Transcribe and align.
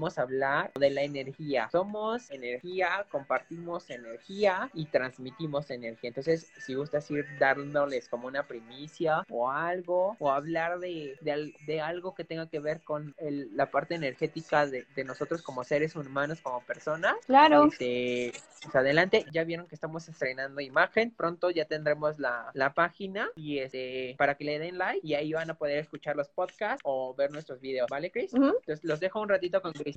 vamos 0.00 0.16
a 0.16 0.22
hablar 0.22 0.72
de 0.80 0.88
la 0.88 1.02
energía. 1.02 1.68
Somos 1.70 2.30
energía, 2.30 3.04
compartimos 3.10 3.90
energía 3.90 4.70
y 4.72 4.86
transmitimos 4.86 5.70
energía. 5.70 6.08
Entonces, 6.08 6.50
si 6.64 6.72
gustas 6.72 7.10
ir 7.10 7.26
dándoles 7.38 8.08
como 8.08 8.26
una 8.26 8.46
primicia 8.46 9.26
o 9.28 9.50
algo, 9.50 10.16
o 10.18 10.30
hablar 10.30 10.78
de, 10.78 11.18
de, 11.20 11.80
algo 11.82 12.14
que 12.14 12.24
tenga 12.24 12.48
que 12.48 12.60
ver 12.60 12.80
con 12.80 13.14
la 13.20 13.70
parte 13.70 13.94
energética 13.94 14.66
de, 14.66 14.86
nosotros 15.04 15.42
como 15.42 15.64
seres 15.64 15.94
humanos, 15.94 16.40
como 16.40 16.62
personas. 16.62 17.14
Claro. 17.26 17.66
Este, 17.66 18.32
pues 18.62 18.74
adelante, 18.74 19.26
ya 19.32 19.44
vieron 19.44 19.66
que 19.66 19.74
estamos 19.74 20.08
estrenando 20.08 20.62
imagen. 20.62 21.10
Pronto 21.10 21.50
ya 21.50 21.66
tendremos 21.66 22.18
la, 22.18 22.50
la 22.54 22.72
página 22.72 23.28
y 23.36 23.58
este, 23.58 24.14
para 24.16 24.36
que 24.36 24.44
le 24.44 24.58
den 24.58 24.78
like 24.78 25.06
y 25.06 25.12
ahí 25.12 25.34
van 25.34 25.50
a 25.50 25.54
poder 25.58 25.76
escuchar 25.76 26.16
los 26.16 26.30
podcasts 26.30 26.80
o 26.84 27.14
ver 27.14 27.30
nuestros 27.32 27.60
videos, 27.60 27.86
¿vale, 27.90 28.10
Chris? 28.10 28.32
Entonces 28.32 28.82
los 28.82 28.98
dejo 28.98 29.20
un 29.20 29.28
ratito 29.28 29.60
con 29.60 29.72
Chris. 29.72 29.89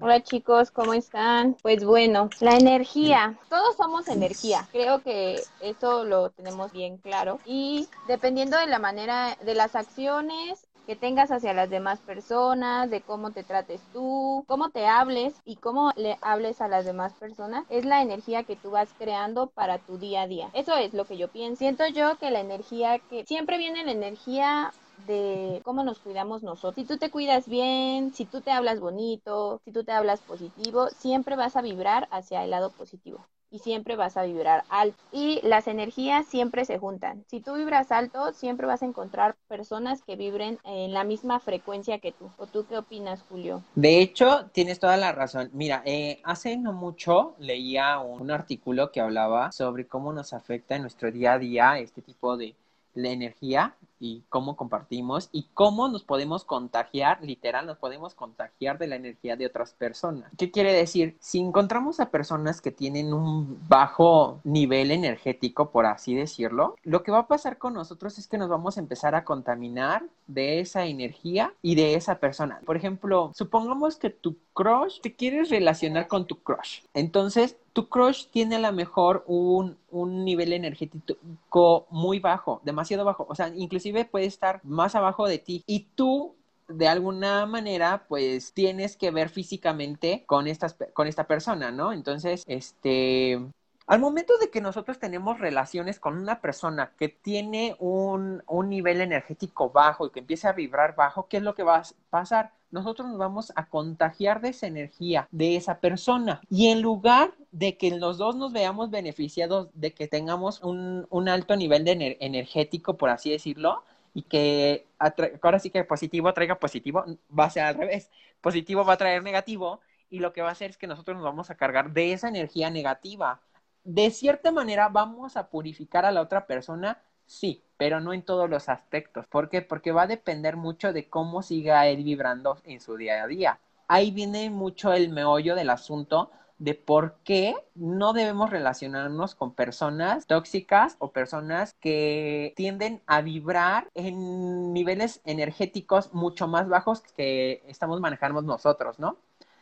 Hola 0.00 0.22
chicos, 0.22 0.70
¿cómo 0.70 0.94
están? 0.94 1.56
Pues 1.62 1.84
bueno, 1.84 2.30
la 2.40 2.56
energía. 2.56 3.38
Todos 3.48 3.76
somos 3.76 4.08
energía. 4.08 4.66
Creo 4.72 5.02
que 5.02 5.40
eso 5.60 6.04
lo 6.04 6.30
tenemos 6.30 6.72
bien 6.72 6.98
claro. 6.98 7.40
Y 7.44 7.88
dependiendo 8.06 8.58
de 8.58 8.66
la 8.66 8.78
manera, 8.78 9.36
de 9.44 9.54
las 9.54 9.76
acciones 9.76 10.68
que 10.86 10.96
tengas 10.96 11.30
hacia 11.30 11.52
las 11.52 11.68
demás 11.68 11.98
personas, 12.00 12.88
de 12.88 13.02
cómo 13.02 13.30
te 13.32 13.44
trates 13.44 13.82
tú, 13.92 14.44
cómo 14.48 14.70
te 14.70 14.86
hables 14.86 15.34
y 15.44 15.56
cómo 15.56 15.92
le 15.96 16.16
hables 16.22 16.62
a 16.62 16.68
las 16.68 16.86
demás 16.86 17.12
personas, 17.12 17.66
es 17.68 17.84
la 17.84 18.00
energía 18.00 18.44
que 18.44 18.56
tú 18.56 18.70
vas 18.70 18.88
creando 18.98 19.48
para 19.48 19.76
tu 19.76 19.98
día 19.98 20.22
a 20.22 20.26
día. 20.26 20.48
Eso 20.54 20.74
es 20.76 20.94
lo 20.94 21.04
que 21.04 21.18
yo 21.18 21.28
pienso. 21.28 21.58
Siento 21.58 21.86
yo 21.88 22.16
que 22.16 22.30
la 22.30 22.40
energía 22.40 23.00
que 23.00 23.26
siempre 23.26 23.58
viene 23.58 23.84
la 23.84 23.92
energía 23.92 24.72
de 25.06 25.60
cómo 25.64 25.84
nos 25.84 25.98
cuidamos 25.98 26.42
nosotros. 26.42 26.74
Si 26.74 26.84
tú 26.84 26.98
te 26.98 27.10
cuidas 27.10 27.48
bien, 27.48 28.12
si 28.14 28.24
tú 28.24 28.40
te 28.40 28.50
hablas 28.50 28.80
bonito, 28.80 29.60
si 29.64 29.72
tú 29.72 29.84
te 29.84 29.92
hablas 29.92 30.20
positivo, 30.20 30.88
siempre 30.90 31.36
vas 31.36 31.56
a 31.56 31.62
vibrar 31.62 32.08
hacia 32.10 32.44
el 32.44 32.50
lado 32.50 32.70
positivo 32.70 33.20
y 33.50 33.60
siempre 33.60 33.96
vas 33.96 34.16
a 34.16 34.24
vibrar 34.24 34.64
alto. 34.68 34.98
Y 35.12 35.40
las 35.42 35.68
energías 35.68 36.26
siempre 36.26 36.64
se 36.64 36.78
juntan. 36.78 37.24
Si 37.28 37.40
tú 37.40 37.54
vibras 37.54 37.90
alto, 37.92 38.32
siempre 38.32 38.66
vas 38.66 38.82
a 38.82 38.86
encontrar 38.86 39.36
personas 39.48 40.02
que 40.02 40.16
vibren 40.16 40.58
en 40.64 40.92
la 40.92 41.04
misma 41.04 41.40
frecuencia 41.40 41.98
que 41.98 42.12
tú. 42.12 42.30
¿O 42.36 42.46
tú 42.46 42.66
qué 42.68 42.78
opinas, 42.78 43.24
Julio? 43.28 43.62
De 43.74 44.00
hecho, 44.00 44.46
tienes 44.52 44.78
toda 44.78 44.96
la 44.96 45.12
razón. 45.12 45.50
Mira, 45.52 45.82
eh, 45.84 46.20
hace 46.24 46.56
no 46.56 46.72
mucho 46.72 47.34
leía 47.38 47.98
un 47.98 48.30
artículo 48.30 48.92
que 48.92 49.00
hablaba 49.00 49.52
sobre 49.52 49.86
cómo 49.86 50.12
nos 50.12 50.32
afecta 50.32 50.76
en 50.76 50.82
nuestro 50.82 51.10
día 51.10 51.34
a 51.34 51.38
día 51.38 51.78
este 51.78 52.02
tipo 52.02 52.36
de 52.36 52.54
la 52.94 53.10
energía 53.10 53.74
y 54.00 54.24
cómo 54.28 54.56
compartimos 54.56 55.28
y 55.32 55.48
cómo 55.54 55.88
nos 55.88 56.04
podemos 56.04 56.44
contagiar, 56.44 57.22
literal, 57.22 57.66
nos 57.66 57.78
podemos 57.78 58.14
contagiar 58.14 58.78
de 58.78 58.86
la 58.86 58.96
energía 58.96 59.36
de 59.36 59.46
otras 59.46 59.72
personas. 59.72 60.30
¿Qué 60.36 60.50
quiere 60.50 60.72
decir? 60.72 61.16
Si 61.20 61.38
encontramos 61.38 62.00
a 62.00 62.10
personas 62.10 62.60
que 62.60 62.70
tienen 62.70 63.12
un 63.12 63.58
bajo 63.68 64.40
nivel 64.44 64.90
energético, 64.90 65.70
por 65.70 65.86
así 65.86 66.14
decirlo, 66.14 66.76
lo 66.82 67.02
que 67.02 67.12
va 67.12 67.20
a 67.20 67.28
pasar 67.28 67.58
con 67.58 67.74
nosotros 67.74 68.18
es 68.18 68.26
que 68.26 68.38
nos 68.38 68.48
vamos 68.48 68.76
a 68.76 68.80
empezar 68.80 69.14
a 69.14 69.24
contaminar 69.24 70.04
de 70.26 70.60
esa 70.60 70.86
energía 70.86 71.54
y 71.62 71.74
de 71.74 71.94
esa 71.94 72.16
persona. 72.16 72.60
Por 72.64 72.76
ejemplo, 72.76 73.32
supongamos 73.34 73.96
que 73.96 74.10
tu 74.10 74.36
crush, 74.52 75.00
te 75.00 75.14
quieres 75.14 75.50
relacionar 75.50 76.08
con 76.08 76.26
tu 76.26 76.42
crush. 76.42 76.82
Entonces, 76.94 77.56
tu 77.78 77.88
crush 77.88 78.26
tiene 78.32 78.56
a 78.56 78.58
lo 78.58 78.72
mejor 78.72 79.22
un, 79.28 79.78
un 79.92 80.24
nivel 80.24 80.52
energético 80.52 81.86
muy 81.90 82.18
bajo, 82.18 82.60
demasiado 82.64 83.04
bajo. 83.04 83.24
O 83.28 83.36
sea, 83.36 83.52
inclusive 83.54 84.04
puede 84.04 84.26
estar 84.26 84.60
más 84.64 84.96
abajo 84.96 85.28
de 85.28 85.38
ti 85.38 85.62
y 85.64 85.86
tú 85.94 86.34
de 86.66 86.88
alguna 86.88 87.46
manera, 87.46 88.04
pues 88.08 88.52
tienes 88.52 88.96
que 88.96 89.12
ver 89.12 89.28
físicamente 89.28 90.24
con, 90.26 90.48
estas, 90.48 90.76
con 90.92 91.06
esta 91.06 91.28
persona, 91.28 91.70
¿no? 91.70 91.92
Entonces, 91.92 92.42
este, 92.48 93.40
al 93.88 94.00
momento 94.00 94.36
de 94.38 94.50
que 94.50 94.60
nosotros 94.60 94.98
tenemos 94.98 95.40
relaciones 95.40 95.98
con 95.98 96.18
una 96.18 96.42
persona 96.42 96.92
que 96.98 97.08
tiene 97.08 97.74
un, 97.78 98.42
un, 98.46 98.68
nivel 98.68 99.00
energético 99.00 99.70
bajo 99.70 100.06
y 100.06 100.10
que 100.10 100.20
empieza 100.20 100.50
a 100.50 100.52
vibrar 100.52 100.94
bajo, 100.94 101.26
¿qué 101.26 101.38
es 101.38 101.42
lo 101.42 101.54
que 101.54 101.62
va 101.62 101.78
a 101.78 101.82
pasar? 102.10 102.52
Nosotros 102.70 103.08
nos 103.08 103.16
vamos 103.16 103.50
a 103.56 103.66
contagiar 103.66 104.42
de 104.42 104.50
esa 104.50 104.66
energía 104.66 105.26
de 105.30 105.56
esa 105.56 105.80
persona. 105.80 106.42
Y 106.50 106.68
en 106.68 106.82
lugar 106.82 107.32
de 107.50 107.78
que 107.78 107.90
los 107.96 108.18
dos 108.18 108.36
nos 108.36 108.52
veamos 108.52 108.90
beneficiados 108.90 109.70
de 109.72 109.94
que 109.94 110.06
tengamos 110.06 110.62
un, 110.62 111.06
un 111.08 111.28
alto 111.30 111.56
nivel 111.56 111.86
de 111.86 112.18
energético, 112.20 112.98
por 112.98 113.08
así 113.08 113.30
decirlo, 113.30 113.84
y 114.12 114.22
que 114.22 114.86
ahora 114.98 115.60
sí 115.60 115.70
que 115.70 115.82
positivo 115.84 116.34
traiga 116.34 116.58
positivo, 116.58 117.06
va 117.36 117.44
a 117.44 117.50
ser 117.50 117.62
al 117.62 117.74
revés. 117.74 118.10
Positivo 118.42 118.84
va 118.84 118.92
a 118.94 118.98
traer 118.98 119.22
negativo 119.22 119.80
y 120.10 120.18
lo 120.18 120.34
que 120.34 120.42
va 120.42 120.50
a 120.50 120.52
hacer 120.52 120.70
es 120.70 120.76
que 120.76 120.86
nosotros 120.86 121.16
nos 121.16 121.24
vamos 121.24 121.48
a 121.48 121.56
cargar 121.56 121.92
de 121.92 122.12
esa 122.12 122.28
energía 122.28 122.68
negativa 122.68 123.40
de 123.84 124.10
cierta 124.10 124.52
manera 124.52 124.88
vamos 124.88 125.36
a 125.36 125.48
purificar 125.48 126.04
a 126.04 126.12
la 126.12 126.20
otra 126.20 126.46
persona, 126.46 127.02
sí, 127.26 127.64
pero 127.76 128.00
no 128.00 128.12
en 128.12 128.22
todos 128.22 128.50
los 128.50 128.68
aspectos. 128.68 129.26
¿Por 129.26 129.48
qué? 129.48 129.62
Porque 129.62 129.92
va 129.92 130.02
a 130.02 130.06
depender 130.06 130.56
mucho 130.56 130.92
de 130.92 131.08
cómo 131.08 131.42
siga 131.42 131.86
él 131.86 132.04
vibrando 132.04 132.60
en 132.64 132.80
su 132.80 132.96
día 132.96 133.22
a 133.22 133.26
día. 133.26 133.60
Ahí 133.86 134.10
viene 134.10 134.50
mucho 134.50 134.92
el 134.92 135.10
meollo 135.10 135.54
del 135.54 135.70
asunto 135.70 136.30
de 136.58 136.74
por 136.74 137.18
qué 137.24 137.54
no 137.74 138.12
debemos 138.12 138.50
relacionarnos 138.50 139.34
con 139.34 139.54
personas 139.54 140.26
tóxicas 140.26 140.96
o 140.98 141.12
personas 141.12 141.74
que 141.80 142.52
tienden 142.56 143.00
a 143.06 143.22
vibrar 143.22 143.88
en 143.94 144.72
niveles 144.72 145.20
energéticos 145.24 146.12
mucho 146.12 146.48
más 146.48 146.68
bajos 146.68 147.00
que 147.00 147.62
estamos 147.68 148.00
manejando 148.00 148.42
nosotros, 148.42 148.98
¿no? 148.98 149.16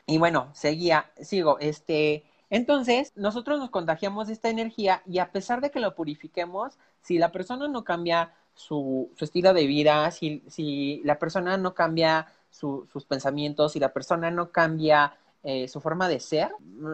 Y 0.07 0.19
bueno, 0.19 0.49
seguía, 0.55 1.11
sigo, 1.21 1.59
este, 1.59 2.25
entonces, 2.51 3.13
nosotros 3.17 3.59
nos 3.59 3.71
contagiamos 3.71 4.29
de 4.29 4.35
esta 4.35 4.49
energía 4.49 5.03
y 5.07 5.19
a 5.19 5.33
pesar 5.33 5.61
de 5.61 5.71
que 5.71 5.81
lo 5.81 5.95
purifiquemos, 5.95 6.79
si 7.01 7.19
la 7.19 7.33
persona 7.33 7.69
no 7.69 7.85
cambia 7.85 8.33
su, 8.55 9.11
estilo 9.19 9.53
de 9.53 9.67
vida, 9.67 10.11
si 10.11 11.03
la 11.05 11.19
persona 11.19 11.57
no 11.57 11.75
cambia 11.75 12.27
sus 12.51 13.05
pensamientos, 13.05 13.73
si 13.73 13.81
la 13.81 13.93
persona 13.93 14.31
no 14.31 14.51
cambia 14.51 15.17
eh, 15.49 15.69
su 15.69 15.81
forma 15.81 16.09
de 16.09 16.19
ser, 16.19 16.51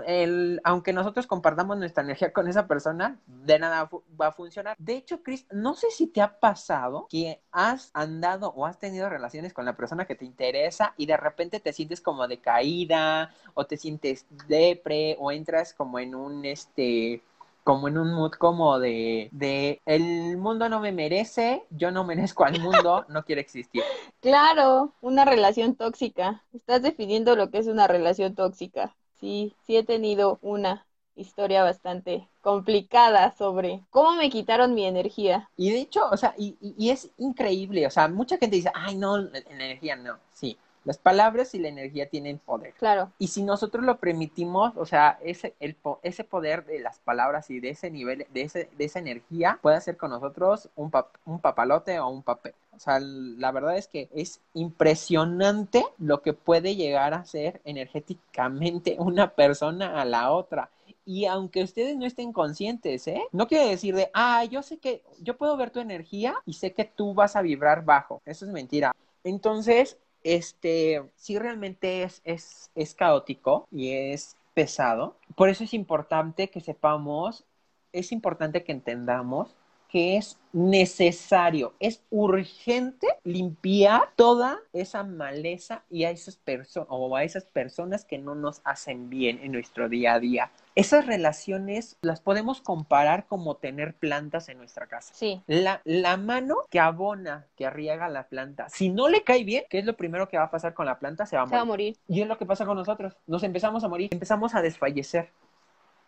el, 0.07 0.61
aunque 0.63 0.93
nosotros 0.93 1.27
compartamos 1.27 1.79
nuestra 1.79 2.03
energía 2.03 2.35
con 2.35 2.49
esa 2.49 2.67
persona, 2.67 3.19
de 3.27 3.59
nada 3.59 3.89
va 4.21 4.27
a 4.27 4.33
funcionar. 4.33 4.77
De 4.79 4.95
hecho, 4.95 5.23
Chris, 5.23 5.47
no 5.51 5.75
sé 5.75 5.91
si 5.91 6.07
te 6.07 6.21
ha 6.21 6.39
pasado 6.39 7.07
que 7.09 7.41
has 7.51 7.91
andado 7.95 8.53
o 8.55 8.67
has 8.67 8.79
tenido 8.79 9.09
relaciones 9.09 9.55
con 9.55 9.65
la 9.65 9.75
persona 9.75 10.05
que 10.05 10.17
te 10.17 10.27
interesa 10.27 10.93
y 10.99 11.07
de 11.07 11.17
repente 11.17 11.61
te 11.61 11.73
sientes 11.73 12.03
como 12.03 12.29
decaída 12.29 13.35
o 13.55 13.65
te 13.65 13.79
sientes 13.79 14.27
depre 14.47 15.17
o 15.19 15.33
entras 15.33 15.73
como 15.73 15.99
en 15.99 16.15
un 16.15 16.45
este 16.45 17.23
como 17.65 17.89
en 17.89 17.99
un 17.99 18.12
mood 18.12 18.33
como 18.33 18.78
de, 18.78 19.28
de 19.33 19.81
el 19.87 20.37
mundo 20.37 20.69
no 20.69 20.81
me 20.81 20.93
merece, 20.93 21.65
yo 21.71 21.91
no 21.91 22.05
merezco 22.05 22.45
al 22.45 22.61
mundo, 22.61 23.05
no 23.09 23.25
quiere 23.25 23.41
existir. 23.41 23.83
Claro, 24.21 24.93
una 25.00 25.25
relación 25.25 25.75
tóxica. 25.75 26.45
Estás 26.53 26.81
definiendo 26.81 27.34
lo 27.34 27.50
que 27.50 27.59
es 27.59 27.67
una 27.67 27.89
relación 27.89 28.37
tóxica. 28.37 28.95
Sí, 29.19 29.53
sí 29.67 29.77
he 29.77 29.83
tenido 29.83 30.39
una 30.43 30.87
historia 31.17 31.65
bastante 31.65 32.28
complicada 32.41 33.33
sobre 33.37 33.83
cómo 33.91 34.12
me 34.12 34.31
quitaron 34.31 34.75
mi 34.75 34.84
energía. 34.84 35.50
Y 35.56 35.71
de 35.71 35.81
hecho, 35.81 36.09
o 36.11 36.17
sea, 36.17 36.34
y, 36.39 36.56
y, 36.61 36.91
es 36.91 37.11
increíble, 37.19 37.87
o 37.87 37.91
sea, 37.91 38.09
mucha 38.09 38.39
gente 38.39 38.56
dice, 38.56 38.71
ay, 38.75 38.97
no, 38.97 39.19
la 39.19 39.39
energía 39.50 39.97
no, 39.97 40.19
sí, 40.33 40.56
las 40.84 40.98
palabras 40.98 41.54
y 41.54 41.59
la 41.59 41.69
energía 41.69 42.09
tienen 42.09 42.38
poder. 42.38 42.75
Claro. 42.75 43.12
Y 43.19 43.28
si 43.28 43.43
nosotros 43.43 43.84
lo 43.84 43.98
permitimos, 43.98 44.72
o 44.76 44.87
sea, 44.87 45.19
ese, 45.22 45.54
el, 45.60 45.76
ese 46.03 46.25
poder 46.25 46.65
de 46.66 46.81
las 46.81 46.98
palabras 47.00 47.50
y 47.50 47.60
de 47.60 47.70
ese 47.70 47.91
nivel, 47.91 48.26
de, 48.32 48.43
ese, 48.43 48.69
de 48.76 48.84
esa 48.84 48.99
energía, 48.99 49.58
puede 49.62 49.76
hacer 49.76 49.96
con 49.96 50.11
nosotros 50.11 50.69
un, 50.76 50.90
un 51.25 51.40
papalote 51.40 51.99
o 52.00 52.08
un 52.08 52.23
papel. 52.23 52.55
O 52.75 52.79
sea, 52.79 52.99
la 53.00 53.52
verdad 53.52 53.76
es 53.76 53.87
que 53.87 54.08
es 54.14 54.40
impresionante 54.55 55.84
lo 55.99 56.23
que 56.23 56.32
puede 56.32 56.75
llegar 56.75 57.14
a 57.14 57.25
ser 57.25 57.61
energéticamente 57.64 58.96
una 58.99 59.31
persona 59.31 60.00
a 60.00 60.05
la 60.05 60.32
otra. 60.32 60.70
Y 61.05 61.26
aunque 61.26 61.64
ustedes 61.64 61.96
no 61.96 62.06
estén 62.06 62.32
conscientes, 62.32 63.08
¿eh? 63.08 63.23
No 63.32 63.49
quiere 63.49 63.69
decir 63.69 63.94
de, 63.96 64.11
ah, 64.14 64.44
yo 64.44 64.62
sé 64.62 64.78
que, 64.78 65.02
yo 65.20 65.37
puedo 65.37 65.56
ver 65.56 65.70
tu 65.70 65.81
energía 65.81 66.37
y 66.46 66.52
sé 66.52 66.73
que 66.73 66.85
tú 66.85 67.12
vas 67.12 67.35
a 67.35 67.43
vibrar 67.43 67.85
bajo. 67.85 68.23
Eso 68.25 68.46
es 68.46 68.52
mentira. 68.52 68.94
Entonces, 69.25 69.99
este, 70.25 71.03
sí 71.17 71.39
realmente 71.39 72.03
es, 72.03 72.21
es, 72.25 72.71
es 72.75 72.95
caótico 72.95 73.67
y 73.71 73.91
es 73.91 74.37
pesado. 74.55 75.17
Por 75.37 75.49
eso 75.49 75.65
es 75.65 75.75
importante 75.75 76.49
que 76.49 76.61
sepamos, 76.61 77.45
es 77.93 78.13
importante 78.13 78.65
que 78.65 78.73
entendamos 78.73 79.57
que 79.93 80.17
es 80.17 80.39
necesario, 80.55 81.75
es 81.79 82.03
urgente 82.09 83.06
limpiar 83.25 84.09
toda 84.17 84.59
esa 84.73 85.05
maleza 85.05 85.83
y 85.91 86.05
a 86.05 86.11
esas 86.11 86.37
personas 86.37 86.89
o 86.91 87.15
a 87.15 87.25
esas 87.25 87.44
personas 87.44 88.06
que 88.06 88.17
no 88.17 88.35
nos 88.35 88.62
hacen 88.65 89.11
bien 89.11 89.39
en 89.43 89.53
nuestro 89.53 89.91
día 89.91 90.15
a 90.15 90.19
día. 90.21 90.50
Esas 90.75 91.05
relaciones 91.05 91.99
las 92.00 92.23
podemos 92.23 92.62
comparar 92.62 93.27
como 93.27 93.56
tener 93.56 93.93
plantas 93.94 94.49
en 94.49 94.56
nuestra 94.56 94.87
casa. 94.87 95.12
Sí. 95.15 95.43
La, 95.47 95.83
la 95.85 96.17
mano 96.17 96.56
que 96.71 96.81
abona, 96.81 97.47
que 97.56 97.69
riega 97.69 98.09
la 98.09 98.29
planta, 98.29 98.71
si 98.71 98.88
no 98.88 99.11
le 99.11 99.25
cae 99.25 99.45
bien, 99.45 99.65
¿qué 99.69 99.79
es 99.81 99.85
lo 99.85 99.95
primero 99.99 100.27
que 100.31 100.38
va 100.38 100.45
a 100.45 100.50
pasar 100.50 100.73
con 100.73 100.87
la 100.87 100.99
planta? 100.99 101.27
Se 101.27 101.37
va 101.37 101.43
a 101.43 101.47
Se 101.47 101.55
va 101.55 101.61
a 101.61 101.65
morir. 101.67 101.97
morir. 101.99 102.19
Y 102.19 102.23
es 102.23 102.29
lo 102.29 102.38
que 102.38 102.47
pasa 102.47 102.65
con 102.65 102.79
nosotros. 102.79 103.15
Nos 103.27 103.43
empezamos 103.43 103.85
a 103.85 103.88
morir, 103.88 104.09
empezamos 104.11 104.55
a 104.55 104.62
desfallecer 104.62 105.29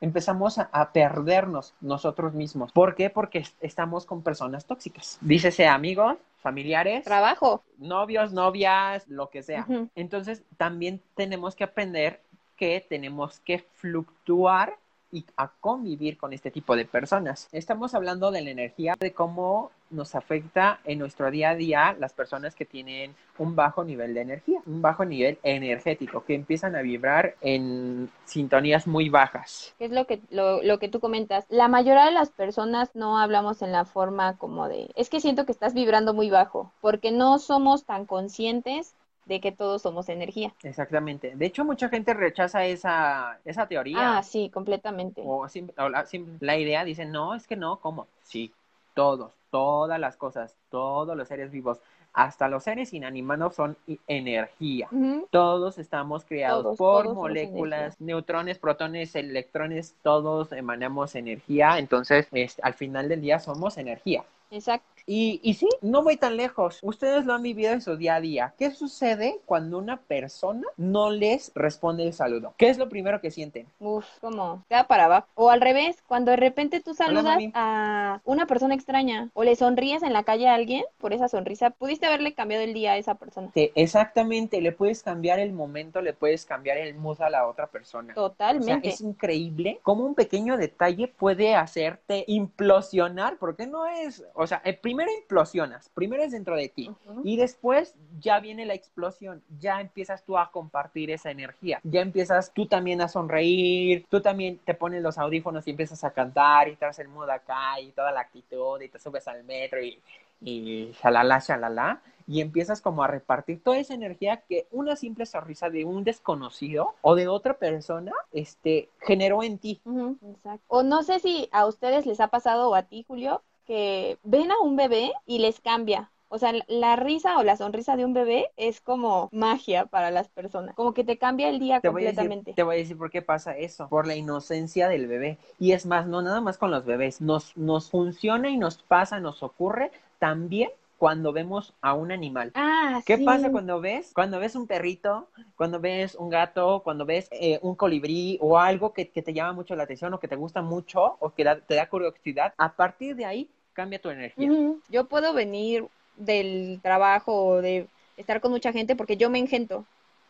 empezamos 0.01 0.59
a, 0.59 0.69
a 0.73 0.93
perdernos 0.93 1.75
nosotros 1.81 2.35
mismos. 2.35 2.73
¿Por 2.73 2.95
qué? 2.95 3.11
Porque 3.11 3.39
est- 3.39 3.57
estamos 3.61 4.07
con 4.07 4.23
personas 4.23 4.65
tóxicas. 4.67 5.19
Dícese 5.21 5.67
amigos, 5.67 6.17
familiares, 6.43 7.05
Trabajo. 7.05 7.63
novios, 7.79 8.33
novias, 8.33 9.07
lo 9.09 9.31
que 9.31 9.43
sea. 9.43 9.67
Entonces, 9.95 10.43
también 10.57 11.01
tenemos 11.15 11.55
que 11.55 11.65
aprender 11.65 12.21
que 12.57 12.85
tenemos 12.89 13.41
que 13.41 13.59
fluctuar 13.59 14.77
y 15.15 15.25
a 15.37 15.49
convivir 15.49 16.19
con 16.19 16.33
este 16.33 16.51
tipo 16.51 16.75
de 16.77 16.85
personas. 16.85 17.49
Estamos 17.53 17.95
hablando 17.95 18.31
de 18.31 18.43
la 18.43 18.51
energía, 18.51 18.95
de 18.99 19.13
cómo 19.13 19.71
nos 19.91 20.17
afecta 20.17 20.81
en 20.85 20.99
nuestro 20.99 21.31
día 21.31 21.51
a 21.51 21.55
día 21.55 21.97
las 21.99 22.13
personas 22.13 22.57
que 22.57 22.65
tienen 22.65 23.15
un 23.39 23.55
bajo 23.55 23.85
nivel 23.85 24.15
de 24.15 24.23
energía, 24.23 24.61
un 24.67 24.83
bajo 24.83 25.05
nivel 25.05 25.39
energético, 25.45 26.25
que 26.25 26.35
empiezan 26.35 26.75
a 26.75 26.83
vibrar 26.83 27.37
en 27.41 28.11
sintonías 28.25 28.87
muy 28.87 29.09
bajas. 29.09 29.75
es 29.79 29.93
lo 29.93 30.07
que, 30.07 30.21
lo, 30.31 30.63
lo 30.63 30.79
que 30.79 30.89
tú 30.89 30.99
comentas. 30.99 31.47
La 31.49 31.69
mayoría 31.69 32.07
de 32.07 32.13
las 32.13 32.31
personas 32.31 32.91
no 32.95 33.19
hablamos 33.19 33.63
en 33.63 33.71
la 33.71 33.85
forma 33.85 34.37
como 34.37 34.69
de, 34.69 34.91
es 34.97 35.11
que 35.11 35.21
siento 35.21 35.47
que 35.47 35.53
estás 35.53 35.75
vibrando 35.75 36.13
muy 36.13 36.29
bajo, 36.29 36.73
porque 36.81 37.13
no 37.13 37.39
somos 37.39 37.85
tan 37.85 38.07
conscientes 38.07 38.97
de 39.27 39.41
que 39.41 39.53
todos 39.53 39.83
somos 39.83 40.09
energía. 40.09 40.53
Exactamente. 40.63 41.35
De 41.35 41.47
hecho, 41.47 41.65
mucha 41.65 41.89
gente 41.89 42.15
rechaza 42.15 42.65
esa, 42.67 43.39
esa 43.45 43.67
teoría. 43.67 44.19
Ah, 44.19 44.23
sí, 44.23 44.51
completamente. 44.51 45.23
O, 45.25 45.49
sim- 45.49 45.71
o 45.79 45.89
la, 45.89 46.05
sim- 46.07 46.37
la 46.41 46.57
idea 46.57 46.85
dice, 46.85 47.05
no, 47.07 47.35
es 47.35 47.47
que 47.47 47.57
no, 47.57 47.79
¿cómo? 47.79 48.07
Sí, 48.23 48.53
todos, 48.95 49.33
todas 49.51 49.99
las 49.99 50.17
cosas, 50.17 50.55
todos 50.71 51.17
los 51.17 51.29
seres 51.29 51.51
vivos, 51.51 51.79
hasta 52.13 52.49
los 52.49 52.63
seres 52.63 52.93
inanimados 52.93 53.57
son 53.57 53.77
energía. 54.07 54.89
Todos 55.31 55.79
estamos 55.79 56.25
creados 56.25 56.63
Todos, 56.63 56.79
por 56.79 57.05
todos 57.05 57.17
moléculas, 57.17 58.01
neutrones, 58.01 58.59
protones, 58.59 59.17
electrones, 59.17 59.97
todos 60.03 60.53
emanamos 60.53 61.17
energía, 61.17 61.79
entonces 61.79 62.29
este, 62.31 62.63
al 62.63 62.75
final 62.75 63.09
del 63.09 63.21
día 63.21 63.41
somos 63.41 63.79
energía. 63.79 64.25
Exacto. 64.51 64.94
Y, 65.07 65.41
y 65.43 65.55
sí, 65.55 65.69
no 65.83 66.03
voy 66.03 66.17
tan 66.17 66.37
lejos. 66.37 66.79
Ustedes 66.83 67.25
lo 67.27 67.35
han 67.35 67.43
vivido 67.43 67.73
en 67.73 67.83
su 67.83 67.97
día 67.97 68.17
a 68.17 68.21
día. 68.21 68.55
¿Qué 68.59 68.71
sucede 68.71 69.41
cuando 69.45 69.79
una 69.79 69.99
persona 69.99 70.67
no 70.77 71.11
les 71.11 71.53
responde 71.55 72.05
el 72.05 72.13
saludo? 72.13 72.55
¿Qué 72.57 72.69
es 72.69 72.79
lo 72.79 72.89
primero 72.89 73.21
que 73.21 73.31
sienten? 73.31 73.67
Uf, 73.79 74.07
como 74.21 74.65
queda 74.69 74.87
para 74.87 75.05
abajo. 75.05 75.29
O 75.35 75.51
al 75.51 75.61
revés, 75.61 76.03
cuando 76.07 76.31
de 76.31 76.37
repente 76.37 76.81
tú 76.81 76.95
saludas 76.95 77.25
mami. 77.25 77.53
a 77.55 78.21
una 78.25 78.47
persona 78.47 78.75
extraña 78.75 79.31
o 79.35 79.45
le 79.45 79.57
sonríes 79.57 80.03
en 80.03 80.13
la 80.13 80.23
calle 80.23 80.49
a 80.49 80.55
alguien 80.55 80.85
por 80.99 81.13
esa 81.13 81.29
sonrisa, 81.29 81.71
pudiste 81.71 82.07
haberle 82.07 82.35
cambiado 82.35 82.65
el 82.65 82.75
día 82.75 82.93
a 82.93 82.97
esa 82.97 83.17
persona. 83.17 83.51
Que 83.53 83.73
exactamente, 83.75 84.61
le 84.61 84.73
puedes 84.73 85.03
cambiar 85.03 85.39
el 85.39 85.53
momento, 85.53 86.01
le 86.01 86.13
puedes 86.13 86.45
cambiar 86.45 86.79
el 86.79 86.95
mood 86.95 87.21
a 87.21 87.31
la 87.31 87.47
otra 87.47 87.67
persona. 87.67 88.13
O 88.13 88.15
sea, 88.15 88.29
Totalmente. 88.29 88.89
es 88.89 89.01
increíble 89.01 89.81
cómo 89.83 90.05
un 90.05 90.15
pequeño 90.15 90.57
detalle 90.57 91.09
puede 91.09 91.55
hacerte 91.55 92.25
implosionar, 92.27 93.37
porque 93.39 93.67
no 93.67 93.87
es, 93.87 94.25
o 94.35 94.47
sea, 94.47 94.63
eh, 94.65 94.73
primero 94.95 95.19
implosionas, 95.21 95.89
primero 95.91 96.23
es 96.23 96.33
dentro 96.33 96.57
de 96.57 96.69
ti. 96.69 96.91
Y 97.23 97.37
después 97.37 97.95
ya 98.21 98.41
viene 98.41 98.65
la 98.65 98.75
explosión, 98.75 99.43
ya 99.59 99.81
empiezas 99.81 100.25
tú 100.25 100.39
a 100.39 100.51
compartir 100.51 101.11
esa 101.11 101.31
energía, 101.31 101.81
ya 101.83 102.01
empiezas 102.01 102.53
tú 102.53 102.67
también 102.67 103.01
a 103.01 103.09
sonreír, 103.09 104.07
tú 104.09 104.21
también 104.21 104.59
te 104.65 104.75
pones 104.75 105.03
los 105.03 105.19
audífonos 105.19 105.67
y 105.67 105.71
empiezas 105.71 106.05
a 106.05 106.13
cantar 106.13 106.69
y 106.69 106.77
traes 106.77 106.99
el 106.99 107.09
mood 107.09 107.29
acá 107.29 107.81
y 107.81 107.91
toda 107.93 108.13
la 108.13 108.21
actitud 108.21 108.81
y 108.81 108.89
te 108.89 108.99
subes 108.99 109.27
al 109.29 109.45
metro 109.45 109.83
y, 109.83 110.01
y 110.41 110.93
shalala, 111.03 111.39
shalala, 111.41 112.01
y 112.27 112.41
empiezas 112.41 112.81
como 112.81 113.03
a 113.03 113.07
repartir 113.07 113.63
toda 113.63 113.79
esa 113.79 113.95
energía 113.95 114.43
que 114.49 114.67
una 114.71 114.97
simple 114.97 115.27
sonrisa 115.27 115.71
de 115.71 115.85
un 115.85 116.05
desconocido 116.05 116.95
o 117.03 117.15
de 117.15 117.29
otra 117.29 117.55
persona 117.55 118.13
este, 118.33 118.89
generó 119.01 119.43
en 119.43 119.59
ti. 119.59 119.81
Exacto. 120.23 120.65
O 120.69 120.83
no 120.83 121.03
sé 121.03 121.19
si 121.19 121.49
a 121.53 121.67
ustedes 121.67 122.07
les 122.07 122.21
ha 122.21 122.29
pasado 122.29 122.71
o 122.71 122.75
a 122.75 122.85
ti, 122.85 123.05
Julio, 123.07 123.43
que 123.65 124.19
ven 124.23 124.51
a 124.53 124.59
un 124.61 124.77
bebé 124.77 125.13
y 125.27 125.39
les 125.39 125.61
cambia. 125.61 126.13
O 126.29 126.39
sea, 126.39 126.53
la- 126.69 126.97
risa 126.97 127.39
o 127.39 127.43
la 127.45 127.57
sonrisa 127.57 127.97
de 127.97 128.05
un 128.05 128.13
bebé 128.15 128.51
es 128.57 128.81
como 128.81 129.29
magia 129.33 129.87
para 129.87 130.11
las 130.11 130.29
personas. 130.29 130.75
Como 130.75 130.95
que 130.95 131.05
te 131.05 131.19
cambia 131.19 131.49
el 131.49 131.59
día 131.61 131.81
Te 131.81 131.89
voy, 131.89 132.05
a 132.07 132.11
decir, 132.11 132.35
completamente. 132.35 132.55
te 132.55 132.63
voy 132.63 132.77
a 132.77 132.79
decir 132.79 132.97
por 132.97 133.11
qué 133.11 133.23
pasa 133.23 133.57
eso, 133.57 133.89
por 133.89 134.07
la 134.07 134.17
inocencia 134.17 134.89
del 134.89 135.07
bebé. 135.07 135.39
Y 135.59 135.73
es 135.73 135.87
más, 135.87 136.07
no 136.07 136.23
nada 136.23 136.41
más 136.41 136.57
con 136.59 136.71
los 136.71 136.85
bebés, 136.85 137.21
nos, 137.21 137.57
nos 137.57 137.91
funciona 137.91 138.49
y 138.51 138.57
nos 138.57 138.79
pasa, 138.79 139.21
nos 139.21 139.43
ocurre 139.43 139.91
también 140.19 140.71
cuando 140.99 141.33
vemos 141.33 141.75
a 141.83 141.93
un 141.95 142.11
animal. 142.11 142.53
Ah, 142.55 143.01
¿Qué 143.05 143.19
sí. 143.19 143.25
pasa 143.25 143.51
cuando 143.51 143.81
ves? 143.81 144.13
Cuando 144.15 144.41
ves 144.41 144.57
un 144.57 144.67
perrito, 144.67 145.29
cuando 145.57 145.79
ves 145.79 146.15
un 146.15 146.31
gato, 146.31 146.81
cuando 146.83 147.05
ves 147.05 147.29
eh, 147.33 147.59
un 147.61 147.75
colibrí 147.75 148.39
o 148.41 148.59
algo 148.59 148.95
que, 148.95 149.11
que 149.11 149.21
te 149.21 149.35
llama 149.35 149.53
mucho 149.53 149.77
la 149.77 149.83
atención 149.83 150.15
o 150.15 150.21
que 150.21 150.29
te 150.29 150.37
gusta 150.37 150.63
mucho 150.63 151.17
o 151.21 151.35
que 151.35 151.45
da- 151.45 151.61
te 151.61 151.75
da 151.75 151.89
curiosidad, 151.91 152.55
a 152.57 152.75
partir 152.75 153.15
de 153.17 153.27
ahí 153.27 153.51
cambia 153.75 154.01
tu 154.01 154.09
energía. 154.11 154.49
Yo 154.89 155.05
puedo 155.07 155.33
venir 155.35 155.87
del 156.17 156.81
trabajo 156.83 157.45
o 157.47 157.61
de 157.63 157.87
estar 158.17 158.41
con 158.41 158.53
mucha 158.53 158.73
gente 158.73 158.97
porque 158.97 159.17
yo 159.17 159.29
me 159.31 159.39
engento. 159.39 159.85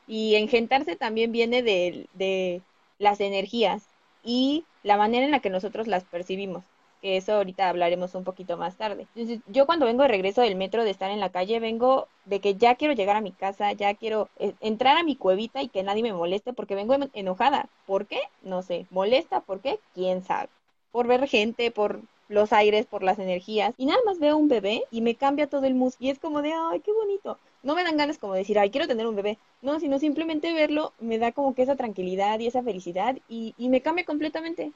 Y 0.07 0.35
engentarse 0.35 0.97
también 0.97 1.33
viene 1.33 1.63
de, 1.63 2.09
de 2.15 2.61
las 2.99 3.21
energías 3.21 3.87
y 4.23 4.65
la 4.83 4.97
manera 4.97 5.25
en 5.25 5.31
la 5.31 5.41
que 5.41 5.51
nosotros 5.51 5.87
las 5.87 6.05
percibimos. 6.05 6.65
Que 7.01 7.19
eso 7.19 7.35
ahorita 7.35 7.69
hablaremos 7.69 8.15
un 8.15 8.25
poquito 8.25 8.57
más 8.57 8.77
tarde. 8.77 9.07
Yo 9.47 9.67
cuando 9.67 9.85
vengo 9.87 10.03
de 10.03 10.09
regreso 10.09 10.41
del 10.41 10.57
metro 10.57 10.85
de 10.85 10.91
estar 10.91 11.11
en 11.11 11.21
la 11.21 11.29
calle, 11.31 11.61
vengo 11.61 12.09
de 12.25 12.41
que 12.41 12.55
ya 12.55 12.77
quiero 12.77 12.95
llegar 12.95 13.17
a 13.17 13.21
mi 13.21 13.33
casa, 13.33 13.73
ya 13.73 13.95
quiero 13.95 14.29
eh, 14.39 14.55
entrar 14.61 14.97
a 14.97 15.03
mi 15.05 15.15
cuevita 15.17 15.61
y 15.63 15.69
que 15.69 15.83
nadie 15.83 16.03
me 16.03 16.15
moleste 16.15 16.55
porque 16.55 16.75
vengo 16.75 16.95
en- 16.95 17.11
enojada. 17.13 17.69
¿Por 17.87 18.07
qué? 18.07 18.21
No 18.43 18.63
sé. 18.63 18.87
¿Molesta? 18.91 19.41
¿Por 19.41 19.61
qué? 19.61 19.79
¿Quién 19.95 20.23
sabe? 20.25 20.49
Por 20.93 21.07
ver 21.07 21.29
gente, 21.29 21.71
por 21.71 22.01
los 22.29 22.53
aires, 22.53 22.87
por 22.87 23.03
las 23.03 23.19
energías. 23.19 23.75
Y 23.77 23.87
nada 23.87 24.01
más 24.05 24.19
veo 24.19 24.37
un 24.37 24.49
bebé 24.49 24.85
y 24.91 25.01
me 25.01 25.15
cambia 25.15 25.47
todo 25.47 25.65
el 25.67 25.75
mood. 25.75 25.95
Y 25.99 26.11
es 26.11 26.19
como 26.19 26.43
de, 26.43 26.53
ay, 26.53 26.81
qué 26.81 26.93
bonito. 26.93 27.39
No 27.63 27.75
me 27.75 27.85
dan 27.85 27.97
ganas 27.97 28.19
como 28.19 28.35
de 28.35 28.41
decir, 28.41 28.59
ay, 28.59 28.71
quiero 28.71 28.87
tener 28.87 29.07
un 29.07 29.17
bebé. 29.17 29.39
No, 29.63 29.81
sino 29.81 29.99
simplemente 29.99 30.53
verlo 30.53 30.93
me 30.99 31.19
da 31.19 31.33
como 31.33 31.55
que 31.55 31.63
esa 31.63 31.77
tranquilidad 31.77 32.39
y 32.39 32.47
esa 32.47 32.63
felicidad 32.63 33.17
y, 33.29 33.55
y 33.57 33.69
me 33.69 33.81
cambia 33.81 34.05
completamente. 34.05 34.73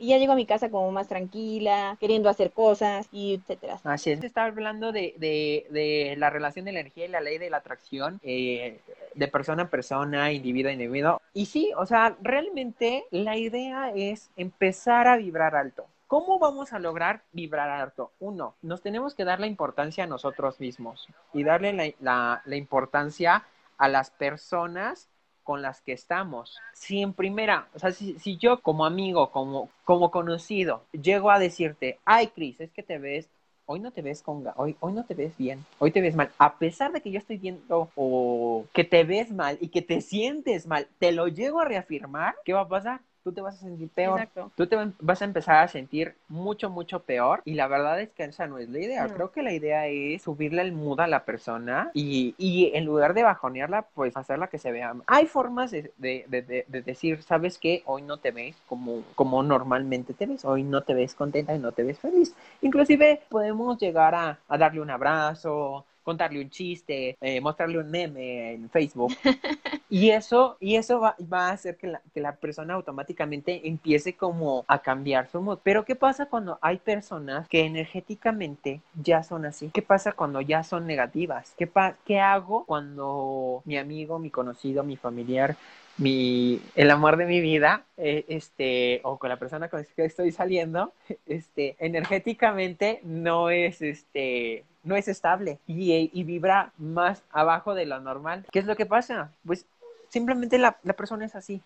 Y 0.00 0.08
ya 0.08 0.18
llego 0.18 0.32
a 0.32 0.36
mi 0.36 0.46
casa 0.46 0.70
como 0.70 0.92
más 0.92 1.08
tranquila, 1.08 1.96
queriendo 1.98 2.28
hacer 2.28 2.52
cosas 2.52 3.08
y 3.10 3.34
etcétera. 3.34 3.80
Así 3.82 4.12
es. 4.12 4.22
Está 4.22 4.44
hablando 4.44 4.92
de, 4.92 5.14
de, 5.16 5.66
de 5.70 6.14
la 6.16 6.30
relación 6.30 6.64
de 6.66 6.72
la 6.72 6.80
energía 6.80 7.06
y 7.06 7.08
la 7.08 7.20
ley 7.20 7.38
de 7.38 7.50
la 7.50 7.56
atracción 7.56 8.20
eh, 8.22 8.80
de 9.14 9.28
persona 9.28 9.64
a 9.64 9.70
persona, 9.70 10.32
individuo 10.32 10.70
a 10.70 10.72
individuo. 10.72 11.20
Y 11.34 11.46
sí, 11.46 11.72
o 11.76 11.84
sea, 11.84 12.16
realmente 12.22 13.06
la 13.10 13.36
idea 13.36 13.90
es 13.92 14.30
empezar 14.36 15.08
a 15.08 15.16
vibrar 15.16 15.56
alto. 15.56 15.86
¿Cómo 16.08 16.38
vamos 16.38 16.72
a 16.72 16.78
lograr 16.78 17.22
vibrar 17.32 17.68
alto? 17.68 18.12
Uno, 18.18 18.54
nos 18.62 18.80
tenemos 18.80 19.14
que 19.14 19.26
dar 19.26 19.40
la 19.40 19.46
importancia 19.46 20.04
a 20.04 20.06
nosotros 20.06 20.58
mismos 20.58 21.06
y 21.34 21.44
darle 21.44 21.74
la, 21.74 21.92
la, 22.00 22.42
la 22.46 22.56
importancia 22.56 23.44
a 23.76 23.88
las 23.88 24.10
personas 24.10 25.10
con 25.44 25.60
las 25.60 25.82
que 25.82 25.92
estamos. 25.92 26.56
Si 26.72 27.02
en 27.02 27.12
primera, 27.12 27.68
o 27.74 27.78
sea, 27.78 27.90
si, 27.90 28.18
si 28.18 28.38
yo 28.38 28.62
como 28.62 28.86
amigo, 28.86 29.30
como, 29.30 29.68
como 29.84 30.10
conocido, 30.10 30.82
llego 30.92 31.30
a 31.30 31.38
decirte, 31.38 31.98
ay, 32.06 32.28
Cris, 32.28 32.58
es 32.62 32.72
que 32.72 32.82
te 32.82 32.96
ves, 32.96 33.28
hoy 33.66 33.80
no 33.80 33.90
te 33.90 34.00
ves 34.00 34.22
con, 34.22 34.46
hoy, 34.56 34.76
hoy 34.80 34.94
no 34.94 35.04
te 35.04 35.12
ves 35.12 35.36
bien, 35.36 35.62
hoy 35.78 35.90
te 35.90 36.00
ves 36.00 36.16
mal, 36.16 36.30
a 36.38 36.56
pesar 36.56 36.90
de 36.92 37.02
que 37.02 37.10
yo 37.10 37.18
estoy 37.18 37.36
viendo 37.36 37.90
o 37.96 38.64
que 38.72 38.84
te 38.84 39.04
ves 39.04 39.30
mal 39.30 39.58
y 39.60 39.68
que 39.68 39.82
te 39.82 40.00
sientes 40.00 40.66
mal, 40.66 40.88
te 40.98 41.12
lo 41.12 41.28
llego 41.28 41.60
a 41.60 41.66
reafirmar, 41.66 42.34
¿qué 42.46 42.54
va 42.54 42.62
a 42.62 42.68
pasar? 42.68 43.02
Tú 43.28 43.34
te 43.34 43.40
vas 43.42 43.56
a 43.56 43.58
sentir 43.58 43.90
peor. 43.90 44.18
Exacto. 44.20 44.50
Tú 44.56 44.66
te 44.66 44.74
va- 44.76 44.90
vas 45.00 45.20
a 45.20 45.26
empezar 45.26 45.56
a 45.56 45.68
sentir 45.68 46.14
mucho, 46.28 46.70
mucho 46.70 47.00
peor. 47.00 47.42
Y 47.44 47.54
la 47.54 47.68
verdad 47.68 48.00
es 48.00 48.08
que 48.08 48.24
esa 48.24 48.46
no 48.46 48.56
es 48.56 48.70
la 48.70 48.78
idea. 48.78 49.06
No. 49.06 49.12
Creo 49.12 49.32
que 49.32 49.42
la 49.42 49.52
idea 49.52 49.86
es 49.86 50.22
subirle 50.22 50.62
el 50.62 50.72
mood 50.72 50.98
a 51.00 51.06
la 51.06 51.26
persona 51.26 51.90
y, 51.92 52.34
y 52.38 52.70
en 52.74 52.86
lugar 52.86 53.12
de 53.12 53.24
bajonearla, 53.24 53.82
pues 53.94 54.16
hacerla 54.16 54.46
que 54.46 54.56
se 54.56 54.72
vea. 54.72 54.94
Hay 55.06 55.26
formas 55.26 55.70
de, 55.70 55.92
de- 55.98 56.24
de- 56.28 56.40
de- 56.40 56.64
de 56.68 56.80
decir, 56.82 57.22
¿sabes 57.22 57.58
qué? 57.58 57.82
Hoy 57.84 58.00
no 58.00 58.16
te 58.16 58.30
ves 58.30 58.56
como, 58.66 59.02
como 59.14 59.42
normalmente 59.42 60.14
te 60.14 60.24
ves. 60.24 60.46
Hoy 60.46 60.62
no 60.62 60.80
te 60.80 60.94
ves 60.94 61.14
contenta 61.14 61.54
y 61.54 61.58
no 61.58 61.72
te 61.72 61.82
ves 61.82 61.98
feliz. 61.98 62.34
Inclusive 62.62 63.20
podemos 63.28 63.78
llegar 63.78 64.14
a, 64.14 64.38
a 64.48 64.56
darle 64.56 64.80
un 64.80 64.88
abrazo, 64.90 65.84
contarle 66.08 66.40
un 66.40 66.48
chiste, 66.48 67.18
eh, 67.20 67.38
mostrarle 67.38 67.78
un 67.78 67.90
meme 67.90 68.54
en 68.54 68.70
Facebook. 68.70 69.12
y 69.90 70.08
eso, 70.08 70.56
y 70.58 70.76
eso 70.76 71.00
va, 71.00 71.14
va 71.30 71.48
a 71.48 71.52
hacer 71.52 71.76
que 71.76 71.86
la, 71.86 72.00
que 72.14 72.20
la, 72.22 72.34
persona 72.36 72.72
automáticamente 72.72 73.68
empiece 73.68 74.14
como 74.14 74.64
a 74.68 74.78
cambiar 74.80 75.28
su 75.28 75.38
mood. 75.42 75.58
Pero 75.62 75.84
¿qué 75.84 75.96
pasa 75.96 76.24
cuando 76.24 76.58
hay 76.62 76.78
personas 76.78 77.46
que 77.48 77.66
energéticamente 77.66 78.80
ya 78.94 79.22
son 79.22 79.44
así? 79.44 79.68
¿Qué 79.68 79.82
pasa 79.82 80.12
cuando 80.12 80.40
ya 80.40 80.62
son 80.62 80.86
negativas? 80.86 81.52
¿Qué, 81.58 81.68
qué 82.06 82.20
hago 82.20 82.64
cuando 82.64 83.60
mi 83.66 83.76
amigo, 83.76 84.18
mi 84.18 84.30
conocido, 84.30 84.82
mi 84.84 84.96
familiar 84.96 85.56
mi, 85.98 86.62
el 86.76 86.90
amor 86.90 87.16
de 87.16 87.26
mi 87.26 87.40
vida, 87.40 87.82
eh, 87.96 88.24
este, 88.28 89.00
o 89.02 89.18
con 89.18 89.28
la 89.28 89.36
persona 89.36 89.68
con 89.68 89.80
la 89.80 89.86
que 89.86 90.04
estoy 90.04 90.32
saliendo, 90.32 90.92
este, 91.26 91.76
energéticamente 91.78 93.00
no 93.02 93.50
es, 93.50 93.82
este, 93.82 94.64
no 94.84 94.96
es 94.96 95.08
estable 95.08 95.58
y, 95.66 96.10
y, 96.12 96.24
vibra 96.24 96.72
más 96.78 97.22
abajo 97.30 97.74
de 97.74 97.86
lo 97.86 98.00
normal. 98.00 98.46
¿Qué 98.50 98.60
es 98.60 98.64
lo 98.64 98.76
que 98.76 98.86
pasa? 98.86 99.32
Pues 99.44 99.66
simplemente 100.08 100.58
la, 100.58 100.78
la 100.84 100.94
persona 100.94 101.26
es 101.26 101.34
así. 101.34 101.60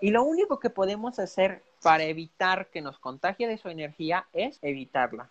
Y 0.00 0.10
lo 0.10 0.24
único 0.24 0.58
que 0.58 0.68
podemos 0.68 1.18
hacer 1.18 1.62
para 1.82 2.04
evitar 2.04 2.66
que 2.66 2.82
nos 2.82 2.98
contagie 2.98 3.46
de 3.46 3.56
su 3.56 3.68
energía 3.68 4.26
es 4.32 4.58
evitarla. 4.62 5.30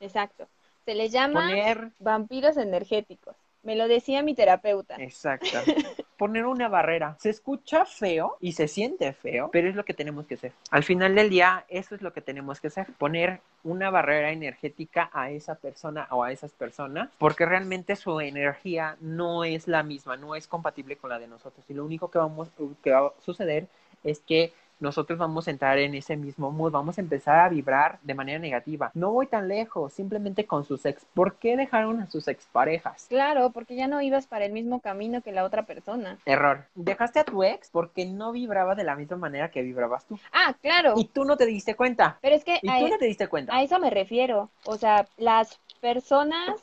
Exacto. 0.00 0.46
Se 0.84 0.94
le 0.94 1.08
llama 1.08 1.50
vampiros 1.98 2.56
energéticos. 2.56 3.34
Me 3.64 3.74
lo 3.74 3.88
decía 3.88 4.22
mi 4.22 4.34
terapeuta. 4.34 4.94
Exacto. 4.96 5.58
Poner 6.16 6.46
una 6.46 6.68
barrera. 6.68 7.16
Se 7.18 7.30
escucha 7.30 7.84
feo 7.84 8.36
y 8.40 8.52
se 8.52 8.68
siente 8.68 9.12
feo, 9.12 9.50
pero 9.52 9.68
es 9.68 9.74
lo 9.74 9.84
que 9.84 9.94
tenemos 9.94 10.26
que 10.26 10.34
hacer. 10.34 10.52
Al 10.70 10.82
final 10.82 11.14
del 11.14 11.30
día, 11.30 11.64
eso 11.68 11.94
es 11.94 12.02
lo 12.02 12.12
que 12.12 12.20
tenemos 12.20 12.60
que 12.60 12.68
hacer. 12.68 12.86
Poner 12.98 13.40
una 13.64 13.90
barrera 13.90 14.30
energética 14.30 15.10
a 15.12 15.30
esa 15.30 15.56
persona 15.56 16.06
o 16.10 16.22
a 16.22 16.32
esas 16.32 16.52
personas, 16.52 17.10
porque 17.18 17.44
realmente 17.44 17.96
su 17.96 18.20
energía 18.20 18.96
no 19.00 19.44
es 19.44 19.68
la 19.68 19.82
misma, 19.82 20.16
no 20.16 20.34
es 20.34 20.46
compatible 20.46 20.96
con 20.96 21.10
la 21.10 21.18
de 21.18 21.26
nosotros. 21.26 21.68
Y 21.68 21.74
lo 21.74 21.84
único 21.84 22.10
que, 22.10 22.18
vamos, 22.18 22.48
que 22.82 22.92
va 22.92 23.08
a 23.08 23.12
suceder 23.20 23.66
es 24.04 24.20
que 24.20 24.52
nosotros 24.80 25.18
vamos 25.18 25.48
a 25.48 25.50
entrar 25.50 25.78
en 25.78 25.94
ese 25.94 26.16
mismo 26.16 26.50
mood, 26.50 26.72
vamos 26.72 26.98
a 26.98 27.00
empezar 27.00 27.40
a 27.40 27.48
vibrar 27.48 27.98
de 28.02 28.14
manera 28.14 28.38
negativa. 28.38 28.90
No 28.94 29.12
voy 29.12 29.26
tan 29.26 29.48
lejos, 29.48 29.92
simplemente 29.92 30.46
con 30.46 30.64
sus 30.64 30.84
ex. 30.84 31.04
¿Por 31.14 31.36
qué 31.36 31.56
dejaron 31.56 32.00
a 32.00 32.10
sus 32.10 32.28
exparejas? 32.28 33.06
Claro, 33.08 33.50
porque 33.50 33.76
ya 33.76 33.86
no 33.86 34.02
ibas 34.02 34.26
para 34.26 34.44
el 34.44 34.52
mismo 34.52 34.80
camino 34.80 35.22
que 35.22 35.32
la 35.32 35.44
otra 35.44 35.64
persona. 35.64 36.18
Error. 36.26 36.64
Dejaste 36.74 37.20
a 37.20 37.24
tu 37.24 37.42
ex 37.42 37.70
porque 37.70 38.06
no 38.06 38.32
vibraba 38.32 38.74
de 38.74 38.84
la 38.84 38.96
misma 38.96 39.16
manera 39.16 39.50
que 39.50 39.62
vibrabas 39.62 40.04
tú. 40.06 40.18
Ah, 40.32 40.54
claro. 40.60 40.94
Y 40.96 41.06
tú 41.06 41.24
no 41.24 41.36
te 41.36 41.46
diste 41.46 41.74
cuenta. 41.74 42.18
Pero 42.20 42.36
es 42.36 42.44
que... 42.44 42.58
Y 42.62 42.68
tú 42.68 42.88
no 42.88 42.98
te 42.98 43.06
diste 43.06 43.28
cuenta. 43.28 43.54
A 43.54 43.62
eso 43.62 43.78
me 43.78 43.90
refiero. 43.90 44.50
O 44.64 44.76
sea, 44.76 45.06
las 45.16 45.60
personas 45.80 46.62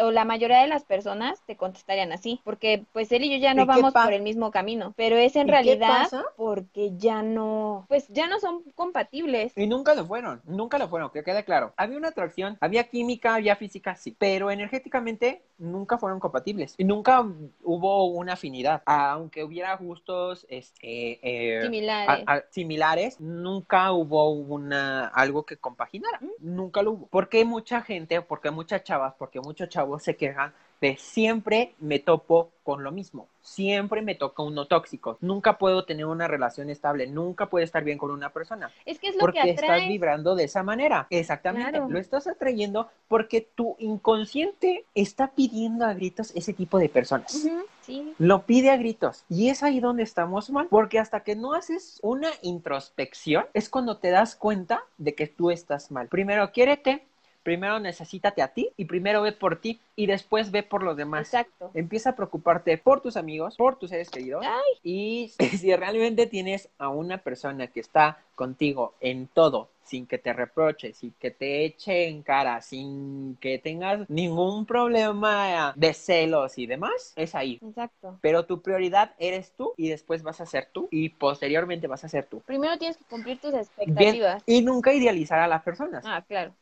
o 0.00 0.10
la 0.10 0.24
mayoría 0.24 0.60
de 0.60 0.66
las 0.66 0.84
personas 0.84 1.40
te 1.46 1.56
contestarían 1.56 2.12
así, 2.12 2.40
porque 2.44 2.84
pues 2.92 3.12
él 3.12 3.24
y 3.24 3.30
yo 3.30 3.36
ya 3.38 3.54
no 3.54 3.66
vamos 3.66 3.92
por 3.92 4.12
el 4.12 4.22
mismo 4.22 4.50
camino, 4.50 4.92
pero 4.96 5.16
es 5.16 5.36
en 5.36 5.48
realidad 5.48 6.08
porque 6.36 6.92
ya 6.96 7.22
no, 7.22 7.86
pues 7.88 8.08
ya 8.08 8.26
no 8.26 8.40
son 8.40 8.62
compatibles. 8.74 9.52
Y 9.56 9.66
nunca 9.66 9.94
lo 9.94 10.06
fueron, 10.06 10.42
nunca 10.44 10.78
lo 10.78 10.88
fueron, 10.88 11.10
que 11.10 11.22
quede 11.22 11.44
claro. 11.44 11.72
Había 11.76 11.96
una 11.98 12.08
atracción, 12.08 12.58
había 12.60 12.84
química, 12.84 13.34
había 13.34 13.56
física, 13.56 13.96
sí, 13.96 14.14
pero 14.18 14.50
energéticamente 14.50 15.42
nunca 15.58 15.98
fueron 15.98 16.20
compatibles 16.20 16.74
y 16.78 16.84
nunca 16.84 17.24
hubo 17.62 18.04
una 18.06 18.34
afinidad, 18.34 18.82
aunque 18.86 19.44
hubiera 19.44 19.76
gustos 19.76 20.46
este, 20.48 21.20
eh, 21.22 21.62
similares. 21.62 22.44
similares, 22.50 23.20
nunca 23.20 23.92
hubo 23.92 24.30
una 24.30 25.06
algo 25.08 25.44
que 25.44 25.56
compaginara, 25.56 26.20
nunca 26.38 26.82
lo 26.82 26.92
hubo. 26.92 27.06
Porque 27.08 27.44
mucha 27.44 27.82
gente, 27.82 28.20
porque 28.22 28.50
muchas 28.50 28.82
chavas, 28.82 29.14
porque 29.18 29.40
muchos 29.40 29.68
chavos 29.68 29.83
se 29.98 30.16
quejan 30.16 30.52
de 30.80 30.96
siempre 30.98 31.72
me 31.78 31.98
topo 31.98 32.50
con 32.62 32.84
lo 32.84 32.92
mismo, 32.92 33.26
siempre 33.40 34.02
me 34.02 34.14
toca 34.14 34.42
uno 34.42 34.66
tóxico, 34.66 35.16
nunca 35.20 35.56
puedo 35.56 35.84
tener 35.84 36.04
una 36.04 36.28
relación 36.28 36.68
estable, 36.68 37.06
nunca 37.06 37.46
puedo 37.46 37.64
estar 37.64 37.84
bien 37.84 37.96
con 37.96 38.10
una 38.10 38.30
persona. 38.30 38.70
Es 38.84 38.98
que 38.98 39.08
es 39.08 39.14
lo 39.14 39.20
porque 39.20 39.40
que 39.42 39.50
estás 39.50 39.86
vibrando 39.88 40.34
de 40.34 40.44
esa 40.44 40.62
manera. 40.62 41.06
Exactamente, 41.08 41.78
lo 41.78 41.98
estás 41.98 42.26
atrayendo 42.26 42.90
porque 43.08 43.40
tu 43.40 43.76
inconsciente 43.78 44.84
está 44.94 45.28
pidiendo 45.28 45.86
a 45.86 45.94
gritos 45.94 46.32
ese 46.34 46.52
tipo 46.52 46.78
de 46.78 46.88
personas. 46.88 47.32
sí. 47.80 48.14
Lo 48.18 48.42
pide 48.42 48.70
a 48.70 48.76
gritos. 48.76 49.24
Y 49.28 49.48
es 49.48 49.62
ahí 49.62 49.80
donde 49.80 50.02
estamos 50.02 50.50
mal, 50.50 50.68
porque 50.68 50.98
hasta 50.98 51.20
que 51.20 51.36
no 51.36 51.54
haces 51.54 51.98
una 52.02 52.28
introspección 52.42 53.46
es 53.54 53.68
cuando 53.68 53.98
te 53.98 54.10
das 54.10 54.36
cuenta 54.36 54.82
de 54.98 55.14
que 55.14 55.26
tú 55.26 55.50
estás 55.50 55.90
mal. 55.90 56.08
Primero, 56.08 56.50
quiérete, 56.52 57.06
primero 57.44 57.78
necesítate 57.78 58.42
a 58.42 58.48
ti 58.48 58.70
y 58.76 58.86
primero 58.86 59.22
ve 59.22 59.30
por 59.30 59.60
ti 59.60 59.78
y 59.94 60.06
después 60.06 60.50
ve 60.50 60.64
por 60.64 60.82
los 60.82 60.96
demás. 60.96 61.28
Exacto. 61.28 61.70
Empieza 61.74 62.10
a 62.10 62.16
preocuparte 62.16 62.76
por 62.78 63.00
tus 63.00 63.16
amigos, 63.16 63.56
por 63.56 63.76
tus 63.78 63.90
seres 63.90 64.10
queridos. 64.10 64.44
Y 64.82 65.32
si 65.58 65.76
realmente 65.76 66.26
tienes 66.26 66.68
a 66.78 66.88
una 66.88 67.18
persona 67.18 67.68
que 67.68 67.80
está 67.80 68.18
contigo 68.34 68.94
en 69.00 69.28
todo, 69.28 69.68
sin 69.84 70.06
que 70.06 70.18
te 70.18 70.32
reproche, 70.32 70.94
sin 70.94 71.12
que 71.12 71.30
te 71.30 71.64
eche 71.64 72.08
en 72.08 72.22
cara, 72.22 72.60
sin 72.62 73.36
que 73.36 73.58
tengas 73.58 74.08
ningún 74.08 74.66
problema 74.66 75.72
de 75.76 75.92
celos 75.92 76.58
y 76.58 76.66
demás, 76.66 77.12
es 77.14 77.34
ahí. 77.34 77.60
Exacto. 77.62 78.18
Pero 78.22 78.46
tu 78.46 78.62
prioridad 78.62 79.14
eres 79.18 79.52
tú 79.52 79.74
y 79.76 79.88
después 79.90 80.22
vas 80.22 80.40
a 80.40 80.46
ser 80.46 80.68
tú 80.72 80.88
y 80.90 81.10
posteriormente 81.10 81.86
vas 81.86 82.04
a 82.04 82.08
ser 82.08 82.24
tú. 82.24 82.40
Primero 82.40 82.76
tienes 82.78 82.96
que 82.96 83.04
cumplir 83.04 83.38
tus 83.38 83.54
expectativas. 83.54 84.42
y 84.46 84.62
nunca 84.62 84.92
idealizar 84.92 85.38
a 85.38 85.46
las 85.46 85.62
personas. 85.62 86.02
Ah, 86.06 86.24
claro. 86.26 86.54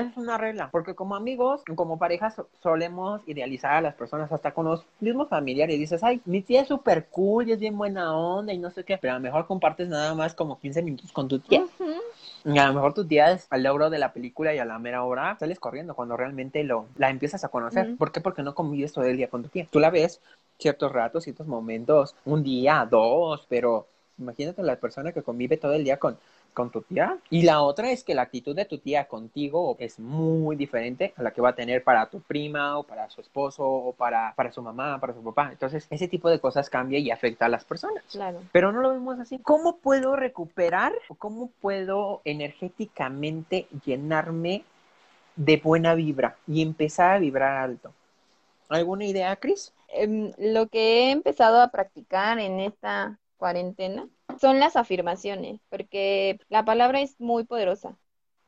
Es 0.00 0.16
una 0.16 0.38
regla, 0.38 0.68
porque 0.70 0.94
como 0.94 1.16
amigos, 1.16 1.62
como 1.76 1.98
parejas, 1.98 2.40
solemos 2.62 3.22
idealizar 3.26 3.72
a 3.74 3.80
las 3.80 3.94
personas 3.94 4.30
hasta 4.32 4.52
con 4.52 4.66
los 4.66 4.84
mismos 5.00 5.28
familiares. 5.28 5.78
Dices, 5.78 6.02
ay, 6.02 6.20
mi 6.24 6.42
tía 6.42 6.62
es 6.62 6.68
súper 6.68 7.06
cool 7.06 7.48
y 7.48 7.52
es 7.52 7.60
bien 7.60 7.76
buena 7.76 8.16
onda 8.16 8.52
y 8.52 8.58
no 8.58 8.70
sé 8.70 8.84
qué, 8.84 8.98
pero 8.98 9.12
a 9.12 9.16
lo 9.16 9.22
mejor 9.22 9.46
compartes 9.46 9.88
nada 9.88 10.14
más 10.14 10.34
como 10.34 10.58
15 10.58 10.82
minutos 10.82 11.12
con 11.12 11.28
tu 11.28 11.38
tía. 11.38 11.64
Y 12.44 12.58
a 12.58 12.66
lo 12.66 12.74
mejor 12.74 12.92
tu 12.92 13.06
tía 13.06 13.32
es 13.32 13.46
al 13.50 13.62
logro 13.62 13.88
de 13.88 13.98
la 13.98 14.12
película 14.12 14.54
y 14.54 14.58
a 14.58 14.64
la 14.64 14.78
mera 14.78 15.02
hora 15.04 15.36
sales 15.38 15.58
corriendo 15.58 15.94
cuando 15.94 16.16
realmente 16.16 16.62
lo, 16.62 16.86
la 16.96 17.08
empiezas 17.10 17.42
a 17.44 17.48
conocer. 17.48 17.96
¿Por 17.96 18.12
qué? 18.12 18.20
Porque 18.20 18.42
no 18.42 18.54
convives 18.54 18.92
todo 18.92 19.04
el 19.04 19.16
día 19.16 19.28
con 19.28 19.42
tu 19.42 19.48
tía. 19.48 19.66
Tú 19.70 19.80
la 19.80 19.90
ves 19.90 20.20
ciertos 20.58 20.92
ratos, 20.92 21.24
ciertos 21.24 21.46
momentos, 21.46 22.14
un 22.24 22.42
día, 22.42 22.86
dos, 22.90 23.46
pero 23.48 23.86
imagínate 24.18 24.62
la 24.62 24.76
persona 24.76 25.12
que 25.12 25.22
convive 25.22 25.56
todo 25.56 25.72
el 25.72 25.84
día 25.84 25.98
con 25.98 26.18
con 26.54 26.70
tu 26.70 26.82
tía. 26.82 27.18
Y 27.28 27.42
la 27.42 27.60
otra 27.60 27.90
es 27.90 28.04
que 28.04 28.14
la 28.14 28.22
actitud 28.22 28.56
de 28.56 28.64
tu 28.64 28.78
tía 28.78 29.06
contigo 29.06 29.76
es 29.78 29.98
muy 29.98 30.56
diferente 30.56 31.12
a 31.16 31.22
la 31.22 31.32
que 31.32 31.42
va 31.42 31.50
a 31.50 31.54
tener 31.54 31.84
para 31.84 32.08
tu 32.08 32.20
prima 32.20 32.78
o 32.78 32.84
para 32.84 33.10
su 33.10 33.20
esposo 33.20 33.66
o 33.66 33.92
para, 33.92 34.32
para 34.34 34.52
su 34.52 34.62
mamá, 34.62 34.98
para 35.00 35.12
su 35.12 35.22
papá. 35.22 35.50
Entonces, 35.50 35.86
ese 35.90 36.08
tipo 36.08 36.30
de 36.30 36.40
cosas 36.40 36.70
cambia 36.70 36.98
y 36.98 37.10
afecta 37.10 37.46
a 37.46 37.48
las 37.48 37.64
personas. 37.64 38.04
Claro. 38.10 38.40
Pero 38.52 38.72
no 38.72 38.80
lo 38.80 38.90
vemos 38.90 39.18
así. 39.18 39.38
¿Cómo 39.40 39.76
puedo 39.76 40.16
recuperar 40.16 40.92
o 41.08 41.14
cómo 41.16 41.50
puedo 41.60 42.22
energéticamente 42.24 43.66
llenarme 43.84 44.64
de 45.36 45.56
buena 45.56 45.94
vibra 45.94 46.36
y 46.46 46.62
empezar 46.62 47.16
a 47.16 47.18
vibrar 47.18 47.56
alto? 47.56 47.92
¿Alguna 48.68 49.04
idea, 49.04 49.36
Cris? 49.36 49.74
Em, 49.88 50.32
lo 50.38 50.68
que 50.68 51.08
he 51.08 51.10
empezado 51.10 51.60
a 51.60 51.68
practicar 51.68 52.38
en 52.38 52.60
esta 52.60 53.18
cuarentena 53.36 54.08
son 54.40 54.60
las 54.60 54.76
afirmaciones, 54.76 55.60
porque 55.70 56.38
la 56.48 56.64
palabra 56.64 57.00
es 57.00 57.20
muy 57.20 57.44
poderosa 57.44 57.98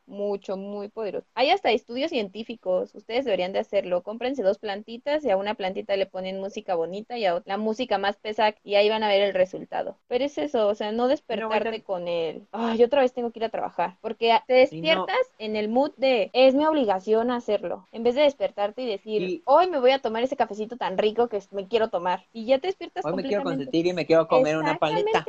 mucho, 0.07 0.57
muy 0.57 0.89
poderoso. 0.89 1.27
Hay 1.35 1.49
hasta 1.49 1.71
estudios 1.71 2.09
científicos, 2.09 2.95
ustedes 2.95 3.25
deberían 3.25 3.53
de 3.53 3.59
hacerlo. 3.59 4.03
Cómprense 4.03 4.43
dos 4.43 4.57
plantitas 4.57 5.23
y 5.23 5.29
a 5.29 5.37
una 5.37 5.55
plantita 5.55 5.95
le 5.95 6.05
ponen 6.05 6.39
música 6.39 6.75
bonita 6.75 7.17
y 7.17 7.25
a 7.25 7.35
otra 7.35 7.47
la 7.47 7.57
música 7.57 7.97
más 7.97 8.17
pesada 8.17 8.55
y 8.63 8.75
ahí 8.75 8.89
van 8.89 9.03
a 9.03 9.07
ver 9.07 9.21
el 9.21 9.33
resultado. 9.33 9.97
Pero 10.07 10.25
es 10.25 10.37
eso, 10.37 10.67
o 10.67 10.75
sea, 10.75 10.91
no 10.91 11.07
despertarte 11.07 11.81
con 11.81 12.07
el, 12.07 12.47
ay, 12.51 12.83
otra 12.83 13.01
vez 13.01 13.13
tengo 13.13 13.31
que 13.31 13.39
ir 13.39 13.45
a 13.45 13.49
trabajar, 13.49 13.97
porque 14.01 14.37
te 14.47 14.53
despiertas 14.53 15.17
en 15.39 15.55
el 15.55 15.69
mood 15.69 15.91
de, 15.97 16.29
es 16.33 16.55
mi 16.55 16.65
obligación 16.65 17.31
hacerlo, 17.31 17.87
en 17.91 18.03
vez 18.03 18.15
de 18.15 18.21
despertarte 18.21 18.81
y 18.81 18.87
decir, 18.87 19.41
hoy 19.45 19.69
me 19.69 19.79
voy 19.79 19.91
a 19.91 19.99
tomar 19.99 20.23
ese 20.23 20.35
cafecito 20.35 20.77
tan 20.77 20.97
rico 20.97 21.29
que 21.29 21.41
me 21.51 21.67
quiero 21.67 21.89
tomar. 21.89 22.25
Y 22.33 22.45
ya 22.45 22.59
te 22.59 22.67
despiertas 22.67 23.05
Hoy 23.05 23.13
me 23.13 23.23
quiero 23.23 23.43
consentir 23.43 23.87
y 23.87 23.93
me 23.93 24.05
quiero 24.05 24.27
comer 24.27 24.57
una 24.57 24.77
paleta. 24.77 25.25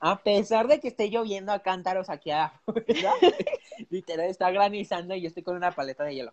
A 0.00 0.18
pesar 0.22 0.68
de 0.68 0.80
que 0.80 0.88
esté 0.88 1.10
lloviendo 1.10 1.52
a 1.52 1.60
cántaros 1.60 2.10
aquí 2.10 2.30
¿verdad? 2.30 2.52
literal 3.98 4.28
está 4.28 4.50
granizando 4.50 5.14
y 5.14 5.22
yo 5.22 5.28
estoy 5.28 5.42
con 5.42 5.56
una 5.56 5.72
paleta 5.72 6.04
de 6.04 6.14
hielo. 6.14 6.32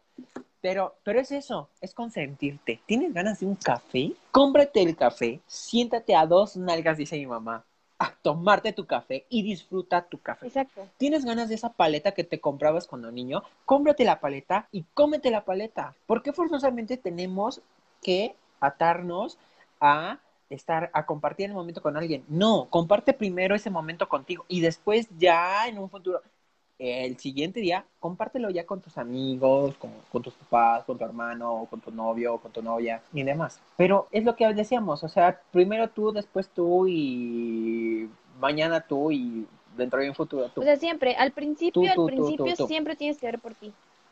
Pero, 0.62 0.96
pero 1.04 1.20
es 1.20 1.32
eso, 1.32 1.70
es 1.82 1.94
consentirte. 1.94 2.80
¿Tienes 2.86 3.14
ganas 3.14 3.40
de 3.40 3.46
un 3.46 3.56
café? 3.56 4.14
Cómprate 4.32 4.82
el 4.82 4.96
café, 4.96 5.42
siéntate 5.48 6.16
a 6.16 6.26
dos 6.26 6.58
nalgas, 6.58 6.98
dice 6.98 7.18
mi 7.18 7.28
mamá, 7.28 7.64
a 8.00 8.12
tomarte 8.22 8.74
tu 8.74 8.86
café 8.86 9.26
y 9.30 9.44
disfruta 9.44 10.08
tu 10.08 10.20
café. 10.20 10.48
Exacto. 10.48 10.88
¿Tienes 10.98 11.26
ganas 11.26 11.50
de 11.50 11.56
esa 11.56 11.74
paleta 11.74 12.14
que 12.14 12.24
te 12.24 12.40
comprabas 12.40 12.88
cuando 12.88 13.12
niño? 13.12 13.44
Cómprate 13.66 14.06
la 14.06 14.20
paleta 14.20 14.68
y 14.72 14.84
cómete 14.94 15.32
la 15.32 15.46
paleta. 15.46 15.96
¿Por 16.06 16.22
qué 16.24 16.34
forzosamente 16.34 16.98
tenemos 16.98 17.62
que 18.02 18.36
atarnos 18.60 19.38
a 19.80 20.20
estar 20.50 20.90
a 20.94 21.06
compartir 21.06 21.48
el 21.48 21.54
momento 21.54 21.82
con 21.82 21.98
alguien? 21.98 22.24
No, 22.28 22.68
comparte 22.70 23.14
primero 23.14 23.56
ese 23.56 23.70
momento 23.70 24.10
contigo 24.10 24.46
y 24.48 24.62
después 24.62 25.08
ya 25.18 25.68
en 25.68 25.80
un 25.80 25.90
futuro 25.90 26.22
el 26.78 27.18
siguiente 27.18 27.60
día, 27.60 27.86
compártelo 28.00 28.50
ya 28.50 28.66
con 28.66 28.82
tus 28.82 28.98
amigos, 28.98 29.76
con, 29.78 29.92
con, 30.12 30.22
tus 30.22 30.34
papás, 30.34 30.84
con 30.84 30.98
tu 30.98 31.06
hermano, 31.06 31.68
con 31.70 31.80
tu 31.82 31.92
novio, 31.92 32.38
con 32.38 32.52
tu 32.52 32.62
novia 32.62 33.02
y 33.14 33.24
demás. 33.24 33.60
Pero 33.78 34.08
es 34.12 34.24
lo 34.24 34.36
que 34.36 34.52
decíamos, 34.54 35.04
o 35.04 35.10
sea, 35.10 35.40
primero 35.52 35.90
tú, 35.90 36.12
después 36.12 36.50
tú 36.50 36.88
y 36.88 38.10
mañana 38.40 38.82
tú 38.82 39.12
y 39.12 39.48
dentro 39.78 40.00
de 40.00 40.10
un 40.10 40.16
futuro 40.16 40.50
tú. 40.50 40.62
O 40.62 40.64
sea, 40.64 40.78
siempre, 40.78 41.16
al 41.16 41.32
principio, 41.32 41.92
al 41.92 42.06
principio 42.06 42.56
siempre 42.68 42.96
tienes 42.96 43.18
que 43.18 43.28
ver 43.28 43.40
por 43.40 43.54
ti, 43.54 43.72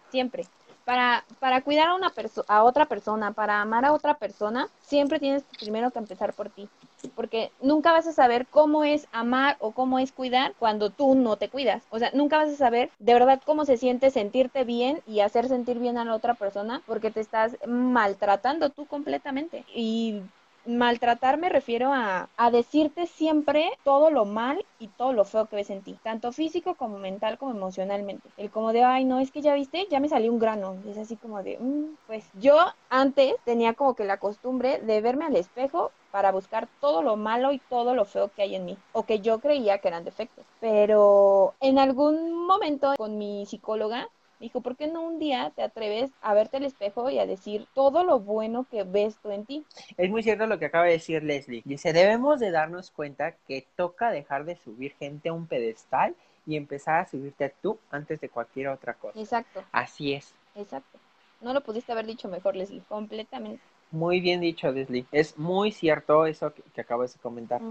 siempre 0.10 0.46
para, 0.86 1.24
para 1.40 1.62
cuidar 1.62 1.88
a, 1.90 1.96
una 1.96 2.12
a 2.48 2.64
otra 2.64 2.86
persona, 2.86 3.32
para 3.32 3.62
amar 3.62 3.86
a 3.86 3.94
otra 3.94 4.16
persona, 4.16 4.68
siempre 4.82 5.20
tienes 5.20 5.44
primero 5.60 5.92
que 5.92 6.00
empezar 6.00 6.34
por 6.34 6.50
ti. 6.50 6.68
Porque 7.16 7.52
nunca 7.62 7.92
vas 7.92 8.08
a 8.08 8.14
saber 8.14 8.48
cómo 8.48 8.84
es 8.84 9.08
amar 9.12 9.58
o 9.60 9.72
cómo 9.72 10.00
es 10.00 10.12
cuidar 10.12 10.54
cuando 10.60 10.90
tú 10.90 11.16
no 11.16 11.38
te 11.38 11.50
cuidas. 11.50 11.84
O 11.90 12.00
sea, 12.00 12.12
nunca 12.14 12.38
vas 12.38 12.50
a 12.50 12.56
saber 12.56 12.90
de 13.00 13.14
verdad 13.14 13.42
cómo 13.46 13.66
se 13.66 13.78
siente 13.78 14.12
sentirte 14.12 14.64
bien 14.64 15.02
y 15.08 15.20
hacer 15.20 15.48
sentir 15.48 15.80
bien 15.80 15.98
a 15.98 16.06
la 16.06 16.16
otra 16.16 16.34
persona 16.34 16.82
porque 16.86 17.12
te 17.12 17.20
estás 17.20 17.58
maltratando 17.68 18.70
tú 18.70 18.86
completamente. 18.86 19.66
Y 19.74 20.22
maltratar 20.66 21.38
me 21.38 21.50
refiero 21.50 21.92
a, 21.94 22.30
a, 22.38 22.52
decirte 22.52 23.06
siempre 23.08 23.70
todo 23.84 24.10
lo 24.12 24.26
mal 24.26 24.66
y 24.80 24.88
todo 24.88 25.14
lo 25.14 25.26
feo 25.26 25.48
que 25.48 25.58
ves 25.58 25.70
en 25.70 25.82
ti, 25.82 25.98
tanto 26.04 26.32
físico 26.32 26.76
como 26.76 26.98
mental 26.98 27.38
como 27.38 27.52
emocionalmente. 27.52 28.30
El 28.38 28.50
como 28.50 28.72
de, 28.72 28.84
ay, 28.84 29.06
no, 29.06 29.20
es 29.20 29.32
que 29.32 29.42
ya 29.42 29.54
viste, 29.56 29.88
ya 29.90 30.00
me 30.00 30.10
salió 30.10 30.32
un 30.32 30.40
grano. 30.40 30.78
es 30.90 30.98
así 30.98 31.16
como 31.16 31.44
de, 31.44 31.58
mm, 31.60 31.98
pues 32.08 32.26
yo 32.40 32.58
antes 32.90 33.36
tenía 33.44 33.74
como 33.74 33.96
que 33.96 34.06
la 34.06 34.18
costumbre 34.18 34.80
de 34.80 35.02
verme 35.02 35.26
al 35.26 35.36
espejo 35.36 35.92
para 36.14 36.32
buscar 36.32 36.68
todo 36.80 37.02
lo 37.02 37.18
malo 37.18 37.52
y 37.54 37.58
todo 37.58 37.96
lo 37.96 38.06
feo 38.06 38.30
que 38.30 38.44
hay 38.44 38.54
en 38.54 38.66
mí, 38.66 38.78
o 38.92 39.04
que 39.04 39.20
yo 39.20 39.40
creía 39.40 39.80
que 39.80 39.88
eran 39.88 40.04
defectos. 40.04 40.46
Pero 40.60 41.56
en 41.60 41.80
algún 41.80 42.46
momento 42.46 42.94
con 42.96 43.18
mi 43.18 43.48
psicóloga 43.48 44.08
Dijo, 44.40 44.60
¿por 44.60 44.76
qué 44.76 44.88
no 44.88 45.02
un 45.04 45.20
día 45.20 45.54
te 45.56 45.64
atreves 45.64 46.12
a 46.22 46.34
verte 46.34 46.58
al 46.58 46.66
espejo 46.66 47.10
y 47.10 47.18
a 47.18 47.26
decir 47.26 47.66
todo 47.74 48.04
lo 48.04 48.20
bueno 48.20 48.66
que 48.70 48.84
ves 48.84 49.16
tú 49.24 49.32
en 49.32 49.46
ti? 49.46 49.64
Es 49.96 50.10
muy 50.10 50.22
cierto 50.22 50.48
lo 50.48 50.60
que 50.60 50.66
acaba 50.66 50.84
de 50.84 50.92
decir 50.92 51.24
Leslie. 51.24 51.62
Dice, 51.64 51.94
debemos 51.94 52.42
de 52.42 52.52
darnos 52.52 52.92
cuenta 52.92 53.38
que 53.48 53.66
toca 53.78 54.12
dejar 54.12 54.44
de 54.44 54.58
subir 54.58 54.96
gente 55.00 55.30
a 55.30 55.34
un 55.34 55.48
pedestal 55.48 56.14
y 56.46 56.58
empezar 56.58 57.00
a 57.00 57.08
subirte 57.08 57.54
tú 57.62 57.80
antes 57.90 58.20
de 58.20 58.28
cualquier 58.28 58.68
otra 58.68 58.96
cosa. 58.96 59.18
Exacto. 59.18 59.64
Así 59.72 60.12
es. 60.12 60.36
Exacto. 60.56 61.00
No 61.40 61.54
lo 61.54 61.62
pudiste 61.62 61.94
haber 61.94 62.06
dicho 62.06 62.28
mejor, 62.28 62.58
Leslie, 62.58 62.84
completamente. 62.90 63.64
Muy 63.94 64.22
bien 64.22 64.42
dicho, 64.42 64.72
Leslie. 64.72 65.06
Es 65.12 65.38
muy 65.38 65.72
cierto 65.72 66.26
eso 66.26 66.52
que, 66.52 66.82
acabas 66.82 67.14
de 67.14 67.20
comentar 67.20 67.62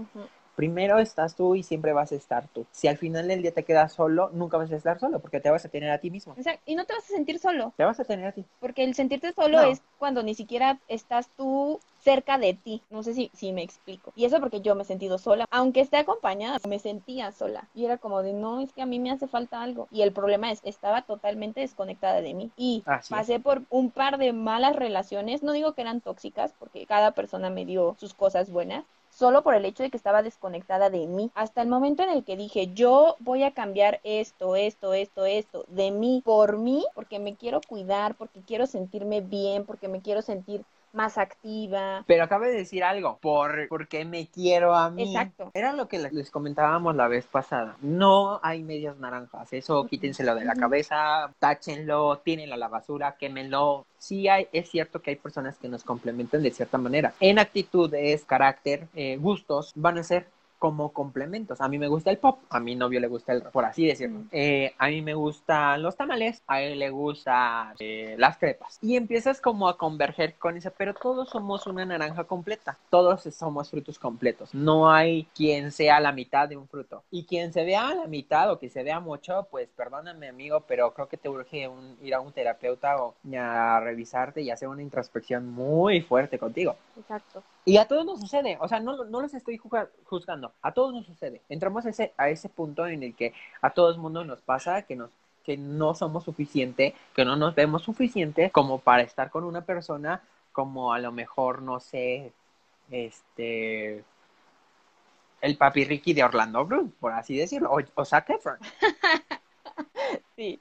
primero 0.55 0.99
estás 0.99 1.35
tú 1.35 1.55
y 1.55 1.63
siempre 1.63 1.93
vas 1.93 2.11
a 2.11 2.15
estar 2.15 2.47
tú. 2.47 2.65
Si 2.71 2.87
al 2.87 2.97
final 2.97 3.27
del 3.27 3.41
día 3.41 3.53
te 3.53 3.63
quedas 3.63 3.93
solo, 3.93 4.29
nunca 4.33 4.57
vas 4.57 4.71
a 4.71 4.75
estar 4.75 4.99
solo 4.99 5.19
porque 5.19 5.39
te 5.39 5.49
vas 5.49 5.65
a 5.65 5.69
tener 5.69 5.89
a 5.89 5.97
ti 5.97 6.11
mismo. 6.11 6.33
Exacto. 6.37 6.61
Y 6.65 6.75
no 6.75 6.85
te 6.85 6.93
vas 6.93 7.03
a 7.03 7.07
sentir 7.07 7.39
solo. 7.39 7.73
Te 7.75 7.83
vas 7.83 7.99
a 7.99 8.05
tener 8.05 8.27
a 8.27 8.31
ti. 8.31 8.45
Porque 8.59 8.83
el 8.83 8.93
sentirte 8.93 9.33
solo 9.33 9.61
es 9.61 9.81
cuando 9.97 10.23
ni 10.23 10.35
siquiera 10.35 10.79
estás 10.87 11.29
tú 11.35 11.79
cerca 12.01 12.37
de 12.37 12.53
ti. 12.53 12.81
No 12.89 13.01
sé 13.03 13.13
si, 13.13 13.31
si 13.33 13.51
me 13.51 13.63
explico. 13.63 14.11
Y 14.15 14.25
eso 14.25 14.39
porque 14.39 14.61
yo 14.61 14.75
me 14.75 14.83
he 14.83 14.85
sentido 14.85 15.17
sola. 15.17 15.45
Aunque 15.49 15.81
esté 15.81 15.97
acompañada, 15.97 16.59
me 16.67 16.79
sentía 16.79 17.31
sola. 17.31 17.67
Y 17.73 17.85
era 17.85 17.97
como 17.97 18.21
de, 18.21 18.33
no, 18.33 18.59
es 18.59 18.73
que 18.73 18.81
a 18.81 18.85
mí 18.85 18.99
me 18.99 19.11
hace 19.11 19.27
falta 19.27 19.61
algo. 19.61 19.87
Y 19.91 20.01
el 20.01 20.11
problema 20.11 20.51
es, 20.51 20.59
estaba 20.63 21.03
totalmente 21.03 21.61
desconectada 21.61 22.21
de 22.21 22.33
mí. 22.33 22.51
Y 22.57 22.83
pasé 23.09 23.39
por 23.39 23.63
un 23.69 23.89
par 23.89 24.17
de 24.17 24.33
malas 24.33 24.75
relaciones. 24.75 25.43
No 25.43 25.53
digo 25.53 25.73
que 25.73 25.81
eran 25.81 26.01
tóxicas, 26.01 26.53
porque 26.59 26.85
cada 26.85 27.11
persona 27.11 27.49
me 27.49 27.65
dio 27.65 27.95
sus 27.99 28.13
cosas 28.13 28.51
buenas 28.51 28.83
solo 29.13 29.43
por 29.43 29.53
el 29.55 29.65
hecho 29.65 29.83
de 29.83 29.89
que 29.91 29.97
estaba 29.97 30.23
desconectada 30.23 30.89
de 30.89 31.07
mí. 31.07 31.31
Hasta 31.35 31.61
el 31.61 31.67
momento 31.69 32.03
en 32.03 32.09
el 32.09 32.23
que 32.23 32.35
dije, 32.35 32.73
yo 32.73 33.15
voy 33.19 33.43
a 33.43 33.53
cambiar 33.53 33.99
esto, 34.03 34.55
esto, 34.55 34.93
esto, 34.93 35.25
esto, 35.25 35.65
de 35.67 35.91
mí, 35.91 36.21
por 36.25 36.57
mí, 36.57 36.85
porque 36.95 37.19
me 37.19 37.35
quiero 37.35 37.61
cuidar, 37.61 38.15
porque 38.15 38.43
quiero 38.43 38.65
sentirme 38.65 39.21
bien, 39.21 39.65
porque 39.65 39.87
me 39.87 40.01
quiero 40.01 40.21
sentir 40.21 40.65
más 40.93 41.17
activa. 41.17 42.03
Pero 42.07 42.23
acabo 42.23 42.45
de 42.45 42.53
decir 42.53 42.83
algo, 42.83 43.17
por, 43.21 43.67
porque 43.67 44.05
me 44.05 44.27
quiero 44.27 44.75
a 44.75 44.89
mí. 44.89 45.15
Exacto. 45.15 45.51
Era 45.53 45.73
lo 45.73 45.87
que 45.87 45.99
les 45.99 46.31
comentábamos 46.31 46.95
la 46.95 47.07
vez 47.07 47.25
pasada. 47.25 47.75
No 47.81 48.39
hay 48.43 48.63
medias 48.63 48.97
naranjas, 48.97 49.51
eso 49.53 49.85
quítenselo 49.87 50.35
de 50.35 50.45
la 50.45 50.55
cabeza, 50.55 51.33
táchenlo, 51.39 52.19
tírenlo 52.19 52.55
a 52.55 52.57
la 52.57 52.67
basura, 52.67 53.15
quémenlo. 53.17 53.85
Sí 53.97 54.27
hay, 54.27 54.47
es 54.51 54.69
cierto 54.69 55.01
que 55.01 55.11
hay 55.11 55.15
personas 55.15 55.57
que 55.57 55.67
nos 55.67 55.83
complementan 55.83 56.43
de 56.43 56.51
cierta 56.51 56.77
manera. 56.77 57.13
En 57.19 57.39
actitudes, 57.39 58.25
carácter, 58.25 58.87
eh, 58.95 59.17
gustos, 59.17 59.71
van 59.75 59.97
a 59.97 60.03
ser 60.03 60.27
como 60.63 60.93
complementos. 60.93 61.59
A 61.59 61.67
mí 61.67 61.77
me 61.77 61.89
gusta 61.89 62.09
el 62.09 62.19
pop, 62.19 62.39
a 62.49 62.57
mi 62.61 62.73
novio 62.73 63.01
le 63.01 63.07
gusta 63.07 63.33
el 63.33 63.41
por 63.41 63.65
así 63.65 63.85
decirlo. 63.85 64.21
Eh, 64.31 64.73
a 64.77 64.87
mí 64.87 65.01
me 65.01 65.13
gustan 65.13 65.83
los 65.83 65.97
tamales, 65.97 66.41
a 66.47 66.61
él 66.61 66.79
le 66.79 66.89
gustan 66.89 67.75
eh, 67.79 68.15
las 68.17 68.37
crepas. 68.37 68.79
Y 68.81 68.95
empiezas 68.95 69.41
como 69.41 69.67
a 69.67 69.77
converger 69.77 70.35
con 70.35 70.55
eso, 70.55 70.71
pero 70.77 70.93
todos 70.93 71.27
somos 71.27 71.67
una 71.67 71.83
naranja 71.85 72.23
completa. 72.23 72.77
Todos 72.89 73.23
somos 73.23 73.71
frutos 73.71 73.99
completos. 73.99 74.53
No 74.53 74.89
hay 74.89 75.25
quien 75.35 75.73
sea 75.73 75.99
la 75.99 76.13
mitad 76.13 76.47
de 76.47 76.55
un 76.55 76.69
fruto. 76.69 77.03
Y 77.11 77.25
quien 77.25 77.51
se 77.51 77.65
vea 77.65 77.89
a 77.89 77.95
la 77.95 78.07
mitad 78.07 78.49
o 78.49 78.57
que 78.57 78.69
se 78.69 78.83
vea 78.83 79.01
mucho, 79.01 79.49
pues 79.51 79.67
perdóname 79.75 80.29
amigo, 80.29 80.61
pero 80.65 80.93
creo 80.93 81.09
que 81.09 81.17
te 81.17 81.27
urge 81.27 81.69
ir 82.01 82.15
a 82.15 82.21
un 82.21 82.31
terapeuta 82.31 83.03
o 83.03 83.15
a 83.37 83.81
revisarte 83.81 84.41
y 84.41 84.49
hacer 84.49 84.69
una 84.69 84.81
introspección 84.81 85.45
muy 85.45 85.99
fuerte 85.99 86.39
contigo. 86.39 86.77
Exacto. 86.97 87.43
Y 87.65 87.75
a 87.75 87.85
todos 87.85 88.05
nos 88.05 88.21
sucede, 88.21 88.57
o 88.61 88.67
sea, 88.69 88.79
no, 88.79 89.03
no 89.03 89.21
los 89.21 89.33
estoy 89.33 89.59
juzgando, 90.05 90.52
a 90.61 90.71
todos 90.71 90.93
nos 90.93 91.05
sucede. 91.05 91.41
Entramos 91.49 91.85
a 91.85 91.89
ese, 91.89 92.13
a 92.17 92.29
ese 92.29 92.49
punto 92.49 92.87
en 92.87 93.03
el 93.03 93.15
que 93.15 93.33
a 93.61 93.71
todo 93.71 93.89
el 93.91 93.97
mundo 93.97 94.23
nos 94.23 94.39
pasa 94.41 94.83
que 94.83 94.95
nos 94.95 95.11
que 95.43 95.57
no 95.57 95.93
somos 95.93 96.23
suficiente, 96.23 96.95
que 97.13 97.25
no 97.25 97.35
nos 97.35 97.53
vemos 97.53 97.83
suficiente 97.83 98.49
como 98.51 98.79
para 98.79 99.03
estar 99.03 99.29
con 99.29 99.43
una 99.43 99.61
persona 99.65 100.21
como 100.53 100.93
a 100.93 100.99
lo 100.99 101.11
mejor, 101.11 101.61
no 101.61 101.81
sé, 101.81 102.31
este, 102.89 104.03
el 105.41 105.57
papi 105.57 105.83
Ricky 105.83 106.13
de 106.13 106.23
Orlando 106.23 106.65
Bloom, 106.65 106.91
por 106.91 107.11
así 107.11 107.37
decirlo, 107.37 107.71
o, 107.71 107.79
o 107.95 108.05
Zac 108.05 108.29
Efron. 108.29 108.57
Sí, 110.35 110.59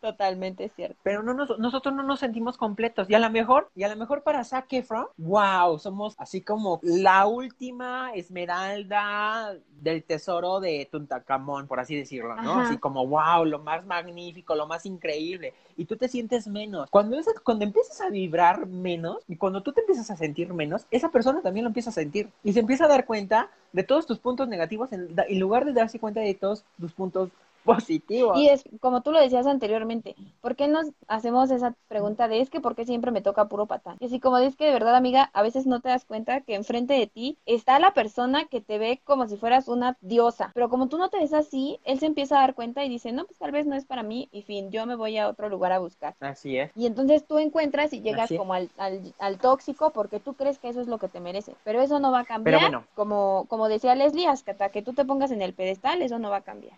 totalmente 0.00 0.68
cierto. 0.70 0.96
Pero 1.04 1.22
no 1.22 1.34
nosotros 1.34 1.94
no 1.94 2.02
nos 2.02 2.18
sentimos 2.18 2.56
completos. 2.56 3.08
Y 3.08 3.14
a 3.14 3.20
lo 3.20 3.30
mejor, 3.30 3.70
y 3.76 3.84
a 3.84 3.88
lo 3.88 3.96
mejor 3.96 4.22
para 4.22 4.42
Zac 4.42 4.72
Efron, 4.72 5.06
wow, 5.16 5.78
somos 5.78 6.14
así 6.18 6.40
como 6.40 6.80
la 6.82 7.26
última 7.26 8.12
esmeralda 8.14 9.54
del 9.80 10.02
tesoro 10.02 10.58
de 10.58 10.88
Tuntacamón, 10.90 11.68
por 11.68 11.78
así 11.78 11.96
decirlo, 11.96 12.34
¿no? 12.36 12.60
Así 12.60 12.78
como, 12.78 13.06
wow, 13.06 13.44
lo 13.44 13.60
más 13.60 13.86
magnífico, 13.86 14.54
lo 14.56 14.66
más 14.66 14.86
increíble. 14.86 15.54
Y 15.76 15.84
tú 15.84 15.96
te 15.96 16.08
sientes 16.08 16.48
menos. 16.48 16.90
Cuando, 16.90 17.16
cuando 17.44 17.64
empiezas 17.64 18.00
a 18.00 18.10
vibrar 18.10 18.66
menos, 18.66 19.18
y 19.28 19.36
cuando 19.36 19.62
tú 19.62 19.72
te 19.72 19.80
empiezas 19.80 20.10
a 20.10 20.16
sentir 20.16 20.52
menos, 20.52 20.86
esa 20.90 21.10
persona 21.10 21.42
también 21.42 21.64
lo 21.64 21.70
empieza 21.70 21.90
a 21.90 21.94
sentir. 21.94 22.28
Y 22.42 22.52
se 22.52 22.60
empieza 22.60 22.86
a 22.86 22.88
dar 22.88 23.06
cuenta 23.06 23.50
de 23.72 23.84
todos 23.84 24.06
tus 24.06 24.18
puntos 24.18 24.48
negativos 24.48 24.92
en, 24.92 25.14
en 25.16 25.40
lugar 25.40 25.64
de 25.64 25.72
darse 25.72 25.98
cuenta 25.98 26.20
de 26.20 26.34
todos 26.34 26.64
tus 26.78 26.92
puntos 26.92 27.30
positivo. 27.64 28.34
Y 28.36 28.48
es 28.48 28.64
como 28.80 29.02
tú 29.02 29.12
lo 29.12 29.20
decías 29.20 29.46
anteriormente, 29.46 30.14
¿por 30.40 30.56
qué 30.56 30.68
nos 30.68 30.88
hacemos 31.08 31.50
esa 31.50 31.74
pregunta 31.88 32.28
de 32.28 32.40
es 32.40 32.50
que 32.50 32.60
por 32.60 32.74
qué 32.74 32.84
siempre 32.84 33.10
me 33.10 33.20
toca 33.20 33.48
puro 33.48 33.66
patán? 33.66 33.96
Y 34.00 34.06
así 34.06 34.20
como 34.20 34.38
es 34.38 34.56
que 34.56 34.66
de 34.66 34.72
verdad, 34.72 34.96
amiga, 34.96 35.30
a 35.32 35.42
veces 35.42 35.66
no 35.66 35.80
te 35.80 35.88
das 35.88 36.04
cuenta 36.04 36.40
que 36.40 36.54
enfrente 36.54 36.94
de 36.94 37.06
ti 37.06 37.38
está 37.46 37.78
la 37.78 37.94
persona 37.94 38.46
que 38.46 38.60
te 38.60 38.78
ve 38.78 39.00
como 39.04 39.28
si 39.28 39.36
fueras 39.36 39.68
una 39.68 39.96
diosa, 40.00 40.50
pero 40.54 40.68
como 40.68 40.88
tú 40.88 40.98
no 40.98 41.08
te 41.08 41.18
ves 41.18 41.32
así, 41.32 41.78
él 41.84 41.98
se 41.98 42.06
empieza 42.06 42.36
a 42.36 42.40
dar 42.40 42.54
cuenta 42.54 42.84
y 42.84 42.88
dice, 42.88 43.12
no, 43.12 43.24
pues 43.24 43.38
tal 43.38 43.52
vez 43.52 43.66
no 43.66 43.74
es 43.74 43.84
para 43.84 44.02
mí 44.02 44.28
y 44.32 44.42
fin, 44.42 44.70
yo 44.70 44.86
me 44.86 44.94
voy 44.94 45.18
a 45.18 45.28
otro 45.28 45.48
lugar 45.48 45.72
a 45.72 45.78
buscar. 45.78 46.14
Así 46.20 46.58
es. 46.58 46.70
Y 46.76 46.86
entonces 46.86 47.24
tú 47.26 47.38
encuentras 47.38 47.92
y 47.92 48.00
llegas 48.00 48.30
como 48.36 48.54
al, 48.54 48.70
al, 48.76 49.38
tóxico 49.38 49.90
porque 49.90 50.20
tú 50.20 50.34
crees 50.34 50.58
que 50.58 50.68
eso 50.68 50.80
es 50.80 50.86
lo 50.86 50.98
que 50.98 51.08
te 51.08 51.20
merece, 51.20 51.54
pero 51.64 51.80
eso 51.80 51.98
no 52.00 52.12
va 52.12 52.20
a 52.20 52.24
cambiar. 52.24 52.58
Pero 52.58 52.70
bueno. 52.70 52.84
Como, 52.94 53.46
como 53.48 53.68
decía 53.68 53.94
Leslie, 53.94 54.28
hasta 54.28 54.68
que 54.68 54.82
tú 54.82 54.92
te 54.92 55.04
pongas 55.04 55.30
en 55.30 55.42
el 55.42 55.54
pedestal, 55.54 56.02
eso 56.02 56.18
no 56.18 56.30
va 56.30 56.38
a 56.38 56.42
cambiar. 56.42 56.76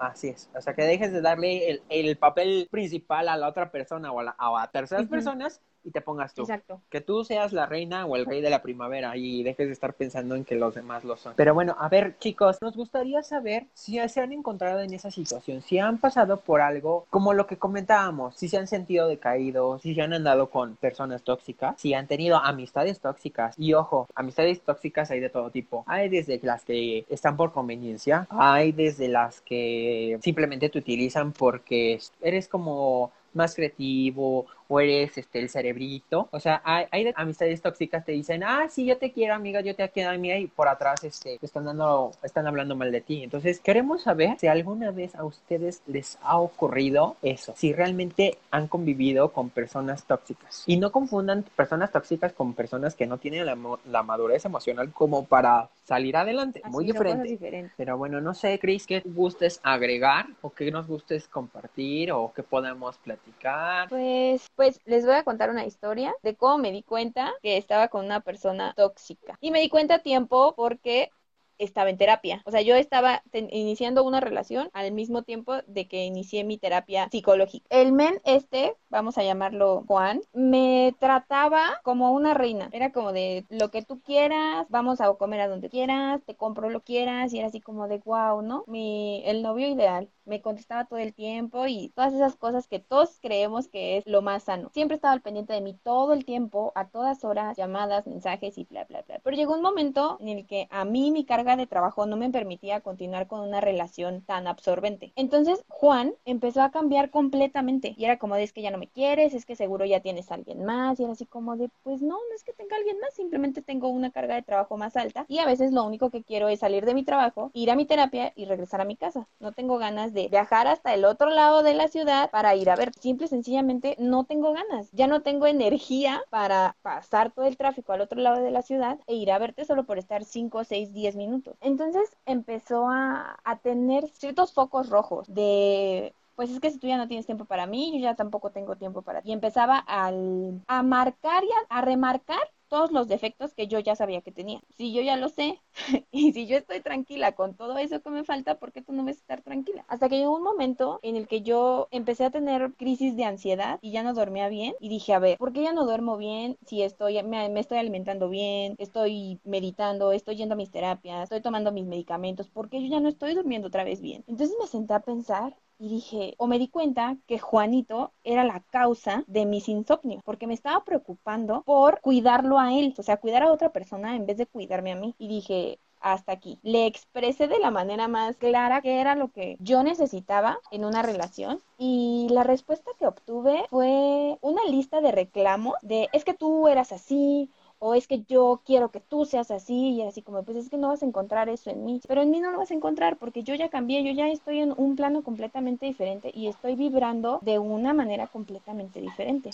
Así 0.00 0.28
es. 0.28 0.48
O 0.54 0.60
sea, 0.62 0.74
que 0.74 0.82
dejes 0.82 1.12
de 1.12 1.20
darle 1.20 1.70
el, 1.70 1.82
el 1.90 2.16
papel 2.16 2.68
principal 2.70 3.28
a 3.28 3.36
la 3.36 3.48
otra 3.48 3.70
persona 3.70 4.10
o 4.10 4.20
a, 4.20 4.22
la, 4.24 4.36
a 4.38 4.70
terceras 4.72 5.06
personas 5.06 5.60
y 5.84 5.90
te 5.90 6.00
pongas 6.00 6.34
tú. 6.34 6.42
Exacto. 6.42 6.80
Que 6.90 7.00
tú 7.00 7.24
seas 7.24 7.52
la 7.52 7.66
reina 7.66 8.06
o 8.06 8.16
el 8.16 8.26
rey 8.26 8.40
de 8.40 8.50
la 8.50 8.62
primavera 8.62 9.16
y 9.16 9.42
dejes 9.42 9.66
de 9.66 9.72
estar 9.72 9.94
pensando 9.94 10.34
en 10.34 10.44
que 10.44 10.54
los 10.54 10.74
demás 10.74 11.04
lo 11.04 11.16
son. 11.16 11.34
Pero 11.36 11.54
bueno, 11.54 11.76
a 11.78 11.88
ver, 11.88 12.16
chicos, 12.18 12.58
nos 12.60 12.76
gustaría 12.76 13.22
saber 13.22 13.66
si 13.74 13.98
se 14.08 14.20
han 14.20 14.32
encontrado 14.32 14.80
en 14.80 14.92
esa 14.92 15.10
situación, 15.10 15.62
si 15.62 15.78
han 15.78 15.98
pasado 15.98 16.40
por 16.40 16.60
algo 16.60 17.06
como 17.10 17.32
lo 17.32 17.46
que 17.46 17.56
comentábamos, 17.56 18.36
si 18.36 18.48
se 18.48 18.58
han 18.58 18.66
sentido 18.66 19.08
decaídos, 19.08 19.82
si 19.82 19.94
se 19.94 20.02
han 20.02 20.12
andado 20.12 20.50
con 20.50 20.76
personas 20.76 21.22
tóxicas, 21.22 21.80
si 21.80 21.94
han 21.94 22.06
tenido 22.06 22.36
amistades 22.36 23.00
tóxicas. 23.00 23.54
Y 23.58 23.74
ojo, 23.74 24.08
amistades 24.14 24.60
tóxicas 24.60 25.10
hay 25.10 25.20
de 25.20 25.28
todo 25.28 25.50
tipo. 25.50 25.84
Hay 25.86 26.08
desde 26.08 26.40
las 26.42 26.64
que 26.64 27.04
están 27.08 27.36
por 27.36 27.52
conveniencia, 27.52 28.26
hay 28.30 28.72
desde 28.72 29.08
las 29.08 29.40
que 29.40 30.18
simplemente 30.22 30.68
te 30.68 30.78
utilizan 30.78 31.32
porque 31.32 31.98
eres 32.20 32.48
como 32.48 33.12
más 33.32 33.54
creativo 33.54 34.46
o 34.70 34.80
eres 34.80 35.18
este 35.18 35.40
el 35.40 35.48
cerebrito. 35.48 36.28
O 36.30 36.38
sea, 36.38 36.62
hay, 36.64 36.86
hay 36.92 37.12
amistades 37.16 37.60
tóxicas 37.60 38.04
te 38.04 38.12
dicen, 38.12 38.44
ah, 38.44 38.66
sí, 38.70 38.86
yo 38.86 38.96
te 38.98 39.12
quiero, 39.12 39.34
amiga, 39.34 39.60
yo 39.60 39.74
te 39.74 39.88
quiero, 39.90 40.10
amiga, 40.10 40.38
y 40.38 40.46
por 40.46 40.68
atrás 40.68 41.02
este, 41.02 41.38
están 41.42 41.64
dando, 41.64 42.12
están 42.22 42.46
hablando 42.46 42.76
mal 42.76 42.92
de 42.92 43.00
ti. 43.00 43.24
Entonces, 43.24 43.58
queremos 43.58 44.02
saber 44.02 44.36
si 44.38 44.46
alguna 44.46 44.92
vez 44.92 45.16
a 45.16 45.24
ustedes 45.24 45.82
les 45.88 46.18
ha 46.22 46.38
ocurrido 46.38 47.16
eso, 47.20 47.52
si 47.56 47.72
realmente 47.72 48.38
han 48.52 48.68
convivido 48.68 49.30
con 49.32 49.50
personas 49.50 50.04
tóxicas. 50.04 50.62
Y 50.66 50.76
no 50.76 50.92
confundan 50.92 51.44
personas 51.56 51.90
tóxicas 51.90 52.32
con 52.32 52.54
personas 52.54 52.94
que 52.94 53.06
no 53.06 53.18
tienen 53.18 53.46
la, 53.46 53.58
la 53.86 54.02
madurez 54.04 54.44
emocional 54.44 54.92
como 54.92 55.24
para 55.24 55.68
salir 55.90 56.16
adelante. 56.16 56.62
Muy 56.66 56.84
diferente. 56.84 57.72
Pero 57.76 57.98
bueno, 57.98 58.20
no 58.20 58.32
sé, 58.32 58.60
Cris, 58.60 58.86
¿qué 58.86 59.02
gustes 59.04 59.58
agregar 59.64 60.26
o 60.40 60.50
qué 60.50 60.70
nos 60.70 60.86
gustes 60.86 61.26
compartir 61.26 62.12
o 62.12 62.32
qué 62.32 62.44
podemos 62.44 62.96
platicar? 62.98 63.88
Pues, 63.88 64.46
pues 64.60 64.78
les 64.84 65.06
voy 65.06 65.14
a 65.14 65.24
contar 65.24 65.48
una 65.48 65.64
historia 65.64 66.14
de 66.22 66.36
cómo 66.36 66.58
me 66.58 66.70
di 66.70 66.82
cuenta 66.82 67.32
que 67.42 67.56
estaba 67.56 67.88
con 67.88 68.04
una 68.04 68.20
persona 68.20 68.74
tóxica. 68.76 69.38
Y 69.40 69.52
me 69.52 69.60
di 69.62 69.70
cuenta 69.70 69.94
a 69.94 69.98
tiempo 70.00 70.54
porque 70.54 71.10
estaba 71.56 71.88
en 71.88 71.96
terapia. 71.96 72.42
O 72.44 72.50
sea, 72.50 72.60
yo 72.60 72.74
estaba 72.74 73.22
iniciando 73.32 74.04
una 74.04 74.20
relación 74.20 74.68
al 74.74 74.92
mismo 74.92 75.22
tiempo 75.22 75.54
de 75.66 75.88
que 75.88 76.04
inicié 76.04 76.44
mi 76.44 76.58
terapia 76.58 77.08
psicológica. 77.10 77.66
El 77.70 77.92
men 77.92 78.20
este, 78.24 78.76
vamos 78.90 79.16
a 79.16 79.22
llamarlo 79.22 79.84
Juan, 79.86 80.20
me 80.34 80.94
trataba 80.98 81.80
como 81.82 82.12
una 82.12 82.34
reina. 82.34 82.68
Era 82.72 82.92
como 82.92 83.12
de 83.12 83.46
lo 83.48 83.70
que 83.70 83.82
tú 83.82 84.02
quieras, 84.02 84.66
vamos 84.68 85.00
a 85.00 85.10
comer 85.14 85.40
a 85.40 85.48
donde 85.48 85.70
quieras, 85.70 86.20
te 86.26 86.34
compro 86.34 86.68
lo 86.68 86.80
quieras 86.80 87.32
y 87.32 87.38
era 87.38 87.48
así 87.48 87.62
como 87.62 87.88
de 87.88 87.98
wow, 88.04 88.42
¿no? 88.42 88.64
Mi 88.66 89.22
el 89.24 89.42
novio 89.42 89.68
ideal 89.68 90.10
me 90.30 90.40
contestaba 90.40 90.86
todo 90.86 90.98
el 91.00 91.12
tiempo 91.12 91.66
y 91.66 91.90
todas 91.90 92.14
esas 92.14 92.36
cosas 92.36 92.68
que 92.68 92.78
todos 92.78 93.18
creemos 93.20 93.68
que 93.68 93.98
es 93.98 94.06
lo 94.06 94.22
más 94.22 94.44
sano. 94.44 94.70
Siempre 94.72 94.94
estaba 94.94 95.12
al 95.12 95.20
pendiente 95.20 95.52
de 95.52 95.60
mí 95.60 95.74
todo 95.82 96.12
el 96.12 96.24
tiempo, 96.24 96.72
a 96.76 96.88
todas 96.88 97.24
horas, 97.24 97.56
llamadas, 97.56 98.06
mensajes 98.06 98.56
y 98.56 98.64
bla, 98.64 98.84
bla, 98.84 99.02
bla. 99.02 99.20
Pero 99.22 99.36
llegó 99.36 99.54
un 99.54 99.62
momento 99.62 100.16
en 100.20 100.28
el 100.28 100.46
que 100.46 100.68
a 100.70 100.84
mí 100.84 101.10
mi 101.10 101.24
carga 101.24 101.56
de 101.56 101.66
trabajo 101.66 102.06
no 102.06 102.16
me 102.16 102.30
permitía 102.30 102.80
continuar 102.80 103.26
con 103.26 103.40
una 103.40 103.60
relación 103.60 104.22
tan 104.22 104.46
absorbente. 104.46 105.12
Entonces 105.16 105.64
Juan 105.68 106.14
empezó 106.24 106.62
a 106.62 106.70
cambiar 106.70 107.10
completamente 107.10 107.94
y 107.96 108.04
era 108.04 108.18
como 108.18 108.36
de 108.36 108.44
es 108.44 108.52
que 108.52 108.62
ya 108.62 108.70
no 108.70 108.78
me 108.78 108.88
quieres, 108.88 109.34
es 109.34 109.44
que 109.44 109.56
seguro 109.56 109.84
ya 109.84 110.00
tienes 110.00 110.30
a 110.30 110.34
alguien 110.34 110.64
más 110.64 110.98
y 110.98 111.04
era 111.04 111.12
así 111.12 111.26
como 111.26 111.56
de 111.56 111.70
pues 111.82 112.02
no, 112.02 112.14
no 112.14 112.34
es 112.34 112.44
que 112.44 112.52
tenga 112.52 112.76
alguien 112.76 112.98
más, 113.00 113.14
simplemente 113.14 113.62
tengo 113.62 113.88
una 113.88 114.10
carga 114.10 114.36
de 114.36 114.42
trabajo 114.42 114.76
más 114.76 114.96
alta 114.96 115.26
y 115.28 115.38
a 115.38 115.46
veces 115.46 115.72
lo 115.72 115.84
único 115.84 116.10
que 116.10 116.22
quiero 116.22 116.48
es 116.48 116.60
salir 116.60 116.86
de 116.86 116.94
mi 116.94 117.04
trabajo, 117.04 117.50
ir 117.52 117.70
a 117.70 117.76
mi 117.76 117.84
terapia 117.84 118.32
y 118.36 118.44
regresar 118.44 118.80
a 118.80 118.84
mi 118.84 118.96
casa. 118.96 119.26
No 119.40 119.52
tengo 119.52 119.78
ganas 119.78 120.12
de 120.12 120.19
viajar 120.28 120.66
hasta 120.66 120.94
el 120.94 121.04
otro 121.04 121.30
lado 121.30 121.62
de 121.62 121.74
la 121.74 121.88
ciudad 121.88 122.30
para 122.30 122.54
ir 122.56 122.70
a 122.70 122.76
ver. 122.76 122.92
Simple 123.00 123.26
y 123.26 123.28
sencillamente 123.28 123.96
no 123.98 124.24
tengo 124.24 124.52
ganas. 124.52 124.90
Ya 124.92 125.06
no 125.06 125.22
tengo 125.22 125.46
energía 125.46 126.22
para 126.30 126.76
pasar 126.82 127.32
todo 127.32 127.46
el 127.46 127.56
tráfico 127.56 127.92
al 127.92 128.00
otro 128.00 128.20
lado 128.20 128.42
de 128.42 128.50
la 128.50 128.62
ciudad 128.62 128.98
e 129.06 129.14
ir 129.14 129.30
a 129.32 129.38
verte 129.38 129.64
solo 129.64 129.84
por 129.84 129.98
estar 129.98 130.24
5, 130.24 130.64
6, 130.64 130.92
10 130.92 131.16
minutos. 131.16 131.56
Entonces 131.60 132.16
empezó 132.26 132.88
a, 132.88 133.38
a 133.44 133.56
tener 133.58 134.08
ciertos 134.08 134.52
focos 134.52 134.88
rojos 134.88 135.26
de 135.32 136.14
pues 136.36 136.50
es 136.50 136.60
que 136.60 136.70
si 136.70 136.78
tú 136.78 136.86
ya 136.86 136.96
no 136.96 137.06
tienes 137.06 137.26
tiempo 137.26 137.44
para 137.44 137.66
mí, 137.66 137.92
yo 137.92 137.98
ya 138.00 138.14
tampoco 138.14 138.50
tengo 138.50 138.74
tiempo 138.76 139.02
para 139.02 139.20
ti. 139.20 139.28
Y 139.28 139.32
empezaba 139.32 139.76
al, 139.78 140.62
a 140.68 140.82
marcar 140.82 141.44
y 141.44 141.48
a 141.68 141.82
remarcar 141.82 142.40
todos 142.70 142.92
los 142.92 143.08
defectos 143.08 143.52
que 143.54 143.68
yo 143.68 143.78
ya 143.80 143.96
sabía 143.96 144.22
que 144.22 144.32
tenía. 144.32 144.60
Si 144.78 144.92
yo 144.94 145.02
ya 145.02 145.16
lo 145.16 145.28
sé 145.28 145.60
y 146.12 146.32
si 146.32 146.46
yo 146.46 146.56
estoy 146.56 146.80
tranquila 146.80 147.32
con 147.32 147.54
todo 147.54 147.76
eso 147.78 148.00
que 148.00 148.10
me 148.10 148.24
falta, 148.24 148.58
¿por 148.58 148.72
qué 148.72 148.80
tú 148.82 148.92
no 148.92 149.04
vas 149.04 149.16
a 149.16 149.20
estar 149.20 149.42
tranquila? 149.42 149.84
Hasta 149.88 150.08
que 150.08 150.18
llegó 150.18 150.36
un 150.36 150.42
momento 150.42 151.00
en 151.02 151.16
el 151.16 151.28
que 151.28 151.42
yo 151.42 151.88
empecé 151.90 152.24
a 152.24 152.30
tener 152.30 152.72
crisis 152.74 153.16
de 153.16 153.24
ansiedad 153.24 153.78
y 153.82 153.92
ya 153.92 154.02
no 154.02 154.14
dormía 154.14 154.48
bien 154.48 154.74
y 154.80 154.88
dije, 154.88 155.12
a 155.12 155.18
ver, 155.18 155.36
¿por 155.38 155.52
qué 155.52 155.62
ya 155.62 155.72
no 155.72 155.84
duermo 155.84 156.16
bien 156.16 156.56
si 156.66 156.82
estoy 156.82 157.22
me, 157.22 157.48
me 157.50 157.60
estoy 157.60 157.78
alimentando 157.78 158.28
bien, 158.28 158.74
estoy 158.78 159.40
meditando, 159.44 160.12
estoy 160.12 160.36
yendo 160.36 160.54
a 160.54 160.56
mis 160.56 160.70
terapias, 160.70 161.24
estoy 161.24 161.42
tomando 161.42 161.72
mis 161.72 161.86
medicamentos? 161.86 162.48
¿Por 162.48 162.68
qué 162.70 162.80
yo 162.82 162.88
ya 162.88 163.00
no 163.00 163.08
estoy 163.08 163.34
durmiendo 163.34 163.68
otra 163.68 163.84
vez 163.84 164.00
bien? 164.00 164.24
Entonces 164.26 164.56
me 164.60 164.66
senté 164.66 164.94
a 164.94 165.00
pensar 165.00 165.56
y 165.80 165.88
dije, 165.88 166.34
o 166.36 166.46
me 166.46 166.58
di 166.58 166.68
cuenta 166.68 167.16
que 167.26 167.38
Juanito 167.38 168.12
era 168.22 168.44
la 168.44 168.60
causa 168.60 169.24
de 169.26 169.46
mis 169.46 169.66
insomnios, 169.68 170.22
porque 170.22 170.46
me 170.46 170.52
estaba 170.52 170.84
preocupando 170.84 171.62
por 171.62 172.00
cuidarlo 172.02 172.58
a 172.58 172.74
él, 172.74 172.94
o 172.98 173.02
sea, 173.02 173.16
cuidar 173.16 173.42
a 173.42 173.50
otra 173.50 173.72
persona 173.72 174.14
en 174.14 174.26
vez 174.26 174.36
de 174.36 174.46
cuidarme 174.46 174.92
a 174.92 174.96
mí. 174.96 175.14
Y 175.18 175.28
dije, 175.28 175.78
hasta 176.00 176.32
aquí. 176.32 176.58
Le 176.62 176.86
expresé 176.86 177.48
de 177.48 177.58
la 177.58 177.70
manera 177.70 178.08
más 178.08 178.36
clara 178.36 178.82
qué 178.82 179.00
era 179.00 179.14
lo 179.14 179.28
que 179.28 179.56
yo 179.60 179.82
necesitaba 179.82 180.58
en 180.70 180.84
una 180.84 181.02
relación 181.02 181.60
y 181.78 182.26
la 182.30 182.42
respuesta 182.42 182.90
que 182.98 183.06
obtuve 183.06 183.64
fue 183.70 184.36
una 184.40 184.64
lista 184.64 185.00
de 185.00 185.12
reclamos 185.12 185.74
de 185.82 186.08
es 186.12 186.24
que 186.24 186.34
tú 186.34 186.68
eras 186.68 186.92
así 186.92 187.50
o 187.80 187.94
es 187.94 188.06
que 188.06 188.22
yo 188.28 188.60
quiero 188.64 188.90
que 188.90 189.00
tú 189.00 189.24
seas 189.24 189.50
así 189.50 189.94
y 189.94 190.02
así 190.02 190.20
como, 190.22 190.42
pues 190.42 190.58
es 190.58 190.68
que 190.68 190.76
no 190.76 190.88
vas 190.88 191.02
a 191.02 191.06
encontrar 191.06 191.48
eso 191.48 191.70
en 191.70 191.84
mí, 191.84 192.00
pero 192.06 192.22
en 192.22 192.30
mí 192.30 192.38
no 192.38 192.52
lo 192.52 192.58
vas 192.58 192.70
a 192.70 192.74
encontrar 192.74 193.16
porque 193.16 193.42
yo 193.42 193.54
ya 193.54 193.70
cambié, 193.70 194.04
yo 194.04 194.12
ya 194.12 194.28
estoy 194.28 194.60
en 194.60 194.74
un 194.76 194.96
plano 194.96 195.22
completamente 195.22 195.86
diferente 195.86 196.30
y 196.34 196.46
estoy 196.46 196.74
vibrando 196.76 197.38
de 197.40 197.58
una 197.58 197.94
manera 197.94 198.26
completamente 198.26 199.00
diferente. 199.00 199.50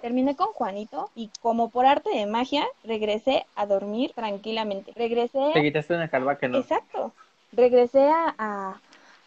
Terminé 0.00 0.36
con 0.36 0.48
Juanito 0.48 1.10
y 1.14 1.30
como 1.40 1.70
por 1.70 1.86
arte 1.86 2.10
de 2.10 2.26
magia 2.26 2.66
regresé 2.84 3.46
a 3.56 3.64
dormir 3.64 4.12
tranquilamente. 4.14 4.92
Regresé... 4.94 5.50
Te 5.54 5.62
quitaste 5.62 5.94
una 5.94 6.08
calva 6.08 6.36
que 6.36 6.48
no. 6.48 6.58
Exacto. 6.58 7.12
Regresé 7.52 8.06
a, 8.08 8.34
a, 8.38 8.80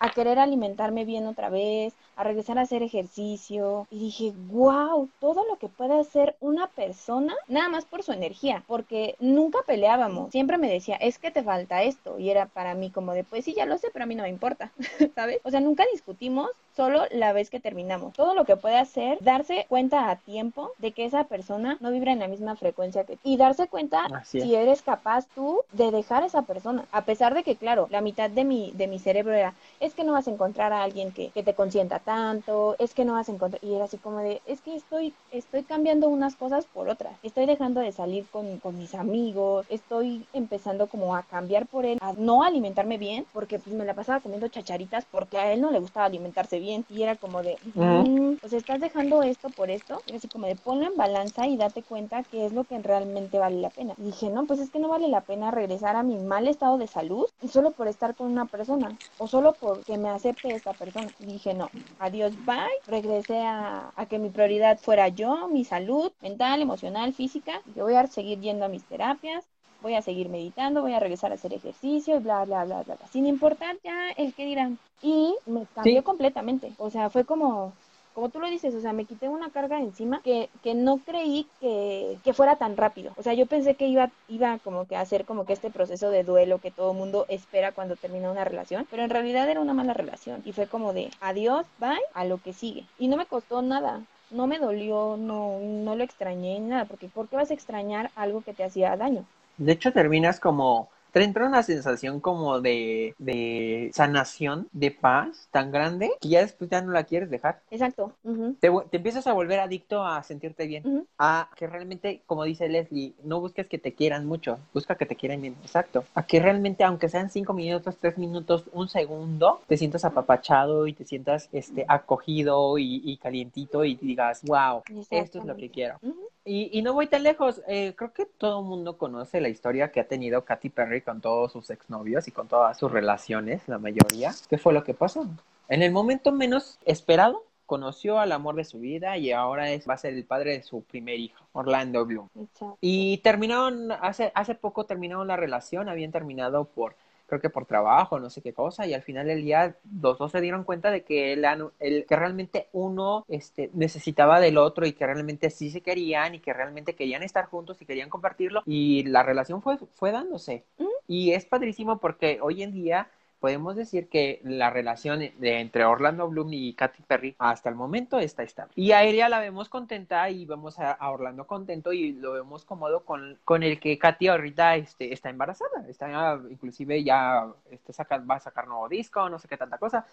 a 0.04 0.10
querer 0.10 0.38
alimentarme 0.38 1.06
bien 1.06 1.28
otra 1.28 1.50
vez, 1.50 1.94
a 2.18 2.26
regresar 2.26 2.60
a 2.60 2.64
hacer 2.64 2.84
ejercicio. 2.84 3.88
Y 3.90 4.00
dije, 4.00 4.34
wow, 4.52 5.08
todo 5.22 5.46
lo 5.48 5.56
que 5.56 5.70
puede 5.70 5.98
hacer 5.98 6.36
una 6.42 6.68
persona 6.68 7.34
nada 7.48 7.70
más 7.70 7.86
por 7.86 8.04
su 8.04 8.12
energía, 8.12 8.64
porque 8.68 9.16
nunca 9.22 9.60
peleábamos, 9.66 10.30
siempre 10.32 10.58
me 10.58 10.70
decía, 10.70 10.98
es 10.98 11.20
que 11.20 11.32
te 11.32 11.42
falta 11.42 11.84
esto 11.84 12.20
y 12.20 12.30
era 12.30 12.48
para 12.48 12.76
mí 12.76 12.90
como 12.92 13.14
de, 13.14 13.24
pues 13.24 13.46
sí, 13.46 13.54
ya 13.54 13.66
lo 13.66 13.78
sé, 13.78 13.92
pero 13.94 14.04
a 14.04 14.06
mí 14.06 14.16
no 14.16 14.24
me 14.24 14.30
importa, 14.30 14.74
¿sabes? 15.16 15.40
O 15.46 15.52
sea, 15.52 15.62
nunca 15.62 15.86
discutimos, 15.94 16.50
solo 16.76 17.04
la 17.12 17.34
vez 17.34 17.50
que 17.50 17.60
terminamos. 17.60 18.14
Todo 18.14 18.34
lo 18.34 18.46
que 18.46 18.58
puede 18.58 18.78
hacer, 18.78 19.20
darse 19.22 19.66
cuenta 19.70 20.10
a 20.10 20.16
tiempo 20.16 20.72
de 20.80 20.92
que 20.92 21.06
esa 21.06 21.26
persona 21.26 21.78
no 21.80 21.92
vibra 21.92 22.12
en 22.12 22.20
la 22.20 22.28
misma 22.28 22.56
frecuencia 22.56 23.04
que 23.04 23.14
tú. 23.14 23.22
Y 23.24 23.38
darse 23.38 23.68
cuenta 23.68 24.24
si 24.26 24.56
eres 24.56 24.82
capaz 24.82 25.28
tú 25.36 25.62
de 25.72 25.92
dejar 25.92 26.24
a 26.24 26.26
esa 26.26 26.42
persona, 26.42 26.86
a 26.92 27.06
pesar 27.06 27.34
de 27.34 27.44
que, 27.44 27.56
claro, 27.56 27.88
la 27.90 28.02
mitad 28.02 28.30
de 28.30 28.44
mi, 28.44 28.72
de 28.72 28.88
mi 28.88 29.00
cerebro 29.00 29.34
era, 29.34 29.54
es 29.80 29.93
que 29.94 30.04
no 30.04 30.14
vas 30.14 30.28
a 30.28 30.32
encontrar 30.32 30.74
a 30.74 30.84
alguien 30.84 31.12
que, 31.12 31.32
que 31.32 31.44
te 31.44 31.54
consienta 31.56 32.00
tanto, 32.00 32.76
es 32.80 32.94
que 32.94 33.06
no 33.06 33.14
vas 33.14 33.30
a 33.30 33.32
encontrar, 33.32 33.64
y 33.64 33.74
era 33.76 33.86
así 33.86 33.98
como 33.98 34.20
de, 34.20 34.42
es 34.46 34.62
que 34.62 34.76
estoy, 34.76 35.14
estoy 35.32 35.64
cambiando 35.64 36.10
unas 36.10 36.36
cosas 36.36 36.66
por 36.68 36.90
otras, 36.90 37.18
estoy 37.24 37.46
dejando 37.46 37.82
de 37.82 37.92
salir 37.92 38.28
con, 38.30 38.60
con 38.60 38.78
mis 38.78 38.94
amigos, 38.96 39.66
estoy 39.70 40.28
empezando 40.34 40.88
como 40.88 41.16
a 41.16 41.24
cambiar 41.24 41.68
por 41.68 41.86
él, 41.86 41.98
a 42.02 42.14
no 42.14 42.44
alimentarme 42.44 42.98
bien, 42.98 43.26
porque 43.32 43.60
pues 43.60 43.76
me 43.76 43.86
la 43.86 43.94
pasaba 43.94 44.22
comiendo 44.22 44.48
chacharitas 44.48 45.06
porque 45.10 45.38
a 45.38 45.54
él 45.54 45.62
no 45.62 45.72
le 45.72 45.80
gustaba 45.80 46.06
alimentarse 46.06 46.60
bien, 46.60 46.86
y 46.90 47.04
era 47.04 47.16
como 47.16 47.44
de, 47.44 47.58
mm, 47.74 48.38
sea, 48.48 48.60
estás 48.60 48.80
dejando 48.80 49.24
esto 49.24 49.50
por 49.50 49.70
esto, 49.72 50.04
y 50.06 50.16
así 50.16 50.28
como 50.28 50.48
de 50.48 50.56
ponlo 50.56 50.86
en 50.86 50.96
balanza 50.98 51.48
y 51.48 51.58
date 51.58 51.84
cuenta 51.84 52.24
qué 52.24 52.46
es 52.46 52.54
lo 52.54 52.66
que 52.66 52.80
realmente 52.80 53.40
vale 53.40 53.60
la 53.60 53.70
pena. 53.70 53.94
Y 53.98 54.04
dije, 54.04 54.30
no, 54.30 54.46
pues 54.46 54.60
es 54.60 54.70
que 54.72 54.80
no 54.80 54.90
vale 54.90 55.08
la 55.08 55.22
pena 55.22 55.52
regresar 55.52 55.96
a 55.96 56.04
mi 56.04 56.18
mal 56.18 56.48
estado 56.48 56.78
de 56.78 56.88
salud 56.88 57.26
solo 57.48 57.72
por 57.72 57.88
estar 57.88 58.16
con 58.16 58.32
una 58.32 58.46
persona, 58.48 58.98
o 59.18 59.28
solo 59.28 59.56
porque 59.84 59.98
me 59.98 60.10
acepte 60.10 60.56
esta 60.56 60.74
persona. 60.74 61.12
Y 61.20 61.26
dije, 61.26 61.54
no, 61.54 61.70
adiós, 62.00 62.34
bye. 62.46 62.56
Regresé 62.88 63.42
a, 63.42 63.92
que 64.10 64.18
mi 64.18 64.30
prioridad 64.30 64.80
fuera 64.80 65.10
yo, 65.10 65.50
mi 65.50 65.66
salud 65.66 66.12
mental, 66.22 66.62
emocional, 66.62 67.14
física. 67.14 67.62
Yo 67.76 67.84
voy 67.84 67.96
a 67.96 68.08
seguir 68.08 68.40
yendo 68.40 68.64
a 68.64 68.70
mis 68.70 68.86
terapias, 68.86 69.46
voy 69.82 69.96
a 69.96 70.02
seguir 70.02 70.30
meditando, 70.30 70.82
voy 70.82 70.94
a 70.94 71.00
regresar 71.00 71.32
a 71.32 71.36
hacer 71.36 71.54
ejercicio 71.54 72.16
y 72.16 72.20
bla, 72.20 72.46
bla, 72.46 72.64
bla, 72.64 72.84
bla, 72.84 72.98
Sin 73.12 73.26
importar 73.26 73.78
ya 73.84 74.12
el 74.12 74.34
que 74.34 74.46
dirán. 74.46 74.80
Y 75.02 75.36
me 75.46 75.66
cambió 75.76 76.02
completamente. 76.06 76.72
O 76.78 76.90
sea, 76.90 77.10
fue 77.10 77.26
como, 77.26 77.74
como 78.14 78.30
tú 78.30 78.40
lo 78.40 78.50
dices, 78.50 78.74
o 78.76 78.82
sea, 78.82 78.94
me 78.94 79.06
quité 79.06 79.30
una 79.30 79.50
carga 79.50 79.80
encima 79.80 80.22
que, 80.24 80.50
que 80.64 80.74
no 80.76 80.98
creí 80.98 81.48
que, 81.60 82.18
que, 82.24 82.34
fuera 82.34 82.56
tan 82.56 82.78
rápido. 82.78 83.14
O 83.18 83.24
sea, 83.24 83.34
yo 83.34 83.46
pensé 83.46 83.76
que 83.76 83.88
iba, 83.88 84.12
iba 84.28 84.60
como 84.60 84.86
que 84.86 84.96
a 84.96 85.02
hacer 85.02 85.26
como 85.26 85.46
que 85.46 85.54
este 85.54 85.72
proceso 85.72 86.10
de 86.10 86.24
duelo 86.24 86.60
que 86.60 86.72
todo 86.72 86.94
mundo 86.94 87.26
espera 87.28 87.72
cuando 87.72 87.96
termina 87.96 88.32
una 88.32 88.44
relación, 88.44 88.88
pero 88.90 89.04
en 89.04 89.10
realidad 89.10 89.50
era 89.50 89.62
una 89.62 89.74
mala 89.74 89.94
relación 89.94 90.42
y 90.46 90.52
fue 90.52 90.68
como 90.68 90.94
de 90.94 91.12
adiós, 91.22 91.66
bye, 91.80 92.00
a 92.14 92.26
lo 92.26 92.38
que 92.38 92.54
sigue. 92.54 92.86
Y 93.00 93.08
no 93.08 93.18
me 93.18 93.26
costó 93.26 93.62
nada. 93.62 94.02
No 94.32 94.48
me 94.48 94.58
dolió, 94.58 95.16
no, 95.18 95.60
no 95.60 95.96
lo 95.96 96.04
extrañé, 96.04 96.60
nada, 96.60 96.86
porque 96.86 97.08
¿por 97.08 97.28
qué 97.28 97.36
vas 97.36 97.52
a 97.52 97.54
extrañar 97.54 98.10
algo 98.16 98.42
que 98.42 98.54
te 98.54 98.64
hacía 98.64 98.98
daño? 98.98 99.26
De 99.58 99.74
hecho, 99.74 99.94
terminas 99.94 100.40
como 100.40 100.90
te 101.14 101.24
entra 101.24 101.46
una 101.46 101.62
sensación 101.62 102.20
como 102.20 102.60
de, 102.60 103.14
de 103.20 103.92
sanación, 103.94 104.68
de 104.72 104.90
paz 104.90 105.48
tan 105.52 105.72
grande 105.72 106.12
que 106.20 106.30
ya 106.30 106.42
después 106.42 106.72
ya 106.72 106.82
no 106.82 106.92
la 106.92 107.04
quieres 107.04 107.30
dejar. 107.30 107.62
Exacto. 107.70 108.14
Te, 108.60 108.72
te 108.90 108.98
empiezas 108.98 109.28
a 109.28 109.34
volver 109.34 109.60
adicto 109.60 110.04
a 110.04 110.24
sentirte 110.24 110.66
bien, 110.66 111.08
a 111.20 111.50
que 111.56 111.68
realmente, 111.68 112.22
como 112.26 112.44
dice 112.46 112.68
Leslie, 112.68 113.14
no 113.24 113.40
busques 113.40 113.68
que 113.68 113.78
te 113.78 113.94
quieran 113.94 114.26
mucho, 114.26 114.58
busca 114.74 114.96
que 114.96 115.06
te 115.06 115.16
quieran 115.16 115.42
bien, 115.42 115.56
exacto. 115.62 116.04
A 116.16 116.26
que 116.26 116.40
realmente, 116.40 116.84
aunque 116.84 117.10
sean 117.10 117.30
cinco 117.30 117.54
minutos, 117.54 117.98
tres 118.02 118.18
minutos, 118.18 118.64
un 118.74 118.90
segundo, 118.90 119.62
te 119.68 119.78
sientas 119.78 120.06
apapachado 120.06 120.88
y 120.88 120.94
te 120.94 121.06
sientas 121.06 121.48
este, 121.52 121.86
acogido 121.88 122.80
y, 122.80 123.02
y 123.06 123.18
calientito 123.18 123.86
y 123.86 123.96
digas, 123.96 124.42
wow, 124.44 124.82
esto 125.12 125.40
es 125.40 125.46
lo 125.46 125.56
que 125.56 125.70
quiero. 125.70 125.98
Ujú. 126.02 126.33
Y, 126.46 126.78
y 126.78 126.82
no 126.82 126.94
voy 126.94 127.08
tan 127.08 127.24
lejos, 127.24 127.62
eh, 127.68 127.94
creo 127.96 128.12
que 128.12 128.26
todo 128.26 128.60
el 128.60 128.66
mundo 128.66 128.98
conoce 128.98 129.40
la 129.40 129.50
historia 129.50 129.92
que 129.92 130.02
ha 130.02 130.08
tenido 130.08 130.44
Katy 130.44 130.70
Perry 130.70 131.02
con 131.02 131.22
todos 131.22 131.54
sus 131.54 131.70
exnovios 131.70 132.28
y 132.28 132.32
con 132.32 132.48
todas 132.48 132.78
sus 132.78 132.92
relaciones, 132.92 133.68
la 133.68 133.78
mayoría. 133.78 134.32
¿Qué 134.50 134.58
fue 134.58 134.74
lo 134.74 134.84
que 134.84 134.94
pasó? 134.94 135.26
En 135.70 135.82
el 135.82 135.92
momento 135.92 136.34
menos 136.34 136.80
esperado, 136.86 137.46
conoció 137.66 138.20
al 138.20 138.32
amor 138.32 138.56
de 138.56 138.66
su 138.66 138.80
vida 138.80 139.18
y 139.18 139.32
ahora 139.32 139.72
es, 139.72 139.88
va 139.88 139.94
a 139.94 139.98
ser 139.98 140.14
el 140.14 140.26
padre 140.26 140.52
de 140.52 140.64
su 140.64 140.84
primer 140.84 141.20
hijo, 141.20 141.44
Orlando 141.54 142.06
Bloom. 142.06 142.30
Exacto. 142.36 142.78
Y 142.82 143.18
terminaron, 143.20 143.92
hace, 143.92 144.32
hace 144.36 144.54
poco 144.54 144.86
terminaron 144.86 145.28
la 145.28 145.38
relación, 145.38 145.90
habían 145.90 146.12
terminado 146.12 146.66
por, 146.66 146.96
creo 147.34 147.42
que 147.42 147.50
por 147.50 147.66
trabajo, 147.66 148.20
no 148.20 148.30
sé 148.30 148.42
qué 148.42 148.54
cosa, 148.54 148.86
y 148.86 148.94
al 148.94 149.02
final 149.02 149.26
del 149.26 149.42
día 149.42 149.76
los 150.02 150.20
dos 150.20 150.32
se 150.32 150.40
dieron 150.40 150.64
cuenta 150.64 150.92
de 150.92 151.04
que, 151.04 151.34
él, 151.34 151.46
el, 151.80 152.06
que 152.06 152.16
realmente 152.16 152.68
uno 152.74 153.26
este, 153.28 153.72
necesitaba 153.74 154.40
del 154.40 154.60
otro 154.60 154.86
y 154.86 154.94
que 154.94 155.06
realmente 155.06 155.50
sí 155.50 155.72
se 155.72 155.82
querían 155.82 156.36
y 156.36 156.40
que 156.40 156.54
realmente 156.54 156.94
querían 156.94 157.24
estar 157.24 157.46
juntos 157.46 157.82
y 157.82 157.86
querían 157.86 158.10
compartirlo, 158.10 158.62
y 158.68 159.04
la 159.06 159.24
relación 159.24 159.62
fue, 159.64 159.78
fue 159.96 160.12
dándose. 160.12 160.64
Y 161.08 161.32
es 161.32 161.46
padrísimo 161.46 161.98
porque 161.98 162.40
hoy 162.42 162.62
en 162.62 162.72
día 162.72 163.10
podemos 163.44 163.76
decir 163.76 164.08
que 164.08 164.40
la 164.46 164.70
relación 164.70 165.20
de, 165.20 165.60
entre 165.60 165.84
Orlando 165.84 166.30
Bloom 166.30 166.54
y 166.54 166.74
Katy 166.76 167.04
Perry 167.04 167.36
hasta 167.40 167.68
el 167.68 167.76
momento 167.76 168.18
está 168.18 168.42
estable. 168.42 168.72
Y 168.78 168.94
a 168.94 169.04
ella 169.04 169.28
la 169.28 169.42
vemos 169.42 169.68
contenta 169.68 170.30
y 170.30 170.46
vemos 170.46 170.80
a, 170.80 170.94
a 170.94 171.12
Orlando 171.12 171.46
contento 171.46 171.92
y 171.92 172.14
lo 172.14 172.32
vemos 172.32 172.64
cómodo 172.64 173.04
con, 173.04 173.38
con 173.44 173.62
el 173.64 173.82
que 173.82 174.00
Katy 174.00 174.30
ahorita 174.30 174.78
este, 174.78 175.12
está 175.12 175.30
embarazada. 175.30 175.86
Está 175.90 176.40
inclusive 176.50 177.04
ya 177.04 177.46
este, 177.70 177.92
saca, 177.92 178.20
va 178.20 178.36
a 178.36 178.40
sacar 178.40 178.66
nuevo 178.66 178.88
disco, 178.88 179.28
no 179.30 179.38
sé 179.40 179.50
qué 179.50 179.58
tanta 179.58 179.78
cosa. 179.78 180.06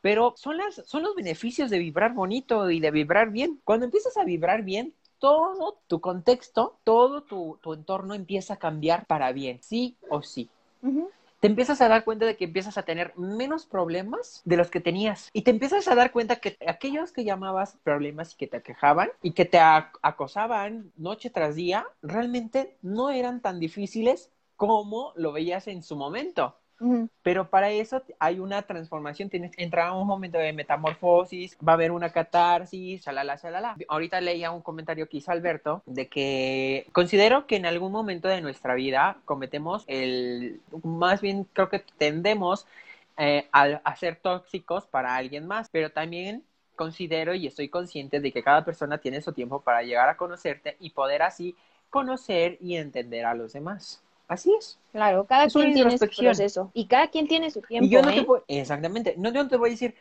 Pero 0.00 0.32
son, 0.38 0.56
las, 0.56 0.76
son 0.86 1.02
los 1.02 1.14
beneficios 1.14 1.68
de 1.68 1.80
vibrar 1.80 2.14
bonito 2.14 2.70
y 2.70 2.80
de 2.80 2.90
vibrar 2.90 3.28
bien. 3.28 3.60
Cuando 3.64 3.84
empiezas 3.84 4.16
a 4.16 4.24
vibrar 4.24 4.62
bien, 4.62 4.94
todo 5.18 5.78
tu 5.88 6.00
contexto, 6.00 6.78
todo 6.84 7.20
tu, 7.22 7.58
tu 7.60 7.74
entorno 7.74 8.14
empieza 8.14 8.54
a 8.54 8.58
cambiar 8.58 9.04
para 9.04 9.30
bien, 9.32 9.58
sí 9.62 9.94
o 10.08 10.22
sí 10.22 10.48
Ujú. 10.82 11.10
Te 11.40 11.46
empiezas 11.46 11.80
a 11.80 11.88
dar 11.88 12.04
cuenta 12.04 12.26
de 12.26 12.36
que 12.36 12.44
empiezas 12.46 12.78
a 12.78 12.82
tener 12.84 13.12
menos 13.16 13.66
problemas 13.66 14.42
de 14.44 14.56
los 14.56 14.70
que 14.70 14.80
tenías. 14.80 15.30
Y 15.32 15.42
te 15.42 15.50
empiezas 15.50 15.86
a 15.88 15.94
dar 15.94 16.12
cuenta 16.12 16.36
que 16.36 16.56
aquellos 16.66 17.12
que 17.12 17.24
llamabas 17.24 17.76
problemas 17.82 18.34
y 18.34 18.36
que 18.36 18.46
te 18.48 18.62
quejaban 18.62 19.10
y 19.22 19.32
que 19.32 19.44
te 19.44 19.58
ac- 19.58 19.98
acosaban 20.02 20.92
noche 20.96 21.30
tras 21.30 21.54
día, 21.56 21.86
realmente 22.02 22.76
no 22.82 23.10
eran 23.10 23.40
tan 23.40 23.60
difíciles 23.60 24.30
como 24.56 25.12
lo 25.16 25.32
veías 25.32 25.68
en 25.68 25.82
su 25.82 25.96
momento. 25.96 26.56
Pero 27.22 27.50
para 27.50 27.70
eso 27.70 28.02
hay 28.20 28.38
una 28.38 28.62
transformación, 28.62 29.28
tienes 29.28 29.54
que 29.54 29.64
entrar 29.64 29.88
a 29.88 29.94
un 29.94 30.06
momento 30.06 30.38
de 30.38 30.52
metamorfosis, 30.52 31.56
va 31.66 31.72
a 31.72 31.74
haber 31.74 31.90
una 31.90 32.10
catarsis, 32.10 33.04
shalala, 33.04 33.36
shalala. 33.36 33.76
Ahorita 33.88 34.20
leía 34.20 34.52
un 34.52 34.62
comentario 34.62 35.08
que 35.08 35.16
hizo 35.16 35.32
Alberto 35.32 35.82
de 35.86 36.08
que 36.08 36.86
considero 36.92 37.46
que 37.46 37.56
en 37.56 37.66
algún 37.66 37.90
momento 37.90 38.28
de 38.28 38.40
nuestra 38.40 38.74
vida 38.74 39.18
cometemos 39.24 39.84
el, 39.88 40.60
más 40.84 41.20
bien 41.20 41.44
creo 41.52 41.68
que 41.68 41.84
tendemos 41.98 42.66
eh, 43.16 43.48
a, 43.50 43.64
a 43.82 43.96
ser 43.96 44.16
tóxicos 44.16 44.86
para 44.86 45.16
alguien 45.16 45.46
más, 45.48 45.68
pero 45.70 45.90
también 45.90 46.44
considero 46.76 47.34
y 47.34 47.48
estoy 47.48 47.68
consciente 47.68 48.20
de 48.20 48.32
que 48.32 48.44
cada 48.44 48.64
persona 48.64 48.98
tiene 48.98 49.20
su 49.20 49.32
tiempo 49.32 49.60
para 49.60 49.82
llegar 49.82 50.08
a 50.08 50.16
conocerte 50.16 50.76
y 50.78 50.90
poder 50.90 51.22
así 51.22 51.56
conocer 51.90 52.56
y 52.60 52.76
entender 52.76 53.26
a 53.26 53.34
los 53.34 53.52
demás. 53.52 54.02
Así 54.28 54.54
es. 54.58 54.78
Claro, 54.92 55.26
cada 55.26 55.46
Es 55.46 55.54
quien 55.54 55.72
tiene 55.74 55.98
su 55.98 56.08
proceso 56.08 56.70
y 56.74 56.86
cada 56.86 57.08
quien 57.08 57.26
tiene 57.28 57.50
su 57.50 57.60
tiempo, 57.62 57.88
Y 57.88 57.90
yo 57.90 58.02
no 58.02 58.08
te 58.14 58.22
¿eh? 58.22 58.26
puedo, 58.26 58.44
exactamente, 58.48 59.14
no, 59.18 59.32
yo 59.32 59.42
no 59.42 59.48
te 59.48 59.56
voy 59.56 59.70
a 59.70 59.72
decir, 59.72 59.94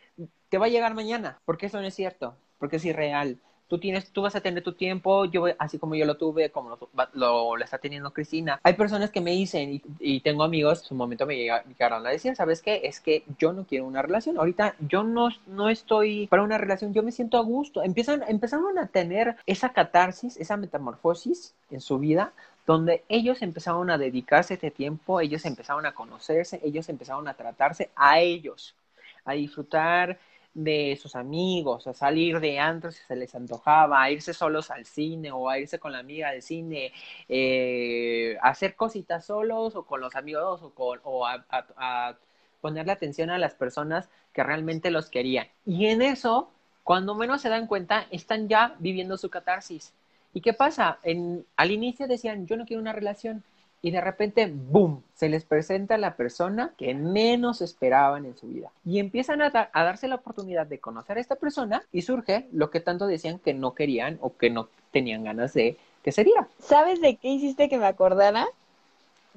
te 0.50 0.58
va 0.58 0.66
a 0.66 0.70
llegar 0.70 0.94
mañana, 0.94 1.40
porque 1.46 1.68
eso 1.68 1.80
no 1.80 1.88
es 1.88 1.94
cierto, 1.96 2.36
porque 2.60 2.78
es 2.78 2.86
irreal. 2.86 3.38
Tú 3.68 3.80
tienes, 3.80 4.12
tú 4.14 4.22
vas 4.22 4.34
a 4.36 4.40
tener 4.42 4.64
tu 4.64 4.74
tiempo, 4.74 5.26
yo 5.26 5.42
voy- 5.42 5.54
así 5.60 5.78
como 5.78 5.94
yo 5.96 6.06
lo 6.06 6.16
tuve, 6.16 6.50
como 6.52 6.70
lo, 6.70 6.80
va- 6.98 7.10
lo, 7.14 7.58
lo 7.58 7.64
está 7.64 7.78
teniendo 7.80 8.14
Cristina. 8.14 8.60
Hay 8.64 8.74
personas 8.76 9.12
que 9.12 9.20
me 9.20 9.32
dicen, 9.32 9.70
y, 9.74 9.82
y 10.00 10.22
tengo 10.22 10.44
amigos, 10.44 10.80
en 10.80 10.86
su 10.86 10.96
momento 10.96 11.26
me 11.26 11.36
llega- 11.36 11.64
me 11.66 11.74
llegaron 11.74 12.08
a 12.08 12.10
decir, 12.10 12.34
¿sabes 12.38 12.62
qué? 12.62 12.82
Es 12.86 13.02
que 13.02 13.24
yo 13.38 13.52
no 13.52 13.66
quiero 13.66 13.86
una 13.86 14.02
relación. 14.02 14.38
Ahorita 14.38 14.76
yo 14.80 15.04
no, 15.04 15.28
no 15.48 15.68
estoy 15.70 16.28
para 16.28 16.44
una 16.44 16.58
relación, 16.58 16.94
yo 16.94 17.04
me 17.04 17.12
siento 17.12 17.38
a 17.38 17.42
gusto. 17.42 17.84
Empiezan, 17.84 18.24
empezaron 18.30 18.78
a 18.80 18.88
tener 18.88 19.36
esa 19.46 19.74
catarsis, 19.74 20.38
esa 20.38 20.56
metamorfosis 20.56 21.54
en 21.70 21.82
su 21.82 22.00
vida, 22.00 22.32
donde 22.68 23.06
ellos 23.08 23.42
empezaron 23.42 23.90
a 23.90 23.98
dedicarse 23.98 24.56
este 24.56 24.72
tiempo, 24.72 25.22
ellos 25.22 25.46
empezaron 25.46 25.86
a 25.86 25.94
conocerse, 25.94 26.60
ellos 26.64 26.90
empezaron 26.90 27.28
a 27.30 27.34
tratarse 27.34 27.90
a 27.96 28.20
ellos, 28.20 28.76
a 29.24 29.34
disfrutar 29.34 30.20
de 30.54 31.00
sus 31.02 31.16
amigos, 31.16 31.88
a 31.88 31.94
salir 31.94 32.42
de 32.42 32.60
antros 32.60 32.96
si 32.96 33.04
se 33.06 33.16
les 33.16 33.34
antojaba, 33.36 34.04
a 34.04 34.12
irse 34.12 34.34
solos 34.34 34.70
al 34.70 34.86
cine 34.86 35.32
o 35.32 35.50
a 35.50 35.60
irse 35.60 35.80
con 35.80 35.94
la 35.94 36.00
amiga 36.00 36.30
al 36.30 36.42
cine, 36.42 36.92
eh, 37.30 38.38
a 38.42 38.50
hacer 38.50 38.76
cositas 38.76 39.26
solos 39.26 39.76
o 39.78 39.86
con 39.86 40.02
los 40.02 40.16
amigos 40.16 40.62
o, 40.62 40.72
con, 40.72 41.00
o 41.04 41.26
a 41.26 42.18
ponerle 42.60 42.92
atención 42.92 43.30
a 43.30 43.38
las 43.38 43.54
personas 43.54 44.10
que 44.34 44.44
realmente 44.44 44.92
los 44.92 45.10
querían. 45.10 45.48
Y 45.66 45.86
en 45.86 46.02
eso, 46.02 46.52
cuando 46.84 47.16
menos 47.16 47.42
se 47.42 47.48
dan 47.48 47.68
cuenta, 47.68 48.08
están 48.12 48.50
ya 48.50 48.76
viviendo 48.80 49.16
su 49.18 49.30
catarsis. 49.30 49.94
¿Y 50.34 50.42
qué 50.42 50.54
pasa? 50.54 51.00
Al 51.56 51.72
inicio 51.72 52.08
decían, 52.08 52.46
yo 52.48 52.58
no 52.58 52.66
quiero 52.66 52.82
una 52.82 52.94
relación. 52.94 53.44
Y 53.82 53.92
de 53.92 54.02
repente, 54.02 54.52
¡boom!, 54.52 55.04
se 55.14 55.30
les 55.30 55.46
presenta 55.46 55.98
la 55.98 56.16
persona 56.16 56.74
que 56.78 56.96
menos 56.96 57.62
esperaban 57.62 58.26
en 58.26 58.36
su 58.36 58.48
vida. 58.48 58.72
Y 58.84 59.00
empiezan 59.00 59.42
a 59.42 59.52
darse 59.52 60.08
la 60.08 60.16
oportunidad 60.16 60.66
de 60.66 60.80
conocer 60.80 61.18
a 61.18 61.22
esta 61.22 61.36
persona 61.36 61.84
y 61.92 62.02
surge 62.02 62.48
lo 62.52 62.72
que 62.72 62.80
tanto 62.80 63.06
decían 63.06 63.40
que 63.40 63.54
no 63.54 63.76
querían 63.76 64.18
o 64.22 64.36
que 64.36 64.50
no 64.50 64.70
tenían 64.92 65.24
ganas 65.24 65.54
de 65.54 65.78
que 66.04 66.12
se 66.12 66.24
diera. 66.24 66.48
¿Sabes 66.60 67.02
de 67.02 67.18
qué 67.18 67.30
hiciste 67.30 67.70
que 67.70 67.78
me 67.78 67.86
acordara? 67.86 68.48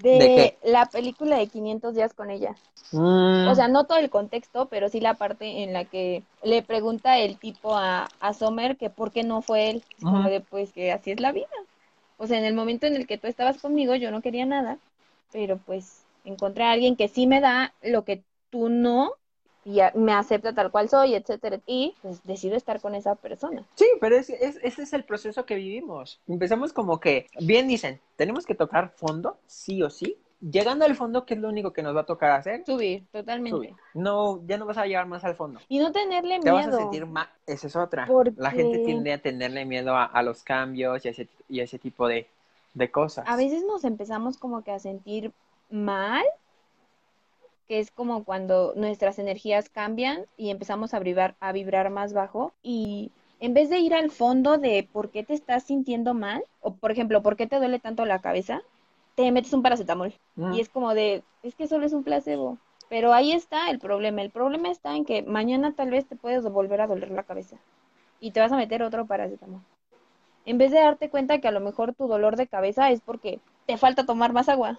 De, 0.03 0.19
¿De 0.19 0.55
la 0.63 0.87
película 0.87 1.37
de 1.37 1.49
500 1.49 1.95
días 1.95 2.15
con 2.15 2.31
ella. 2.31 2.55
Mm, 2.93 3.49
O 3.49 3.55
sea, 3.55 3.69
no 3.69 3.85
todo 3.85 3.99
el 3.99 4.11
contexto, 4.11 4.67
pero 4.69 4.89
sí 4.89 5.01
la 5.01 5.15
parte 5.15 5.63
en 5.63 5.73
la 5.73 5.85
que 5.85 6.23
le 6.43 6.63
pregunta 6.63 7.19
el 7.19 7.39
tipo 7.39 7.77
a, 7.77 8.09
a 8.21 8.35
Sommer 8.35 8.77
que 8.77 8.91
por 8.91 9.13
qué 9.13 9.23
no 9.25 9.43
fue 9.43 9.71
él. 9.71 9.83
Como 10.03 10.29
de, 10.29 10.41
pues 10.41 10.73
que 10.73 10.93
así 10.93 11.11
es 11.11 11.21
la 11.21 11.33
vida. 11.33 11.49
O 12.19 12.27
sea, 12.27 12.39
en 12.39 12.45
el 12.45 12.55
momento 12.55 12.87
en 12.87 12.97
el 12.97 13.07
que 13.07 13.19
tú 13.19 13.27
estabas 13.27 13.59
conmigo, 13.59 13.95
yo 13.95 14.11
no 14.11 14.21
quería 14.23 14.47
nada, 14.47 14.79
pero 15.33 15.59
pues 15.59 16.05
encontré 16.25 16.65
a 16.65 16.73
alguien 16.73 16.97
que 16.97 17.09
sí 17.09 17.27
me 17.27 17.41
da 17.41 17.75
lo 17.83 18.05
que 18.05 18.23
tú 18.51 18.69
no 18.69 19.13
y 19.65 19.81
a- 19.81 19.93
me 19.95 20.13
acepta 20.13 20.55
tal 20.55 20.71
cual 20.71 20.89
soy, 20.89 21.15
etcétera. 21.15 21.61
Y 21.67 21.95
pues 22.03 22.23
decido 22.25 22.57
estar 22.57 22.81
con 22.81 22.95
esa 22.95 23.15
persona. 23.15 23.65
Sí, 23.75 23.87
pero 24.01 24.17
es, 24.17 24.31
es- 24.31 24.59
ese 24.63 24.83
es 24.83 24.93
el 24.93 25.05
proceso 25.05 25.45
que 25.45 25.55
vivimos. 25.55 26.21
Empezamos 26.29 26.73
como 26.73 26.99
que, 27.01 27.27
bien 27.41 27.69
dicen, 27.69 28.01
tenemos 28.17 28.47
que 28.47 28.55
tocar 28.55 28.91
fondo, 28.97 29.37
sí 29.47 29.83
o 29.83 29.91
sí. 29.91 30.17
Llegando 30.41 30.87
al 30.87 30.95
fondo, 30.97 31.27
¿qué 31.27 31.35
es 31.35 31.41
lo 31.41 31.51
único 31.51 31.75
que 31.75 31.83
nos 31.83 31.95
va 31.95 32.01
a 32.01 32.07
tocar 32.07 32.31
hacer? 32.31 32.65
Subir, 32.65 33.05
totalmente. 33.13 33.55
Subir. 33.55 33.75
No, 33.93 34.41
ya 34.47 34.57
no 34.57 34.65
vas 34.65 34.79
a 34.79 34.87
llegar 34.87 35.05
más 35.07 35.23
al 35.23 35.35
fondo. 35.35 35.61
Y 35.69 35.79
no 35.81 35.93
tenerle 35.93 36.41
Te 36.41 36.51
vas 36.51 36.65
a 36.65 36.69
miedo. 36.69 36.81
sentir 36.81 37.05
más. 37.05 37.29
Esa 37.47 37.67
es 37.67 37.77
otra. 37.77 38.07
Porque- 38.07 38.33
La 38.39 38.51
gente 38.51 38.79
tiende 38.79 39.13
a 39.13 39.19
tenerle 39.21 39.67
miedo 39.67 39.95
a, 39.95 40.05
a 40.07 40.23
los 40.23 40.43
cambios 40.43 41.05
y 41.05 41.09
a 41.09 41.11
ese, 41.11 41.29
y 41.51 41.61
a 41.61 41.65
ese 41.65 41.79
tipo 41.79 42.09
de, 42.09 42.27
de 42.73 42.91
cosas. 42.91 43.27
A 43.29 43.37
veces 43.37 43.65
nos 43.67 43.85
empezamos 43.85 44.39
como 44.39 44.65
que 44.65 44.71
a 44.73 44.79
sentir 44.79 45.31
mal, 45.69 46.25
que 47.71 47.79
es 47.79 47.93
como 47.93 48.25
cuando 48.25 48.73
nuestras 48.75 49.21
energías 49.21 49.69
cambian 49.69 50.27
y 50.37 50.51
empezamos 50.51 50.93
a 50.93 50.99
vibrar, 50.99 51.37
a 51.39 51.53
vibrar 51.53 51.89
más 51.89 52.13
bajo 52.13 52.53
y 52.65 53.13
en 53.39 53.55
vez 53.55 53.71
de 53.71 53.79
ir 53.79 53.95
al 53.95 54.11
fondo 54.11 54.59
de 54.59 54.89
por 54.93 55.11
qué 55.11 55.23
te 55.23 55.35
estás 55.35 55.63
sintiendo 55.63 56.13
mal, 56.13 56.43
o 56.63 56.75
por 56.75 56.91
ejemplo, 56.91 57.23
por 57.23 57.37
qué 57.37 57.47
te 57.47 57.59
duele 57.59 57.79
tanto 57.79 58.05
la 58.07 58.19
cabeza, 58.19 58.61
te 59.15 59.31
metes 59.31 59.53
un 59.53 59.63
paracetamol 59.63 60.13
Mm. 60.35 60.55
y 60.55 60.61
es 60.61 60.69
como 60.69 60.95
de, 60.95 61.23
es 61.45 61.55
que 61.55 61.69
solo 61.69 61.87
es 61.87 61.93
un 61.93 62.03
placebo. 62.03 62.59
Pero 62.89 63.13
ahí 63.13 63.31
está 63.31 63.71
el 63.71 63.79
problema. 63.79 64.21
El 64.21 64.31
problema 64.31 64.69
está 64.69 64.97
en 64.97 65.05
que 65.05 65.23
mañana 65.23 65.73
tal 65.73 65.91
vez 65.91 66.07
te 66.07 66.17
puedes 66.17 66.43
volver 66.43 66.81
a 66.81 66.89
doler 66.89 67.13
la 67.13 67.23
cabeza 67.23 67.57
y 68.19 68.33
te 68.33 68.41
vas 68.41 68.51
a 68.51 68.57
meter 68.57 68.83
otro 68.83 69.07
paracetamol. 69.07 69.61
En 70.45 70.59
vez 70.59 70.73
de 70.73 70.81
darte 70.81 71.09
cuenta 71.09 71.39
que 71.39 71.47
a 71.47 71.53
lo 71.53 71.61
mejor 71.61 71.95
tu 71.95 72.09
dolor 72.09 72.35
de 72.35 72.49
cabeza 72.49 72.91
es 72.91 73.01
porque 73.01 73.39
te 73.67 73.77
falta 73.77 74.07
tomar 74.07 74.33
más 74.33 74.49
agua. 74.49 74.77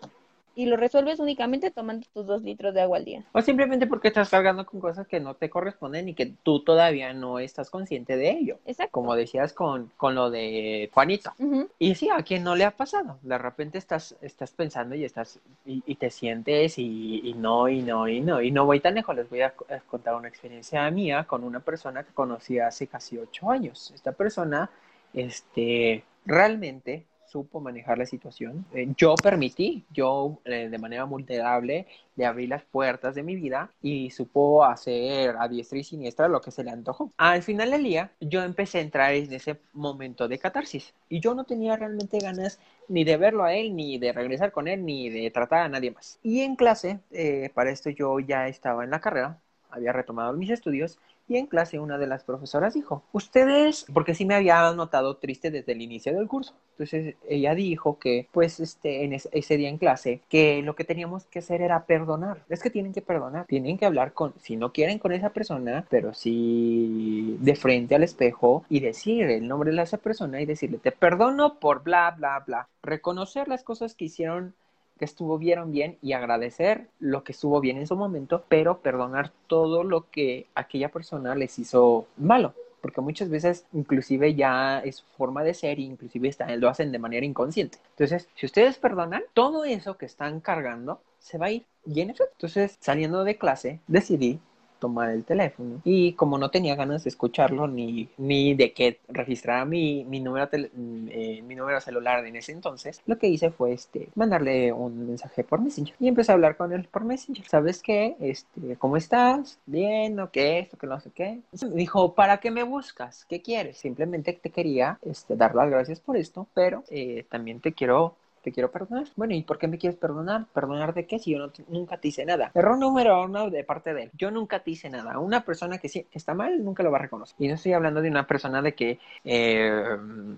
Y 0.55 0.65
lo 0.65 0.77
resuelves 0.77 1.19
únicamente 1.19 1.71
tomando 1.71 2.05
tus 2.13 2.25
dos 2.25 2.41
litros 2.43 2.73
de 2.73 2.81
agua 2.81 2.97
al 2.97 3.05
día. 3.05 3.23
O 3.31 3.41
simplemente 3.41 3.87
porque 3.87 4.09
estás 4.09 4.29
cargando 4.29 4.65
con 4.65 4.79
cosas 4.79 5.07
que 5.07 5.19
no 5.19 5.35
te 5.35 5.49
corresponden 5.49 6.09
y 6.09 6.13
que 6.13 6.33
tú 6.43 6.63
todavía 6.63 7.13
no 7.13 7.39
estás 7.39 7.69
consciente 7.69 8.17
de 8.17 8.31
ello. 8.31 8.59
Exacto. 8.65 8.91
Como 8.91 9.15
decías 9.15 9.53
con, 9.53 9.91
con 9.97 10.15
lo 10.15 10.29
de 10.29 10.89
Juanito. 10.93 11.31
Y 11.79 11.95
sí, 11.95 12.09
a 12.09 12.21
quien 12.23 12.43
no 12.43 12.55
le 12.55 12.65
ha 12.65 12.71
pasado. 12.71 13.17
De 13.21 13.37
repente 13.37 13.77
estás, 13.77 14.15
estás 14.21 14.51
pensando 14.51 14.95
y 14.95 15.05
estás 15.05 15.39
y, 15.65 15.83
y 15.85 15.95
te 15.95 16.09
sientes 16.09 16.77
y, 16.77 17.21
y 17.23 17.33
no, 17.33 17.69
y 17.69 17.81
no, 17.81 18.07
y 18.07 18.19
no. 18.19 18.41
Y 18.41 18.51
no 18.51 18.65
voy 18.65 18.79
tan 18.79 18.95
lejos. 18.95 19.15
Les 19.15 19.29
voy 19.29 19.41
a 19.41 19.53
contar 19.87 20.15
una 20.15 20.27
experiencia 20.27 20.89
mía 20.91 21.23
con 21.23 21.43
una 21.43 21.59
persona 21.59 22.03
que 22.03 22.13
conocí 22.13 22.59
hace 22.59 22.87
casi 22.87 23.17
ocho 23.17 23.49
años. 23.49 23.91
Esta 23.95 24.11
persona, 24.11 24.69
este, 25.13 26.03
realmente 26.25 27.05
supo 27.31 27.61
manejar 27.61 27.97
la 27.97 28.05
situación. 28.05 28.65
Eh, 28.73 28.93
yo 28.97 29.15
permití, 29.15 29.85
yo 29.91 30.39
eh, 30.43 30.67
de 30.69 30.77
manera 30.77 31.05
vulnerable 31.05 31.87
le 32.17 32.25
abrí 32.25 32.45
las 32.45 32.63
puertas 32.63 33.15
de 33.15 33.23
mi 33.23 33.35
vida 33.35 33.71
y 33.81 34.09
supo 34.09 34.65
hacer 34.65 35.35
a 35.39 35.47
diestra 35.47 35.79
y 35.79 35.83
siniestra 35.83 36.27
lo 36.27 36.41
que 36.41 36.51
se 36.51 36.63
le 36.63 36.71
antojó. 36.71 37.11
Al 37.17 37.41
final 37.41 37.71
del 37.71 37.83
día, 37.83 38.11
yo 38.19 38.43
empecé 38.43 38.79
a 38.79 38.81
entrar 38.81 39.13
en 39.13 39.31
ese 39.31 39.57
momento 39.73 40.27
de 40.27 40.39
catarsis 40.39 40.93
y 41.07 41.21
yo 41.21 41.33
no 41.33 41.45
tenía 41.45 41.77
realmente 41.77 42.19
ganas 42.19 42.59
ni 42.89 43.05
de 43.05 43.15
verlo 43.15 43.43
a 43.45 43.53
él, 43.53 43.75
ni 43.75 43.97
de 43.97 44.11
regresar 44.11 44.51
con 44.51 44.67
él, 44.67 44.83
ni 44.85 45.09
de 45.09 45.31
tratar 45.31 45.61
a 45.63 45.69
nadie 45.69 45.91
más. 45.91 46.19
Y 46.21 46.41
en 46.41 46.57
clase, 46.57 46.99
eh, 47.11 47.49
para 47.53 47.71
esto 47.71 47.89
yo 47.89 48.19
ya 48.19 48.49
estaba 48.49 48.83
en 48.83 48.89
la 48.89 48.99
carrera, 48.99 49.39
había 49.69 49.93
retomado 49.93 50.33
mis 50.33 50.49
estudios 50.49 50.99
y 51.31 51.37
en 51.37 51.47
clase 51.47 51.79
una 51.79 51.97
de 51.97 52.07
las 52.07 52.23
profesoras 52.23 52.73
dijo, 52.73 53.03
ustedes, 53.13 53.85
porque 53.93 54.15
sí 54.15 54.25
me 54.25 54.35
había 54.35 54.71
notado 54.73 55.15
triste 55.17 55.49
desde 55.51 55.71
el 55.71 55.81
inicio 55.81 56.13
del 56.13 56.27
curso. 56.27 56.53
Entonces 56.73 57.15
ella 57.27 57.55
dijo 57.55 57.99
que, 57.99 58.27
pues, 58.31 58.59
este, 58.59 59.03
en 59.05 59.13
es- 59.13 59.29
ese 59.31 59.57
día 59.57 59.69
en 59.69 59.77
clase, 59.77 60.21
que 60.29 60.61
lo 60.61 60.75
que 60.75 60.83
teníamos 60.83 61.25
que 61.25 61.39
hacer 61.39 61.61
era 61.61 61.85
perdonar. 61.85 62.43
Es 62.49 62.61
que 62.61 62.69
tienen 62.69 62.93
que 62.93 63.01
perdonar, 63.01 63.45
tienen 63.45 63.77
que 63.77 63.85
hablar 63.85 64.13
con, 64.13 64.33
si 64.39 64.55
no 64.57 64.73
quieren 64.73 64.99
con 64.99 65.11
esa 65.11 65.29
persona, 65.29 65.85
pero 65.89 66.13
sí 66.13 67.37
de 67.39 67.55
frente 67.55 67.95
al 67.95 68.03
espejo 68.03 68.65
y 68.69 68.79
decir 68.79 69.23
el 69.29 69.47
nombre 69.47 69.71
de 69.71 69.81
esa 69.81 69.97
persona 69.97 70.41
y 70.41 70.45
decirle, 70.45 70.77
te 70.79 70.91
perdono 70.91 71.59
por 71.59 71.83
bla, 71.83 72.11
bla, 72.17 72.43
bla. 72.45 72.67
Reconocer 72.83 73.47
las 73.47 73.63
cosas 73.63 73.95
que 73.95 74.05
hicieron 74.05 74.53
que 75.01 75.05
estuvieron 75.05 75.71
bien 75.71 75.97
y 76.03 76.13
agradecer 76.13 76.85
lo 76.99 77.23
que 77.23 77.31
estuvo 77.31 77.59
bien 77.59 77.77
en 77.77 77.87
su 77.87 77.95
momento, 77.95 78.43
pero 78.47 78.81
perdonar 78.81 79.31
todo 79.47 79.83
lo 79.83 80.11
que 80.11 80.45
aquella 80.53 80.89
persona 80.91 81.33
les 81.33 81.57
hizo 81.57 82.05
malo. 82.17 82.53
Porque 82.83 83.01
muchas 83.01 83.27
veces 83.27 83.65
inclusive 83.73 84.35
ya 84.35 84.77
es 84.81 85.01
forma 85.17 85.43
de 85.43 85.55
ser, 85.55 85.79
inclusive 85.79 86.27
está- 86.27 86.55
lo 86.55 86.69
hacen 86.69 86.91
de 86.91 86.99
manera 86.99 87.25
inconsciente. 87.25 87.79
Entonces, 87.97 88.29
si 88.35 88.45
ustedes 88.45 88.77
perdonan, 88.77 89.23
todo 89.33 89.65
eso 89.65 89.97
que 89.97 90.05
están 90.05 90.39
cargando 90.39 91.01
se 91.17 91.39
va 91.39 91.47
a 91.47 91.51
ir. 91.51 91.65
Y 91.83 92.01
en 92.01 92.11
efecto, 92.11 92.33
entonces 92.33 92.77
saliendo 92.79 93.23
de 93.23 93.37
clase, 93.39 93.79
decidí 93.87 94.39
tomar 94.81 95.11
el 95.11 95.23
teléfono 95.23 95.79
y 95.85 96.13
como 96.13 96.37
no 96.37 96.51
tenía 96.51 96.75
ganas 96.75 97.05
de 97.05 97.09
escucharlo 97.09 97.67
ni, 97.67 98.09
ni 98.17 98.55
de 98.55 98.73
que 98.73 98.99
registrara 99.07 99.63
mi, 99.65 100.03
mi, 100.05 100.19
número 100.19 100.49
tele- 100.49 100.71
mm, 100.73 101.07
eh, 101.11 101.43
mi 101.47 101.55
número 101.55 101.79
celular 101.81 102.25
en 102.25 102.35
ese 102.35 102.51
entonces, 102.51 103.01
lo 103.05 103.17
que 103.17 103.27
hice 103.27 103.51
fue 103.51 103.73
este, 103.73 104.09
mandarle 104.15 104.73
un 104.73 105.07
mensaje 105.07 105.43
por 105.45 105.61
Messenger 105.61 105.95
y 105.99 106.07
empecé 106.09 106.31
a 106.31 106.35
hablar 106.35 106.57
con 106.57 106.73
él 106.73 106.87
por 106.91 107.05
Messenger. 107.05 107.45
¿Sabes 107.47 107.81
qué? 107.81 108.15
Este, 108.19 108.75
¿Cómo 108.77 108.97
estás? 108.97 109.59
Bien, 109.65 110.19
¿o 110.19 110.31
qué? 110.31 110.59
Esto, 110.59 110.77
que 110.77 110.87
no 110.87 110.99
sé 110.99 111.11
qué. 111.11 111.39
Me 111.61 111.69
dijo, 111.75 112.13
¿para 112.15 112.39
qué 112.39 112.51
me 112.51 112.63
buscas? 112.63 113.25
¿Qué 113.25 113.41
quieres? 113.41 113.77
Simplemente 113.77 114.33
te 114.33 114.49
quería 114.49 114.99
este, 115.03 115.35
dar 115.35 115.55
las 115.55 115.69
gracias 115.69 115.99
por 115.99 116.17
esto, 116.17 116.47
pero 116.53 116.83
eh, 116.89 117.25
también 117.29 117.59
te 117.61 117.73
quiero 117.73 118.15
te 118.41 118.51
quiero 118.51 118.71
perdonar. 118.71 119.07
Bueno, 119.15 119.33
¿y 119.35 119.43
por 119.43 119.57
qué 119.57 119.67
me 119.67 119.77
quieres 119.77 119.97
perdonar? 119.99 120.45
¿Perdonar 120.53 120.93
de 120.93 121.05
qué 121.07 121.19
si 121.19 121.31
yo 121.31 121.39
no 121.39 121.51
nunca 121.69 121.97
te 121.97 122.09
hice 122.09 122.25
nada? 122.25 122.51
Error 122.53 122.77
número 122.77 123.23
uno 123.23 123.49
de 123.49 123.63
parte 123.63 123.93
de 123.93 124.03
él. 124.03 124.11
Yo 124.17 124.31
nunca 124.31 124.59
te 124.63 124.71
hice 124.71 124.89
nada. 124.89 125.19
Una 125.19 125.43
persona 125.45 125.77
que, 125.77 125.89
sí, 125.89 126.05
está 126.11 126.33
mal 126.33 126.63
nunca 126.63 126.83
lo 126.83 126.91
va 126.91 126.97
a 126.97 127.01
reconocer. 127.01 127.35
Y 127.39 127.47
no 127.47 127.55
estoy 127.55 127.73
hablando 127.73 128.01
de 128.01 128.09
una 128.09 128.27
persona 128.27 128.61
de 128.61 128.73
que, 128.73 128.99
eh, 129.23 129.97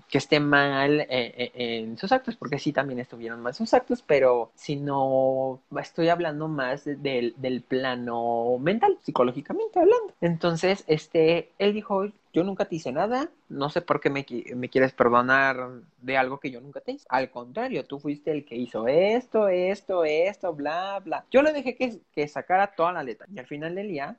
que 0.10 0.18
esté 0.18 0.40
mal 0.40 1.02
eh, 1.02 1.08
eh, 1.10 1.52
en 1.56 1.98
sus 1.98 2.12
actos, 2.12 2.36
porque 2.36 2.60
sí 2.60 2.72
también 2.74 3.00
estuvieron 3.00 3.42
mal 3.42 3.54
sus 3.54 3.74
actos, 3.74 4.02
pero 4.06 4.52
si 4.56 4.76
no, 4.76 5.60
estoy 5.80 6.10
hablando 6.10 6.48
más 6.48 6.86
de- 6.86 7.34
del 7.38 7.62
plano 7.62 8.58
mental, 8.60 8.98
psicológicamente 9.02 9.80
hablando. 9.80 10.14
Entonces, 10.22 10.84
este, 10.88 11.50
él 11.60 11.74
dijo, 11.74 12.06
yo 12.34 12.44
nunca 12.44 12.66
te 12.66 12.76
hice 12.76 12.92
nada, 12.92 13.30
no 13.50 13.70
sé 13.70 13.82
por 13.82 14.02
qué 14.02 14.10
me, 14.10 14.26
qui- 14.26 14.56
me 14.56 14.70
quieres 14.70 14.92
perdonar 14.94 15.70
de 16.02 16.18
algo 16.18 16.40
que 16.40 16.52
yo 16.52 16.60
nunca 16.62 16.82
te 16.82 16.94
hice. 16.94 17.06
Al 17.10 17.30
contrario, 17.32 17.86
tú 17.86 18.00
fuiste 18.00 18.32
el 18.32 18.44
que 18.46 18.56
hizo 18.56 18.88
esto, 18.88 19.48
esto, 19.48 20.04
esto, 20.06 20.54
bla, 20.54 21.00
bla. 21.00 21.26
Yo 21.32 21.42
le 21.44 21.54
dejé 21.54 21.76
que, 21.76 22.00
que 22.12 22.28
sacara 22.28 22.74
toda 22.76 22.92
la 22.94 23.04
letra. 23.04 23.28
Y 23.34 23.40
al 23.40 23.48
final 23.48 23.76
del 23.76 23.88
día, 23.90 24.18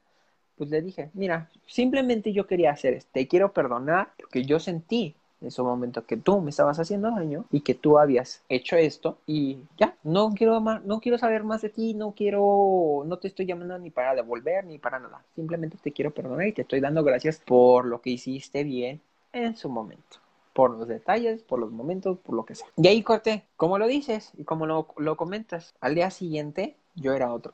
pues 0.57 0.70
le 0.70 0.81
dije, 0.83 1.11
mira, 1.14 1.50
simplemente 1.66 2.33
yo 2.33 2.46
quería 2.46 2.70
hacer 2.72 2.94
esto. 2.94 3.11
Te 3.12 3.27
quiero 3.29 3.53
perdonar 3.53 4.12
porque 4.16 4.44
yo 4.44 4.61
sentí 4.61 5.16
en 5.44 5.50
su 5.50 5.64
momento 5.64 6.07
que 6.07 6.16
tú 6.16 6.40
me 6.40 6.50
estabas 6.50 6.78
haciendo 6.78 7.11
daño 7.11 7.44
y 7.50 7.61
que 7.61 7.74
tú 7.74 7.98
habías 7.98 8.42
hecho 8.48 8.76
esto 8.76 9.18
y 9.26 9.59
ya, 9.78 9.96
no 10.02 10.33
quiero 10.35 10.61
más, 10.61 10.85
no 10.85 11.00
quiero 11.00 11.18
saber 11.18 11.44
más 11.44 11.62
de 11.62 11.68
ti, 11.68 11.94
no 11.94 12.12
quiero, 12.12 13.04
no 13.07 13.18
te 13.18 13.28
estoy 13.28 13.46
llamando 13.46 13.78
ni 13.78 13.90
para 13.90 14.14
devolver 14.14 14.64
ni 14.64 14.78
para 14.78 14.98
nada. 14.98 15.22
Simplemente 15.35 15.76
te 15.83 15.92
quiero 15.92 16.12
perdonar 16.12 16.46
y 16.46 16.52
te 16.52 16.62
estoy 16.62 16.80
dando 16.80 17.04
gracias 17.04 17.40
por 17.44 17.85
lo 17.85 18.00
que 18.00 18.11
hiciste 18.11 18.64
bien 18.64 19.00
en 19.33 19.57
su 19.57 19.68
momento. 19.68 20.18
Por 20.52 20.70
los 20.70 20.87
detalles, 20.87 21.42
por 21.42 21.59
los 21.59 21.70
momentos, 21.72 22.18
por 22.18 22.37
lo 22.37 22.44
que 22.44 22.54
sea. 22.54 22.68
Y 22.76 22.87
ahí 22.87 23.02
corté, 23.02 23.44
como 23.57 23.78
lo 23.78 23.87
dices 23.87 24.33
y 24.38 24.44
como 24.44 24.66
lo, 24.66 24.88
lo 24.96 25.16
comentas, 25.16 25.74
al 25.80 25.94
día 25.94 26.11
siguiente 26.11 26.76
yo 26.94 27.12
era 27.12 27.33
otro. 27.33 27.52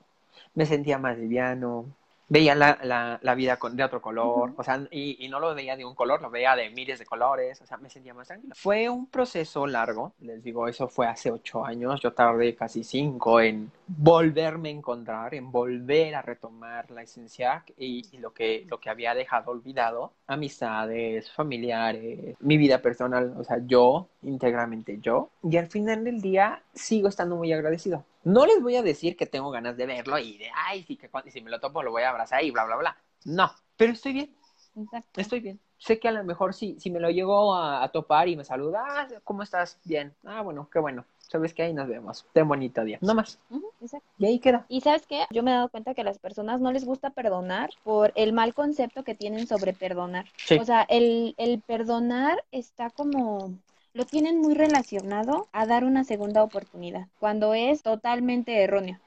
Me 0.55 0.66
sentía 0.66 0.98
más 0.98 1.18
liviano, 1.18 1.87
veía 2.30 2.54
la, 2.54 2.78
la, 2.82 3.18
la 3.20 3.34
vida 3.34 3.58
con, 3.58 3.76
de 3.76 3.84
otro 3.84 4.00
color, 4.00 4.54
o 4.56 4.62
sea, 4.62 4.80
y, 4.90 5.22
y 5.24 5.28
no 5.28 5.40
lo 5.40 5.52
veía 5.52 5.76
de 5.76 5.84
un 5.84 5.96
color, 5.96 6.22
lo 6.22 6.30
veía 6.30 6.54
de 6.54 6.70
miles 6.70 7.00
de 7.00 7.04
colores, 7.04 7.60
o 7.60 7.66
sea, 7.66 7.76
me 7.76 7.90
sentía 7.90 8.14
más 8.14 8.28
tranquilo. 8.28 8.54
Fue 8.56 8.88
un 8.88 9.06
proceso 9.06 9.66
largo, 9.66 10.12
les 10.20 10.42
digo, 10.42 10.68
eso 10.68 10.86
fue 10.86 11.08
hace 11.08 11.30
ocho 11.32 11.64
años, 11.64 12.00
yo 12.00 12.12
tardé 12.12 12.54
casi 12.54 12.84
cinco 12.84 13.40
en 13.40 13.70
volverme 13.88 14.68
a 14.68 14.72
encontrar, 14.72 15.34
en 15.34 15.50
volver 15.50 16.14
a 16.14 16.22
retomar 16.22 16.88
la 16.92 17.02
esencia 17.02 17.64
y, 17.76 18.06
y 18.12 18.18
lo, 18.18 18.32
que, 18.32 18.64
lo 18.68 18.78
que 18.78 18.90
había 18.90 19.12
dejado 19.14 19.50
olvidado, 19.50 20.12
amistades, 20.28 21.32
familiares, 21.32 22.36
mi 22.38 22.56
vida 22.56 22.80
personal, 22.80 23.34
o 23.36 23.42
sea, 23.42 23.58
yo, 23.66 24.06
íntegramente 24.22 24.98
yo, 25.00 25.30
y 25.42 25.56
al 25.56 25.66
final 25.66 26.04
del 26.04 26.20
día 26.20 26.62
sigo 26.72 27.08
estando 27.08 27.34
muy 27.34 27.52
agradecido. 27.52 28.04
No 28.22 28.46
les 28.46 28.62
voy 28.62 28.76
a 28.76 28.83
decir 28.83 29.16
que 29.16 29.26
tengo 29.26 29.50
ganas 29.50 29.76
de 29.76 29.87
verlo 29.87 30.18
y 30.18 30.38
de, 30.38 30.50
ay, 30.54 30.83
sí, 30.85 30.96
que 30.96 31.09
cuando, 31.09 31.30
si 31.30 31.40
me 31.40 31.50
lo 31.50 31.61
topo 31.61 31.83
lo 31.83 31.90
voy 31.90 32.02
a 32.02 32.11
abrazar 32.11 32.44
y 32.44 32.50
bla, 32.50 32.64
bla, 32.64 32.76
bla. 32.76 32.96
No, 33.24 33.50
pero 33.76 33.92
estoy 33.92 34.12
bien, 34.12 34.35
Exacto. 34.76 35.20
estoy 35.20 35.40
bien. 35.40 35.61
Sé 35.78 35.98
que 35.98 36.09
a 36.09 36.12
lo 36.12 36.22
mejor 36.24 36.52
si, 36.52 36.78
si 36.78 36.90
me 36.90 37.00
lo 37.00 37.09
llego 37.09 37.54
a, 37.54 37.83
a 37.83 37.88
topar 37.90 38.28
y 38.28 38.37
me 38.37 38.44
saluda, 38.44 38.85
ah, 38.87 39.09
¿cómo 39.24 39.42
estás? 39.42 39.78
Bien. 39.85 40.14
Ah, 40.26 40.42
bueno, 40.42 40.68
qué 40.70 40.78
bueno. 40.78 41.06
Sabes 41.20 41.54
que 41.54 41.62
ahí 41.62 41.72
nos 41.72 41.88
vemos. 41.88 42.26
Ten 42.35 42.46
bonito 42.46 42.85
día. 42.85 42.98
No 43.00 43.14
más. 43.14 43.38
Exacto. 43.80 44.06
Y 44.18 44.26
ahí 44.26 44.38
queda. 44.40 44.66
Y 44.68 44.83
sabes 44.83 45.06
qué, 45.06 45.26
yo 45.30 45.42
me 45.42 45.52
he 45.52 45.54
dado 45.54 45.70
cuenta 45.70 45.94
que 45.94 46.02
a 46.02 46.04
las 46.04 46.18
personas 46.18 46.61
no 46.61 46.70
les 46.70 46.85
gusta 46.85 47.11
perdonar 47.11 47.70
por 47.83 48.12
el 48.16 48.35
mal 48.35 48.52
concepto 48.52 49.04
que 49.04 49.14
tienen 49.14 49.46
sobre 49.46 49.72
perdonar. 49.72 50.26
Sí. 50.37 50.59
O 50.59 50.64
sea, 50.64 50.83
el, 50.90 51.35
el 51.38 51.61
perdonar 51.61 52.44
está 52.50 52.90
como, 52.90 53.54
lo 53.94 54.05
tienen 54.05 54.40
muy 54.40 54.55
relacionado 54.55 55.48
a 55.53 55.66
dar 55.66 55.85
una 55.85 56.05
segunda 56.05 56.42
oportunidad, 56.42 57.09
cuando 57.18 57.55
es 57.55 57.83
totalmente 57.83 58.62
erróneo. 58.62 58.98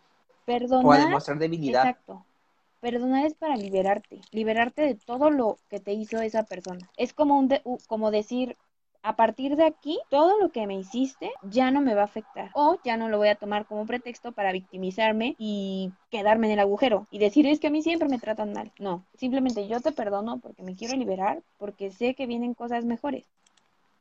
O 0.82 0.92
a 0.92 0.98
Perdonar, 0.98 1.06
demostrar 1.06 1.40
debilidad. 1.40 1.84
exacto. 1.84 2.26
Perdonar 2.82 3.26
es 3.26 3.34
para 3.34 3.56
liberarte, 3.56 4.20
liberarte 4.32 4.82
de 4.82 4.96
todo 4.96 5.30
lo 5.30 5.58
que 5.70 5.80
te 5.80 5.94
hizo 5.94 6.20
esa 6.22 6.44
persona. 6.44 6.90
Es 6.98 7.14
como 7.14 7.40
un 7.40 7.48
de- 7.48 7.62
como 7.88 8.12
decir, 8.12 8.58
a 9.02 9.16
partir 9.16 9.56
de 9.56 9.66
aquí, 9.66 10.00
todo 10.10 10.40
lo 10.40 10.50
que 10.52 10.68
me 10.68 10.78
hiciste 10.80 11.32
ya 11.42 11.72
no 11.72 11.82
me 11.82 11.96
va 11.96 12.02
a 12.02 12.06
afectar. 12.06 12.52
O 12.54 12.78
ya 12.84 12.98
no 12.98 13.10
lo 13.10 13.18
voy 13.18 13.30
a 13.30 13.36
tomar 13.36 13.66
como 13.66 13.86
pretexto 13.86 14.32
para 14.34 14.52
victimizarme 14.52 15.36
y 15.38 15.92
quedarme 16.10 16.48
en 16.48 16.54
el 16.54 16.60
agujero 16.60 17.08
y 17.10 17.20
decir 17.20 17.48
es 17.48 17.60
que 17.60 17.68
a 17.68 17.72
mí 17.72 17.82
siempre 17.82 18.10
me 18.10 18.20
tratan 18.20 18.54
mal. 18.54 18.72
No, 18.80 19.06
simplemente 19.16 19.68
yo 19.68 19.80
te 19.82 19.92
perdono 19.92 20.40
porque 20.40 20.64
me 20.64 20.76
quiero 20.76 20.96
liberar, 20.98 21.42
porque 21.58 21.90
sé 21.92 22.16
que 22.16 22.28
vienen 22.28 22.54
cosas 22.54 22.86
mejores. 22.86 23.26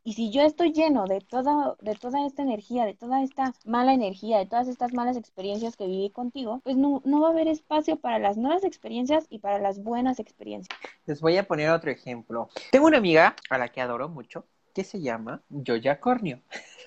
Y 0.05 0.15
si 0.15 0.31
yo 0.33 0.43
estoy 0.43 0.73
lleno 0.73 1.07
de 1.07 1.21
toda, 1.21 1.77
de 1.81 1.95
toda 1.95 2.27
esta 2.27 2.43
energía, 2.43 2.85
de 2.85 2.95
toda 2.95 3.23
esta 3.23 3.55
mala 3.65 3.95
energía, 3.95 4.38
de 4.38 4.47
todas 4.47 4.67
estas 4.67 4.93
malas 4.93 5.17
experiencias 5.17 5.77
que 5.77 5.87
viví 5.87 6.11
contigo, 6.11 6.61
pues 6.65 6.77
no, 6.77 7.03
no 7.05 7.21
va 7.21 7.29
a 7.29 7.31
haber 7.31 7.47
espacio 7.47 7.97
para 7.97 8.19
las 8.19 8.37
nuevas 8.37 8.65
experiencias 8.65 9.27
y 9.31 9.38
para 9.38 9.61
las 9.61 9.81
buenas 9.81 10.19
experiencias. 10.19 10.77
Les 11.07 11.21
voy 11.21 11.37
a 11.37 11.47
poner 11.47 11.71
otro 11.71 11.91
ejemplo. 11.91 12.49
Tengo 12.73 12.87
una 12.87 12.99
amiga 12.99 13.37
a 13.49 13.59
la 13.59 13.69
que 13.69 13.81
adoro 13.81 14.09
mucho 14.09 14.45
que 14.75 14.83
se 14.83 15.01
llama 15.01 15.43
Joya 15.49 16.01
Cornio. 16.01 16.41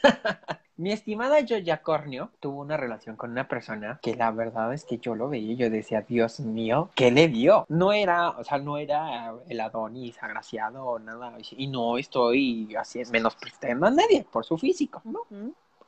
Mi 0.78 0.92
estimada 0.92 1.38
Joya 1.48 1.82
Cornio 1.82 2.32
tuvo 2.42 2.60
una 2.60 2.76
relación 2.76 3.16
con 3.16 3.32
una 3.32 3.48
persona 3.48 3.98
que 4.02 4.14
la 4.14 4.32
verdad 4.32 4.74
es 4.74 4.84
que 4.84 4.98
yo 4.98 5.16
lo 5.16 5.30
veía 5.30 5.54
y 5.54 5.56
yo 5.56 5.70
decía, 5.70 6.02
Dios 6.02 6.42
mío, 6.42 6.90
¿qué 6.96 7.12
le 7.12 7.30
vio? 7.30 7.66
No 7.70 7.94
era, 7.94 8.32
o 8.32 8.44
sea, 8.44 8.58
no 8.58 8.78
era 8.78 9.34
el 9.48 9.62
Adonis 9.62 10.22
agraciado 10.22 10.84
o 10.84 11.00
nada. 11.00 11.34
Y 11.52 11.68
no 11.68 11.98
estoy 11.98 12.76
así 12.78 13.04
menospreciando 13.10 13.88
a 13.88 13.92
nadie 13.92 14.26
por 14.30 14.44
su 14.44 14.58
físico, 14.58 15.02
¿no? 15.06 15.22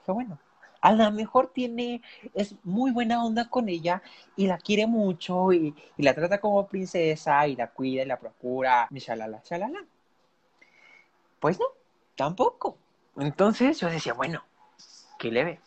Qué 0.05 0.11
bueno. 0.13 0.39
A 0.79 0.93
lo 0.93 1.11
mejor 1.11 1.47
tiene, 1.47 2.01
es 2.33 2.55
muy 2.63 2.91
buena 2.91 3.25
onda 3.25 3.49
con 3.49 3.67
ella 3.67 4.01
y 4.37 4.47
la 4.47 4.57
quiere 4.57 4.87
mucho 4.87 5.51
y, 5.51 5.75
y 5.97 6.03
la 6.03 6.13
trata 6.13 6.39
como 6.39 6.65
princesa 6.65 7.45
y 7.45 7.57
la 7.57 7.71
cuida 7.71 8.03
y 8.03 8.05
la 8.05 8.19
procura, 8.19 8.87
y 8.89 8.99
shalala, 8.99 9.41
shalala. 9.43 9.83
Pues 11.41 11.59
no, 11.59 11.65
tampoco. 12.15 12.77
Entonces 13.17 13.79
yo 13.81 13.89
decía, 13.89 14.13
bueno, 14.13 14.43
¿qué 15.17 15.31
le 15.31 15.43
ve? 15.43 15.59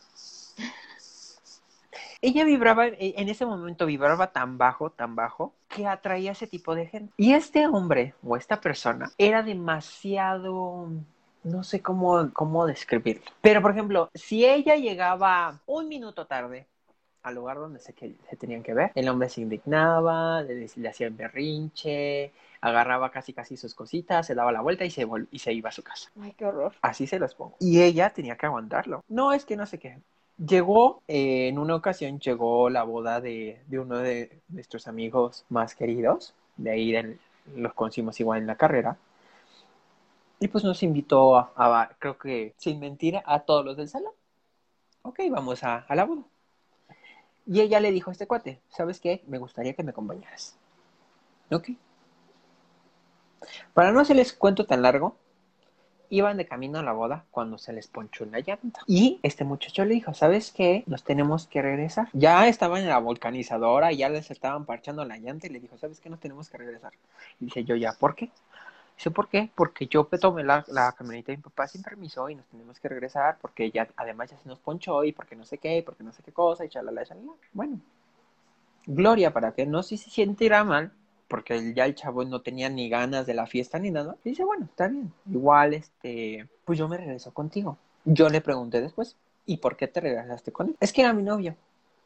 Ella 2.22 2.44
vibraba, 2.44 2.86
e, 2.86 3.14
en 3.16 3.28
ese 3.28 3.46
momento 3.46 3.86
vibraba 3.86 4.32
tan 4.32 4.58
bajo, 4.58 4.90
tan 4.90 5.16
bajo, 5.16 5.54
que 5.68 5.86
atraía 5.86 6.30
a 6.30 6.32
ese 6.32 6.46
tipo 6.46 6.74
de 6.74 6.86
gente. 6.86 7.12
Y 7.16 7.32
este 7.32 7.66
hombre 7.66 8.14
o 8.22 8.36
esta 8.36 8.60
persona 8.60 9.10
era 9.18 9.42
demasiado 9.42 10.88
no 11.42 11.64
sé 11.64 11.80
cómo, 11.80 12.30
cómo 12.32 12.66
describirlo. 12.66 13.24
Pero, 13.40 13.62
por 13.62 13.70
ejemplo, 13.72 14.10
si 14.14 14.44
ella 14.44 14.76
llegaba 14.76 15.60
un 15.66 15.88
minuto 15.88 16.26
tarde 16.26 16.66
al 17.22 17.35
lugar 17.35 17.59
donde 17.59 17.81
se, 17.81 17.92
que, 17.92 18.14
se 18.29 18.37
tenían 18.37 18.62
que 18.62 18.75
ver, 18.75 18.92
el 18.94 19.08
hombre 19.08 19.29
se 19.29 19.40
indignaba, 19.40 20.42
le, 20.42 20.68
le 20.75 20.88
hacía 20.88 21.06
el 21.06 21.12
berrinche, 21.12 22.33
agarraba 22.60 23.10
casi 23.10 23.33
casi 23.33 23.56
sus 23.56 23.75
cositas, 23.75 24.27
se 24.27 24.35
daba 24.35 24.52
la 24.52 24.60
vuelta 24.60 24.85
y 24.85 24.90
se, 24.90 25.06
y 25.31 25.38
se 25.38 25.52
iba 25.52 25.68
a 25.68 25.73
su 25.73 25.83
casa. 25.83 26.10
Ay, 26.21 26.35
qué 26.37 26.44
horror. 26.44 26.73
Así 26.83 27.06
se 27.06 27.18
los 27.18 27.35
pongo. 27.35 27.56
Y 27.60 27.83
ella 27.83 28.10
tenía 28.10 28.37
que 28.37 28.46
aguantarlo. 28.46 29.04
No, 29.08 29.33
es 29.33 29.44
que 29.44 29.56
no 29.56 29.66
sé 29.66 29.79
qué. 29.79 29.98
Llegó, 30.38 31.02
eh, 31.06 31.48
en 31.48 31.58
una 31.58 31.75
ocasión 31.75 32.18
llegó 32.18 32.71
la 32.71 32.83
boda 32.83 33.21
de, 33.21 33.60
de, 33.66 33.79
uno 33.79 33.98
de 33.98 34.40
nuestros 34.48 34.88
amigos 34.88 35.44
más 35.50 35.75
queridos, 35.75 36.35
de 36.56 36.71
ahí 36.71 36.92
de, 36.92 37.18
los 37.54 37.75
conocimos 37.75 38.18
igual 38.21 38.40
en 38.40 38.46
la 38.46 38.56
carrera, 38.56 38.96
y 40.38 40.48
pues 40.48 40.64
nos 40.64 40.83
invitó 40.83 41.37
a, 41.37 41.52
a, 41.56 41.90
creo 41.98 42.16
que 42.16 42.54
sin 42.56 42.81
mentira, 42.81 43.23
a 43.27 43.40
todos 43.40 43.64
los 43.64 43.77
del 43.77 43.88
salón. 43.88 44.12
Ok, 45.02 45.21
vamos 45.31 45.62
a, 45.62 45.81
a 45.81 45.94
la 45.94 46.04
boda. 46.04 46.23
Y 47.51 47.61
ella 47.63 47.81
le 47.81 47.90
dijo 47.90 48.11
a 48.11 48.13
este 48.13 48.29
cuate, 48.29 48.61
¿sabes 48.69 49.01
qué? 49.01 49.25
Me 49.27 49.38
gustaría 49.38 49.75
que 49.75 49.83
me 49.83 49.90
acompañaras. 49.90 50.57
Ok. 51.51 51.71
Para 53.75 53.90
no 53.90 53.98
hacerles 53.98 54.33
cuento 54.33 54.67
tan 54.67 54.83
largo, 54.83 55.17
iban 56.11 56.37
de 56.37 56.46
camino 56.46 56.79
a 56.79 56.85
la 56.85 56.92
boda 56.92 57.25
cuando 57.33 57.59
se 57.59 57.73
les 57.73 57.88
ponchó 57.88 58.23
una 58.23 58.38
llanta. 58.38 58.83
Y 58.87 59.19
este 59.25 59.42
muchacho 59.42 59.85
le 59.85 59.94
dijo, 59.94 60.15
¿sabes 60.15 60.53
qué? 60.53 60.85
Nos 60.87 61.03
tenemos 61.03 61.48
que 61.48 61.61
regresar. 61.61 62.09
Ya 62.13 62.46
estaban 62.46 62.83
en 62.83 62.88
la 62.88 62.98
volcanizadora 62.98 63.90
y 63.90 63.96
ya 63.96 64.09
les 64.09 64.31
estaban 64.31 64.65
parchando 64.65 65.05
la 65.05 65.17
llanta 65.17 65.48
y 65.48 65.51
le 65.51 65.59
dijo, 65.59 65.77
¿sabes 65.77 65.98
qué? 65.98 66.09
Nos 66.09 66.21
tenemos 66.21 66.51
que 66.51 66.59
regresar. 66.59 66.92
Y 67.40 67.46
dice 67.46 67.65
yo, 67.65 67.75
¿ya 67.75 67.94
por 67.98 68.15
qué? 68.15 68.31
Dice, 69.01 69.11
¿por 69.13 69.29
qué? 69.29 69.51
Porque 69.55 69.87
yo 69.87 70.05
tomé 70.05 70.44
la, 70.44 70.63
camioneta 70.92 71.33
de 71.33 71.38
mi 71.38 71.42
papá 71.42 71.67
sin 71.67 71.83
permiso 71.83 72.29
y 72.29 72.35
nos 72.35 72.44
tenemos 72.48 72.79
que 72.79 72.87
regresar 72.87 73.38
porque 73.40 73.71
ya, 73.71 73.88
además 73.96 74.31
ya 74.31 74.37
se 74.37 74.46
nos 74.46 74.59
ponchó 74.59 75.05
y 75.05 75.13
porque 75.13 75.35
no 75.35 75.46
sé 75.46 75.57
qué, 75.57 75.83
porque 75.83 76.05
no 76.05 76.13
sé 76.13 76.23
qué 76.23 76.33
cosa 76.33 76.67
y 76.67 76.69
chalala, 76.69 77.07
chalala. 77.07 77.33
Bueno, 77.55 77.81
Gloria, 78.85 79.33
para 79.33 79.53
que 79.53 79.65
no 79.65 79.83
se 79.83 79.96
sintiera 79.96 80.65
mal, 80.65 80.92
porque 81.29 81.73
ya 81.73 81.87
el 81.87 81.94
chavo 81.94 82.27
no 82.27 82.42
tenía 82.42 82.69
ni 82.69 82.90
ganas 82.90 83.25
de 83.25 83.33
la 83.33 83.46
fiesta 83.46 83.79
ni 83.79 83.90
nada, 83.90 84.17
dice, 84.23 84.44
bueno, 84.44 84.67
está 84.67 84.88
bien, 84.88 85.11
igual, 85.31 85.73
este, 85.73 86.46
pues 86.67 86.79
yo 86.79 86.87
me 86.87 86.98
regreso 86.98 87.33
contigo. 87.33 87.79
Yo 88.05 88.29
le 88.29 88.42
pregunté 88.42 88.83
después, 88.83 89.17
¿y 89.46 89.57
por 89.57 89.79
qué 89.79 89.88
te 89.88 90.01
regresaste 90.01 90.53
con 90.53 90.69
él? 90.69 90.77
Es 90.79 90.92
que 90.92 91.01
era 91.01 91.15
mi 91.15 91.23
novio. 91.23 91.57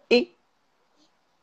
¿Y? 0.08 0.36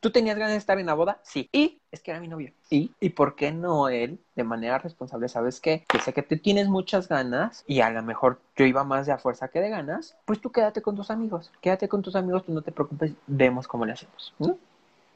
¿Tú 0.02 0.10
tenías 0.10 0.36
ganas 0.36 0.54
de 0.54 0.58
estar 0.58 0.80
en 0.80 0.86
la 0.86 0.94
boda? 0.94 1.20
Sí. 1.22 1.48
¿Y? 1.52 1.80
Es 1.92 2.02
que 2.02 2.10
era 2.10 2.18
mi 2.18 2.26
novio. 2.26 2.52
¿Y? 2.68 2.90
¿Y 2.98 3.10
por 3.10 3.36
qué 3.36 3.52
no 3.52 3.88
él, 3.88 4.18
de 4.34 4.42
manera 4.42 4.78
responsable, 4.78 5.28
sabes? 5.28 5.60
Que 5.60 5.84
sé 6.04 6.12
que 6.12 6.24
tú 6.24 6.36
tienes 6.38 6.66
muchas 6.66 7.06
ganas 7.06 7.62
y 7.68 7.82
a 7.82 7.90
lo 7.90 8.02
mejor 8.02 8.40
yo 8.56 8.64
iba 8.64 8.82
más 8.82 9.06
de 9.06 9.12
a 9.12 9.18
fuerza 9.18 9.46
que 9.46 9.60
de 9.60 9.70
ganas, 9.70 10.16
pues 10.24 10.40
tú 10.40 10.50
quédate 10.50 10.82
con 10.82 10.96
tus 10.96 11.12
amigos. 11.12 11.52
Quédate 11.60 11.88
con 11.88 12.02
tus 12.02 12.16
amigos, 12.16 12.44
tú 12.44 12.52
no 12.52 12.62
te 12.62 12.72
preocupes, 12.72 13.12
vemos 13.28 13.68
cómo 13.68 13.86
le 13.86 13.92
hacemos. 13.92 14.34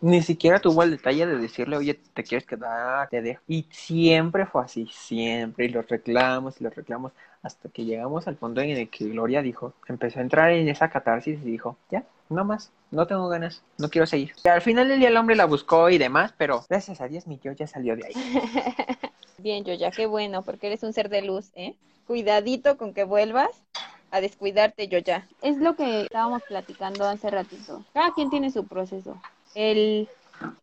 Ni 0.01 0.22
siquiera 0.22 0.59
tuvo 0.59 0.82
el 0.82 0.90
detalle 0.90 1.26
de 1.26 1.38
decirle, 1.38 1.76
oye, 1.76 1.94
te 1.94 2.22
quieres 2.22 2.47
quedar, 2.47 3.09
te 3.09 3.22
dejo. 3.22 3.42
Y 3.49 3.66
siempre 3.70 4.47
fue 4.47 4.62
así, 4.62 4.88
siempre. 4.92 5.66
Y 5.66 5.68
los 5.70 5.88
reclamos 5.88 6.61
y 6.61 6.64
los 6.64 6.74
reclamos 6.74 7.12
hasta 7.42 7.68
que 7.68 7.84
llegamos 7.84 8.26
al 8.26 8.36
punto 8.36 8.61
en 8.61 8.70
el 8.70 8.88
que 8.90 9.07
Gloria 9.07 9.40
dijo, 9.40 9.72
empezó 9.86 10.18
a 10.18 10.22
entrar 10.22 10.51
en 10.51 10.68
esa 10.68 10.90
catarsis 10.90 11.38
y 11.42 11.51
dijo, 11.51 11.76
ya, 11.90 12.05
no 12.28 12.44
más, 12.44 12.72
no 12.90 13.07
tengo 13.07 13.28
ganas, 13.28 13.62
no 13.78 13.88
quiero 13.88 14.07
seguir. 14.07 14.32
Y 14.44 14.49
al 14.49 14.62
final 14.62 14.88
del 14.88 14.99
día 14.99 15.09
el 15.09 15.16
hombre 15.16 15.36
la 15.36 15.44
buscó 15.44 15.88
y 15.88 15.99
demás, 15.99 16.34
pero 16.36 16.64
gracias 16.68 17.01
a 17.01 17.09
Dios 17.09 17.26
mi 17.26 17.38
yo 17.42 17.53
ya 17.53 17.66
salió 17.66 17.97
de 17.97 18.07
ahí. 18.07 18.14
Bien, 19.38 19.64
yo 19.64 19.74
ya, 19.74 19.90
qué 19.90 20.07
bueno, 20.07 20.42
porque 20.42 20.66
eres 20.66 20.82
un 20.82 20.92
ser 20.92 21.09
de 21.09 21.22
luz, 21.22 21.53
¿eh? 21.55 21.76
Cuidadito 22.07 22.76
con 22.76 22.94
que 22.94 23.05
vuelvas 23.05 23.51
a 24.11 24.20
descuidarte, 24.20 24.88
yo 24.88 24.99
ya. 24.99 25.28
Es 25.42 25.59
lo 25.59 25.76
que 25.76 26.03
estábamos 26.03 26.42
platicando 26.49 27.05
hace 27.05 27.30
ratito. 27.30 27.84
Cada 27.92 28.12
quien 28.14 28.30
tiene 28.30 28.51
su 28.51 28.66
proceso. 28.66 29.20
El, 29.55 30.11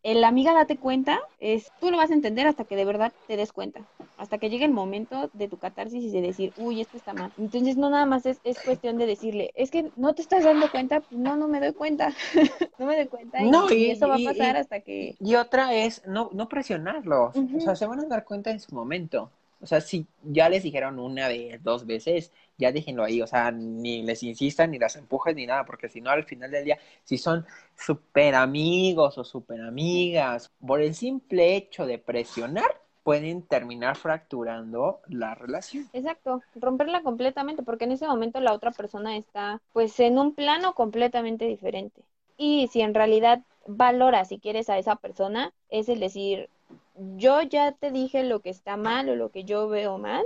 el 0.04 0.24
amiga 0.24 0.54
date 0.54 0.78
cuenta 0.80 1.20
es, 1.40 1.74
tú 1.80 1.92
lo 1.92 1.98
vas 1.98 2.12
a 2.12 2.14
entender 2.14 2.48
hasta 2.48 2.66
que 2.66 2.76
de 2.76 2.86
verdad 2.86 3.14
te 3.28 3.38
des 3.38 3.52
cuenta, 3.54 3.88
hasta 4.18 4.38
que 4.40 4.50
llegue 4.50 4.66
el 4.66 4.72
momento 4.72 5.30
de 5.34 5.48
tu 5.48 5.58
catarsis 5.60 6.04
y 6.04 6.12
de 6.12 6.22
decir, 6.22 6.54
uy, 6.56 6.82
esto 6.82 6.98
está 6.98 7.14
mal. 7.14 7.34
Entonces 7.38 7.78
no 7.78 7.90
nada 7.90 8.06
más 8.06 8.26
es, 8.26 8.40
es 8.44 8.62
cuestión 8.62 8.98
de 8.98 9.06
decirle, 9.08 9.52
es 9.56 9.72
que 9.72 9.92
no 9.96 10.14
te 10.16 10.22
estás 10.22 10.44
dando 10.44 10.70
cuenta, 10.70 11.02
pues 11.02 11.20
no, 11.20 11.38
no 11.38 11.48
me 11.48 11.60
doy 11.60 11.74
cuenta, 11.74 12.14
no 12.78 12.86
me 12.86 12.96
doy 12.98 13.08
cuenta 13.08 13.48
y, 13.48 13.54
No, 13.54 13.70
y 13.70 13.90
y- 13.92 13.92
eso 13.92 14.08
va 14.08 14.16
a 14.16 14.24
pasar 14.24 14.58
y- 14.58 14.58
hasta 14.58 14.82
que... 14.82 15.18
Y 15.20 15.36
otra 15.36 15.74
es 15.74 16.02
no, 16.08 16.30
no 16.34 16.50
presionarlos. 16.50 17.46
O 17.52 17.60
sea, 17.60 17.76
se 17.76 17.86
van 17.88 18.00
a 18.02 18.06
dar 18.08 18.26
cuenta 18.26 18.52
en 18.52 18.60
su 18.60 18.76
momento. 18.76 19.32
O 19.64 19.66
sea, 19.66 19.82
si 19.82 20.06
ya 20.24 20.50
les 20.50 20.62
dijeron 20.62 21.00
una 21.00 21.28
vez, 21.28 21.64
dos 21.64 21.86
veces, 21.86 22.32
ya 22.58 22.72
déjenlo 22.72 23.04
ahí. 23.04 23.22
O 23.22 23.28
sea, 23.28 23.50
ni 23.52 24.04
les 24.04 24.22
insistan, 24.24 24.72
ni 24.72 24.80
las 24.80 24.96
empujen, 24.96 25.36
ni 25.38 25.46
nada, 25.46 25.66
porque 25.66 25.90
si 25.90 26.02
no, 26.02 26.10
al 26.10 26.26
final 26.26 26.52
del 26.52 26.66
día, 26.66 26.78
si 27.04 27.18
son 27.18 27.46
súper 27.76 28.36
amigos 28.36 29.18
o 29.18 29.24
súper 29.24 29.62
amigas, 29.62 30.52
por 30.66 30.82
el 30.82 30.94
simple 30.94 31.56
hecho 31.56 31.86
de 31.86 31.98
presionar, 31.98 32.84
pueden 33.04 33.42
terminar 33.44 33.96
fracturando 33.96 35.02
la 35.08 35.36
relación. 35.36 35.90
Exacto, 35.94 36.42
romperla 36.56 37.02
completamente, 37.02 37.64
porque 37.64 37.86
en 37.86 37.94
ese 37.94 38.08
momento 38.08 38.40
la 38.40 38.54
otra 38.54 38.72
persona 38.72 39.18
está 39.18 39.62
pues 39.74 40.00
en 40.00 40.18
un 40.18 40.34
plano 40.34 40.74
completamente 40.74 41.46
diferente. 41.46 42.02
Y 42.38 42.68
si 42.68 42.82
en 42.82 42.94
realidad 42.94 43.42
valoras 43.68 44.30
si 44.30 44.40
quieres 44.40 44.70
a 44.70 44.78
esa 44.78 44.96
persona, 44.96 45.54
es 45.70 45.90
el 45.90 46.00
decir, 46.00 46.50
yo 46.96 47.42
ya 47.42 47.72
te 47.72 47.92
dije 47.92 48.24
lo 48.24 48.40
que 48.42 48.50
está 48.50 48.78
mal 48.78 49.10
o 49.10 49.16
lo 49.16 49.30
que 49.30 49.44
yo 49.44 49.68
veo 49.68 49.98
mal, 49.98 50.24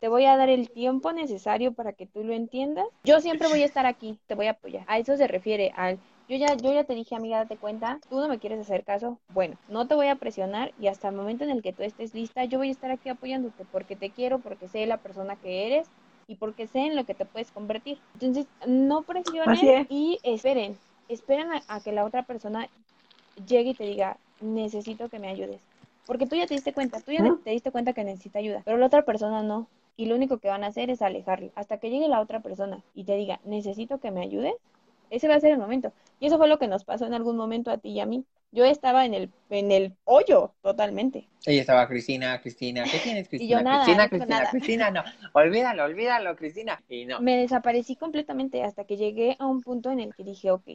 te 0.00 0.08
voy 0.08 0.26
a 0.26 0.36
dar 0.36 0.48
el 0.48 0.70
tiempo 0.70 1.12
necesario 1.12 1.72
para 1.72 1.92
que 1.92 2.06
tú 2.06 2.24
lo 2.24 2.32
entiendas. 2.32 2.86
Yo 3.04 3.20
siempre 3.20 3.48
voy 3.48 3.62
a 3.62 3.66
estar 3.66 3.86
aquí, 3.86 4.18
te 4.26 4.34
voy 4.34 4.46
a 4.46 4.52
apoyar. 4.52 4.84
A 4.86 4.98
eso 4.98 5.16
se 5.16 5.26
refiere 5.26 5.72
al 5.76 5.98
yo 6.26 6.36
ya, 6.36 6.54
yo 6.54 6.72
ya 6.72 6.84
te 6.84 6.94
dije, 6.94 7.14
amiga, 7.14 7.38
date 7.38 7.58
cuenta, 7.58 8.00
tú 8.08 8.18
no 8.18 8.28
me 8.28 8.38
quieres 8.38 8.58
hacer 8.58 8.82
caso. 8.82 9.18
Bueno, 9.34 9.58
no 9.68 9.86
te 9.86 9.94
voy 9.94 10.06
a 10.06 10.16
presionar 10.16 10.72
y 10.80 10.86
hasta 10.86 11.08
el 11.08 11.14
momento 11.14 11.44
en 11.44 11.50
el 11.50 11.62
que 11.62 11.74
tú 11.74 11.82
estés 11.82 12.14
lista, 12.14 12.44
yo 12.46 12.58
voy 12.58 12.68
a 12.68 12.72
estar 12.72 12.90
aquí 12.90 13.10
apoyándote 13.10 13.66
porque 13.70 13.94
te 13.94 14.10
quiero, 14.10 14.38
porque 14.38 14.66
sé 14.68 14.86
la 14.86 14.96
persona 14.96 15.36
que 15.36 15.66
eres 15.66 15.86
y 16.26 16.36
porque 16.36 16.66
sé 16.66 16.78
en 16.78 16.96
lo 16.96 17.04
que 17.04 17.12
te 17.14 17.26
puedes 17.26 17.50
convertir. 17.50 17.98
Entonces, 18.14 18.46
no 18.66 19.02
presionen 19.02 19.86
y 19.90 20.18
esperen, 20.22 20.78
esperen 21.10 21.52
a, 21.52 21.62
a 21.68 21.80
que 21.80 21.92
la 21.92 22.06
otra 22.06 22.22
persona 22.22 22.70
llegue 23.46 23.70
y 23.70 23.74
te 23.74 23.84
diga, 23.84 24.16
necesito 24.40 25.10
que 25.10 25.18
me 25.18 25.28
ayudes. 25.28 25.60
Porque 26.06 26.26
tú 26.26 26.36
ya 26.36 26.46
te 26.46 26.54
diste 26.54 26.72
cuenta, 26.72 27.00
tú 27.00 27.12
ya 27.12 27.24
te 27.42 27.50
diste 27.50 27.70
cuenta 27.70 27.92
que 27.92 28.04
necesita 28.04 28.38
ayuda, 28.38 28.62
pero 28.64 28.76
la 28.76 28.86
otra 28.86 29.04
persona 29.04 29.42
no. 29.42 29.68
Y 29.96 30.06
lo 30.06 30.16
único 30.16 30.38
que 30.38 30.48
van 30.48 30.64
a 30.64 30.68
hacer 30.68 30.90
es 30.90 31.02
alejarlo. 31.02 31.50
Hasta 31.54 31.78
que 31.78 31.88
llegue 31.88 32.08
la 32.08 32.20
otra 32.20 32.40
persona 32.40 32.82
y 32.94 33.04
te 33.04 33.14
diga, 33.14 33.40
necesito 33.44 33.98
que 33.98 34.10
me 34.10 34.22
ayudes, 34.22 34.54
ese 35.10 35.28
va 35.28 35.36
a 35.36 35.40
ser 35.40 35.52
el 35.52 35.58
momento. 35.58 35.92
Y 36.18 36.26
eso 36.26 36.36
fue 36.36 36.48
lo 36.48 36.58
que 36.58 36.68
nos 36.68 36.84
pasó 36.84 37.06
en 37.06 37.14
algún 37.14 37.36
momento 37.36 37.70
a 37.70 37.78
ti 37.78 37.90
y 37.90 38.00
a 38.00 38.06
mí. 38.06 38.24
Yo 38.50 38.64
estaba 38.64 39.04
en 39.04 39.14
el, 39.14 39.30
en 39.50 39.72
el 39.72 39.94
hoyo 40.04 40.52
totalmente. 40.62 41.28
Ella 41.44 41.60
estaba 41.60 41.88
Cristina, 41.88 42.40
Cristina, 42.40 42.84
¿qué 42.84 42.98
tienes, 42.98 43.28
Cristina? 43.28 43.58
yo 43.58 43.64
nada, 43.64 43.84
Cristina, 43.84 44.08
Cristina, 44.08 44.38
nada. 44.38 44.50
Cristina, 44.50 44.90
no, 44.90 45.02
olvídalo, 45.32 45.84
olvídalo, 45.84 46.36
Cristina. 46.36 46.80
Y 46.88 47.04
no, 47.04 47.20
Me 47.20 47.36
desaparecí 47.36 47.96
completamente 47.96 48.62
hasta 48.62 48.84
que 48.84 48.96
llegué 48.96 49.36
a 49.40 49.46
un 49.46 49.60
punto 49.60 49.90
en 49.90 50.00
el 50.00 50.14
que 50.14 50.22
dije, 50.22 50.52
ok, 50.52 50.68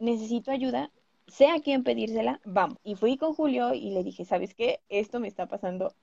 necesito 0.00 0.50
ayuda, 0.50 0.90
sé 1.30 1.48
a 1.48 1.60
quién 1.60 1.82
pedírsela, 1.84 2.40
vamos. 2.44 2.78
Y 2.84 2.94
fui 2.96 3.16
con 3.16 3.34
Julio 3.34 3.74
y 3.74 3.90
le 3.90 4.02
dije, 4.04 4.24
¿sabes 4.24 4.54
qué? 4.54 4.80
Esto 4.88 5.20
me 5.20 5.28
está 5.28 5.46
pasando, 5.46 5.94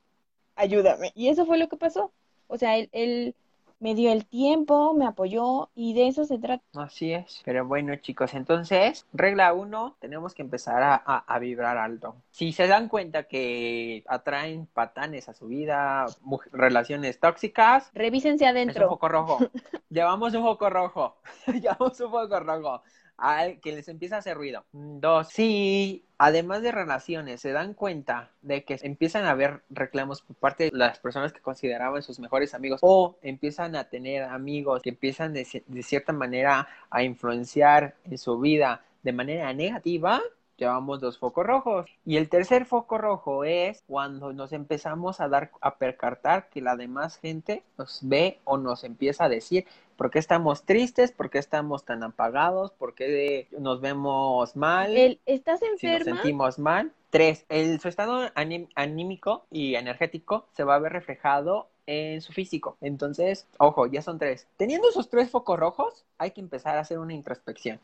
ayúdame. 0.56 1.12
Y 1.16 1.30
eso 1.30 1.46
fue 1.46 1.58
lo 1.58 1.68
que 1.70 1.78
pasó. 1.78 2.12
O 2.48 2.58
sea, 2.58 2.78
él, 2.78 2.90
él 2.94 3.36
me 3.80 3.94
dio 3.94 4.12
el 4.12 4.26
tiempo, 4.26 4.94
me 4.96 5.06
apoyó 5.06 5.70
y 5.76 5.94
de 5.94 6.08
eso 6.08 6.26
se 6.26 6.40
trata. 6.40 6.64
Así 6.74 7.14
es. 7.14 7.42
Pero 7.46 7.66
bueno, 7.68 7.96
chicos, 7.98 8.34
entonces, 8.34 9.06
regla 9.14 9.54
uno, 9.54 9.96
tenemos 10.00 10.34
que 10.34 10.42
empezar 10.42 10.82
a, 10.82 10.96
a- 10.96 11.24
a 11.28 11.40
vibrar 11.40 11.78
alto. 11.78 12.16
Si 12.32 12.52
se 12.54 12.68
dan 12.68 12.88
cuenta 12.90 13.24
que 13.28 14.04
atraen 14.08 14.66
patanes 14.68 15.30
a 15.30 15.34
su 15.34 15.48
vida, 15.48 16.06
relaciones 16.52 17.20
tóxicas, 17.20 17.92
Revísense 17.94 18.46
es 18.46 18.52
un 18.52 18.58
adentro. 18.58 18.90
foco 18.90 19.10
rojo. 19.10 19.38
Llevamos 19.90 20.34
un 20.34 20.44
foco 20.44 20.70
rojo. 20.70 21.18
Llevamos 21.48 22.00
un 22.00 22.10
foco 22.12 22.40
rojo. 22.40 22.82
Al 23.18 23.60
que 23.60 23.74
les 23.74 23.88
empieza 23.88 24.16
a 24.16 24.20
hacer 24.20 24.38
ruido. 24.38 24.66
Dos, 24.72 25.30
si 25.30 26.06
además 26.18 26.62
de 26.62 26.72
relaciones 26.72 27.42
se 27.42 27.52
dan 27.52 27.74
cuenta 27.74 28.32
de 28.42 28.64
que 28.64 28.78
empiezan 28.82 29.26
a 29.26 29.32
haber 29.32 29.64
reclamos 29.70 30.22
por 30.22 30.36
parte 30.36 30.66
de 30.66 30.72
las 30.74 31.00
personas 31.00 31.34
que 31.34 31.42
consideraban 31.42 32.02
sus 32.02 32.20
mejores 32.20 32.54
amigos 32.54 32.80
o 32.84 33.18
empiezan 33.22 33.76
a 33.76 33.86
tener 33.86 34.24
amigos 34.24 34.82
que 34.82 34.90
empiezan 34.90 35.34
de, 35.34 35.64
de 35.66 35.84
cierta 35.84 36.14
manera 36.14 36.68
a 36.90 37.04
influenciar 37.04 37.96
en 38.04 38.18
su 38.18 38.40
vida 38.40 38.84
de 39.04 39.14
manera 39.14 39.54
negativa, 39.54 40.22
llevamos 40.58 41.00
dos 41.00 41.18
focos 41.18 41.46
rojos. 41.46 41.90
Y 42.06 42.18
el 42.18 42.30
tercer 42.30 42.66
foco 42.66 42.98
rojo 42.98 43.44
es 43.44 43.84
cuando 43.88 44.34
nos 44.34 44.52
empezamos 44.52 45.22
a 45.22 45.30
dar 45.30 45.52
a 45.62 45.76
percatar 45.76 46.50
que 46.50 46.62
la 46.62 46.76
demás 46.76 47.18
gente 47.18 47.64
nos 47.78 48.00
ve 48.02 48.40
o 48.44 48.58
nos 48.58 48.84
empieza 48.84 49.26
a 49.26 49.30
decir 49.30 49.66
por 49.96 50.12
qué 50.12 50.20
estamos 50.20 50.64
tristes, 50.64 51.12
por 51.12 51.30
qué 51.30 51.40
estamos 51.40 51.86
tan 51.86 52.04
apagados, 52.04 52.72
por 52.72 52.94
qué 52.94 53.48
nos 53.58 53.82
vemos 53.82 54.56
mal. 54.56 55.20
¿Estás 55.26 55.62
enferma? 55.62 56.04
Si 56.04 56.10
nos 56.10 56.18
sentimos 56.20 56.60
mal. 56.60 56.92
Tres, 57.10 57.46
el, 57.48 57.80
su 57.80 57.88
estado 57.88 58.30
anímico 58.76 59.46
y 59.50 59.76
energético 59.76 60.46
se 60.52 60.66
va 60.66 60.76
a 60.76 60.80
ver 60.80 60.92
reflejado 60.92 61.70
en 61.86 62.22
su 62.22 62.34
físico. 62.34 62.78
Entonces, 62.82 63.48
ojo, 63.60 63.88
ya 63.88 64.02
son 64.02 64.20
tres. 64.20 64.46
Teniendo 64.58 64.90
esos 64.90 65.10
tres 65.10 65.30
focos 65.30 65.58
rojos, 65.58 66.04
hay 66.18 66.32
que 66.32 66.42
empezar 66.42 66.78
a 66.78 66.82
hacer 66.82 67.00
una 67.00 67.14
introspección. 67.14 67.80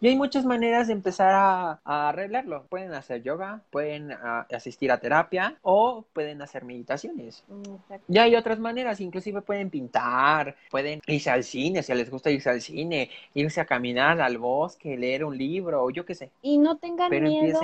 Y 0.00 0.08
hay 0.08 0.16
muchas 0.16 0.44
maneras 0.44 0.86
de 0.86 0.92
empezar 0.92 1.32
a, 1.34 1.80
arreglarlo. 1.84 2.64
Pueden 2.68 2.92
hacer 2.94 3.22
yoga, 3.22 3.62
pueden 3.70 4.12
ah, 4.12 4.46
asistir 4.52 4.92
a 4.92 4.98
terapia 4.98 5.56
o 5.62 6.04
pueden 6.12 6.40
hacer 6.42 6.64
meditaciones. 6.64 7.44
Mm, 7.48 7.62
ya 8.08 8.22
hay 8.22 8.36
otras 8.36 8.58
maneras, 8.58 9.00
inclusive 9.00 9.42
pueden 9.42 9.70
pintar, 9.70 10.56
pueden 10.70 11.00
irse 11.06 11.30
al 11.30 11.44
cine, 11.44 11.82
si 11.82 11.94
les 11.94 12.10
gusta 12.10 12.30
irse 12.30 12.50
al 12.50 12.60
cine, 12.60 13.10
irse 13.34 13.60
a 13.60 13.66
caminar 13.66 14.20
al 14.20 14.38
bosque, 14.38 14.96
leer 14.96 15.24
un 15.24 15.36
libro 15.36 15.82
o 15.84 15.90
yo 15.90 16.04
qué 16.04 16.14
sé. 16.14 16.30
Y 16.42 16.58
no 16.58 16.76
tengan 16.76 17.10
miedo 17.10 17.60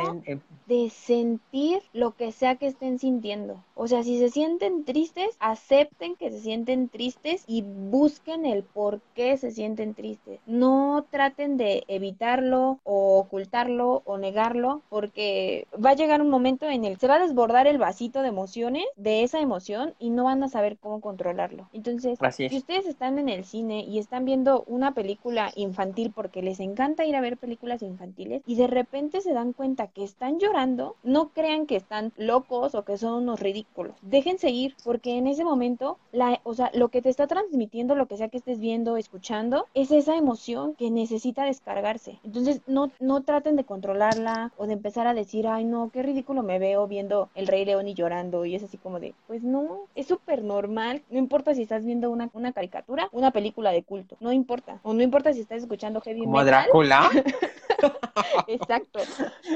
de 0.66 0.90
sentir 0.90 1.82
lo 1.92 2.16
que 2.16 2.32
sea 2.32 2.56
que 2.56 2.66
estén 2.66 2.98
sintiendo. 2.98 3.62
O 3.74 3.88
sea, 3.88 4.02
si 4.02 4.18
se 4.18 4.30
sienten 4.30 4.84
tristes, 4.84 5.36
acepten 5.40 6.16
que 6.16 6.30
se 6.30 6.40
sienten 6.40 6.88
tristes 6.88 7.44
y 7.46 7.62
busquen 7.62 8.46
el 8.46 8.62
por 8.62 9.00
qué 9.14 9.36
se 9.36 9.50
sienten 9.50 9.94
tristes. 9.94 10.40
No 10.46 11.06
traten 11.10 11.56
de 11.56 11.73
evitarlo 11.88 12.78
o 12.84 13.18
ocultarlo 13.18 14.02
o 14.04 14.18
negarlo 14.18 14.82
porque 14.88 15.66
va 15.82 15.90
a 15.90 15.94
llegar 15.94 16.20
un 16.20 16.30
momento 16.30 16.68
en 16.68 16.84
el 16.84 16.94
que 16.94 17.00
se 17.00 17.08
va 17.08 17.16
a 17.16 17.26
desbordar 17.26 17.66
el 17.66 17.78
vasito 17.78 18.22
de 18.22 18.28
emociones 18.28 18.84
de 18.96 19.22
esa 19.22 19.40
emoción 19.40 19.94
y 19.98 20.10
no 20.10 20.24
van 20.24 20.42
a 20.42 20.48
saber 20.48 20.76
cómo 20.78 21.00
controlarlo. 21.00 21.68
Entonces, 21.72 22.18
si 22.36 22.56
ustedes 22.56 22.86
están 22.86 23.18
en 23.18 23.28
el 23.28 23.44
cine 23.44 23.80
y 23.80 23.98
están 23.98 24.24
viendo 24.24 24.64
una 24.66 24.94
película 24.94 25.50
infantil 25.56 26.12
porque 26.14 26.42
les 26.42 26.60
encanta 26.60 27.04
ir 27.04 27.16
a 27.16 27.20
ver 27.20 27.36
películas 27.36 27.82
infantiles 27.82 28.42
y 28.46 28.56
de 28.56 28.66
repente 28.66 29.20
se 29.20 29.32
dan 29.32 29.52
cuenta 29.52 29.88
que 29.88 30.04
están 30.04 30.38
llorando, 30.38 30.96
no 31.02 31.28
crean 31.30 31.66
que 31.66 31.76
están 31.76 32.12
locos 32.16 32.74
o 32.74 32.84
que 32.84 32.98
son 32.98 33.22
unos 33.22 33.40
ridículos. 33.40 33.94
Dejen 34.02 34.38
seguir 34.38 34.74
porque 34.84 35.16
en 35.16 35.26
ese 35.26 35.44
momento 35.44 35.98
la, 36.12 36.40
o 36.44 36.54
sea, 36.54 36.70
lo 36.74 36.88
que 36.88 37.02
te 37.02 37.08
está 37.08 37.26
transmitiendo, 37.26 37.94
lo 37.94 38.06
que 38.06 38.16
sea 38.16 38.28
que 38.28 38.38
estés 38.38 38.60
viendo, 38.60 38.96
escuchando, 38.96 39.66
es 39.74 39.90
esa 39.90 40.16
emoción 40.16 40.74
que 40.74 40.90
necesita 40.90 41.44
descargarse. 41.64 42.18
Entonces, 42.24 42.60
no, 42.66 42.92
no 43.00 43.22
traten 43.22 43.56
de 43.56 43.64
controlarla 43.64 44.52
o 44.58 44.66
de 44.66 44.74
empezar 44.74 45.06
a 45.06 45.14
decir, 45.14 45.46
ay, 45.48 45.64
no, 45.64 45.90
qué 45.92 46.02
ridículo 46.02 46.42
me 46.42 46.58
veo 46.58 46.86
viendo 46.86 47.30
el 47.34 47.46
Rey 47.46 47.64
León 47.64 47.88
y 47.88 47.94
llorando. 47.94 48.44
Y 48.44 48.54
es 48.54 48.62
así 48.62 48.76
como 48.76 49.00
de, 49.00 49.14
pues 49.26 49.42
no, 49.42 49.86
es 49.94 50.06
súper 50.06 50.42
normal. 50.42 51.02
No 51.10 51.18
importa 51.18 51.54
si 51.54 51.62
estás 51.62 51.84
viendo 51.84 52.10
una, 52.10 52.28
una 52.34 52.52
caricatura, 52.52 53.08
una 53.12 53.30
película 53.30 53.72
de 53.72 53.82
culto. 53.82 54.16
No 54.20 54.32
importa. 54.32 54.78
O 54.82 54.92
no 54.92 55.02
importa 55.02 55.32
si 55.32 55.40
estás 55.40 55.62
escuchando 55.62 56.00
heavy 56.02 56.20
¿Como 56.20 56.44
Drácula? 56.44 57.10
Exacto. 58.48 59.00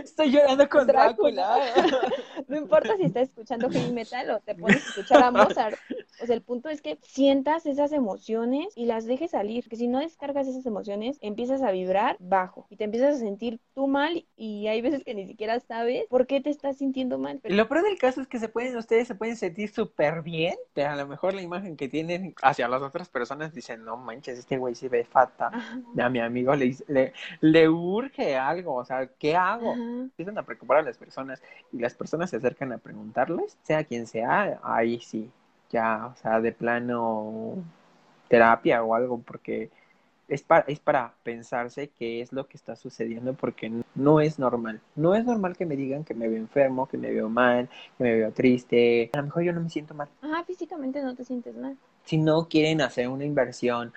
Estoy 0.02 0.30
llorando 0.30 0.68
con 0.68 0.86
Drácula. 0.86 1.56
no 2.48 2.56
importa 2.56 2.96
si 2.96 3.04
estás 3.04 3.24
escuchando 3.24 3.70
heavy 3.70 3.92
metal 3.92 4.30
o 4.30 4.40
te 4.40 4.54
pones 4.54 4.84
a 4.84 4.88
escuchar 4.88 5.22
a 5.22 5.30
Mozart. 5.30 5.78
O 6.22 6.26
sea, 6.26 6.34
el 6.34 6.42
punto 6.42 6.68
es 6.68 6.82
que 6.82 6.98
sientas 7.02 7.66
esas 7.66 7.92
emociones 7.92 8.68
y 8.76 8.86
las 8.86 9.06
dejes 9.06 9.32
salir. 9.32 9.68
Que 9.68 9.76
si 9.76 9.88
no 9.88 10.00
descargas 10.00 10.48
esas 10.48 10.66
emociones, 10.66 11.18
empiezas 11.20 11.62
a 11.62 11.70
vibrar 11.70 12.16
bajo 12.18 12.66
y 12.70 12.76
te 12.76 12.84
empiezas 12.84 13.16
a 13.16 13.18
sentir 13.18 13.60
tú 13.74 13.86
mal 13.86 14.26
y 14.36 14.66
hay 14.66 14.80
veces 14.80 15.04
que 15.04 15.14
ni 15.14 15.26
siquiera 15.26 15.60
sabes 15.60 16.06
por 16.08 16.26
qué 16.26 16.40
te 16.40 16.50
estás 16.50 16.78
sintiendo 16.78 17.18
mal. 17.18 17.40
Pero... 17.42 17.54
Lo 17.54 17.68
peor 17.68 17.84
del 17.84 17.98
caso 17.98 18.20
es 18.20 18.26
que 18.26 18.38
se 18.38 18.48
pueden, 18.48 18.76
ustedes 18.76 19.08
se 19.08 19.14
pueden 19.14 19.36
sentir 19.36 19.70
súper 19.70 20.22
bien, 20.22 20.56
pero 20.74 20.90
a 20.90 20.96
lo 20.96 21.06
mejor 21.06 21.34
la 21.34 21.42
imagen 21.42 21.76
que 21.76 21.88
tienen 21.88 22.34
hacia 22.42 22.68
las 22.68 22.82
otras 22.82 23.08
personas 23.08 23.52
dicen, 23.54 23.84
no 23.84 23.96
manches, 23.96 24.38
este 24.38 24.58
güey 24.58 24.74
se 24.74 24.88
ve 24.88 25.04
fata. 25.04 25.50
A 25.98 26.08
mi 26.08 26.20
amigo 26.20 26.54
le, 26.54 26.76
le, 26.88 27.12
le 27.40 27.68
urge 27.68 28.36
algo, 28.48 28.74
o 28.74 28.84
sea, 28.84 29.06
¿qué 29.18 29.36
hago? 29.36 29.74
Empiezan 29.74 30.38
a 30.38 30.42
preocupar 30.42 30.78
a 30.78 30.82
las 30.82 30.96
personas 30.96 31.42
y 31.72 31.78
las 31.78 31.94
personas 31.94 32.30
se 32.30 32.36
acercan 32.36 32.72
a 32.72 32.78
preguntarles, 32.78 33.56
sea 33.62 33.84
quien 33.84 34.06
sea, 34.06 34.60
ahí 34.62 35.00
sí, 35.00 35.30
ya, 35.70 36.06
o 36.06 36.16
sea, 36.16 36.40
de 36.40 36.52
plano 36.52 37.54
terapia 38.28 38.82
o 38.82 38.94
algo, 38.94 39.18
porque 39.20 39.70
es 40.28 40.42
para, 40.42 40.64
es 40.68 40.78
para 40.78 41.14
pensarse 41.22 41.88
qué 41.98 42.20
es 42.20 42.32
lo 42.32 42.46
que 42.46 42.58
está 42.58 42.76
sucediendo 42.76 43.32
porque 43.32 43.72
no 43.94 44.20
es 44.20 44.38
normal. 44.38 44.80
No 44.94 45.14
es 45.14 45.24
normal 45.24 45.56
que 45.56 45.64
me 45.64 45.74
digan 45.74 46.04
que 46.04 46.14
me 46.14 46.28
veo 46.28 46.38
enfermo, 46.38 46.86
que 46.86 46.98
me 46.98 47.10
veo 47.10 47.30
mal, 47.30 47.68
que 47.96 48.04
me 48.04 48.14
veo 48.14 48.30
triste. 48.32 49.10
A 49.14 49.18
lo 49.18 49.24
mejor 49.24 49.42
yo 49.42 49.52
no 49.52 49.62
me 49.62 49.70
siento 49.70 49.94
mal. 49.94 50.08
Ajá, 50.20 50.44
físicamente 50.44 51.02
no 51.02 51.14
te 51.14 51.24
sientes 51.24 51.56
mal. 51.56 51.76
Si 52.04 52.18
no 52.18 52.46
quieren 52.48 52.82
hacer 52.82 53.08
una 53.08 53.24
inversión 53.24 53.92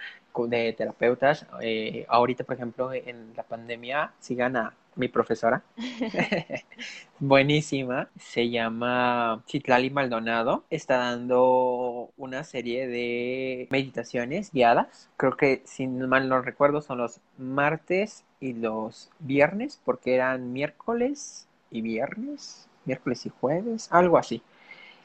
de 0.48 0.74
terapeutas, 0.74 1.46
eh, 1.62 2.06
ahorita, 2.10 2.44
por 2.44 2.56
ejemplo, 2.56 2.94
en 2.94 3.34
la 3.36 3.44
pandemia, 3.44 4.14
sigan 4.20 4.56
a 4.56 4.74
mi 4.96 5.08
profesora, 5.08 5.64
buenísima, 7.20 8.10
se 8.20 8.50
llama 8.50 9.44
Citlali 9.48 9.90
Maldonado, 9.90 10.64
está 10.70 10.98
dando 10.98 12.10
una 12.18 12.44
serie 12.44 12.88
de 12.88 13.68
meditaciones 13.72 14.52
guiadas, 14.52 15.10
creo 15.18 15.38
que 15.38 15.62
si 15.66 15.88
mal 15.88 16.28
no 16.28 16.42
recuerdo 16.42 16.82
son 16.82 16.98
los 16.98 17.22
martes 17.38 18.26
y 18.40 18.54
los 18.54 19.10
viernes, 19.20 19.80
porque 19.84 20.16
eran 20.16 20.52
miércoles 20.52 21.48
y 21.70 21.82
viernes, 21.82 22.68
miércoles 22.86 23.26
y 23.26 23.30
jueves, 23.30 23.88
algo 23.92 24.18
así. 24.18 24.42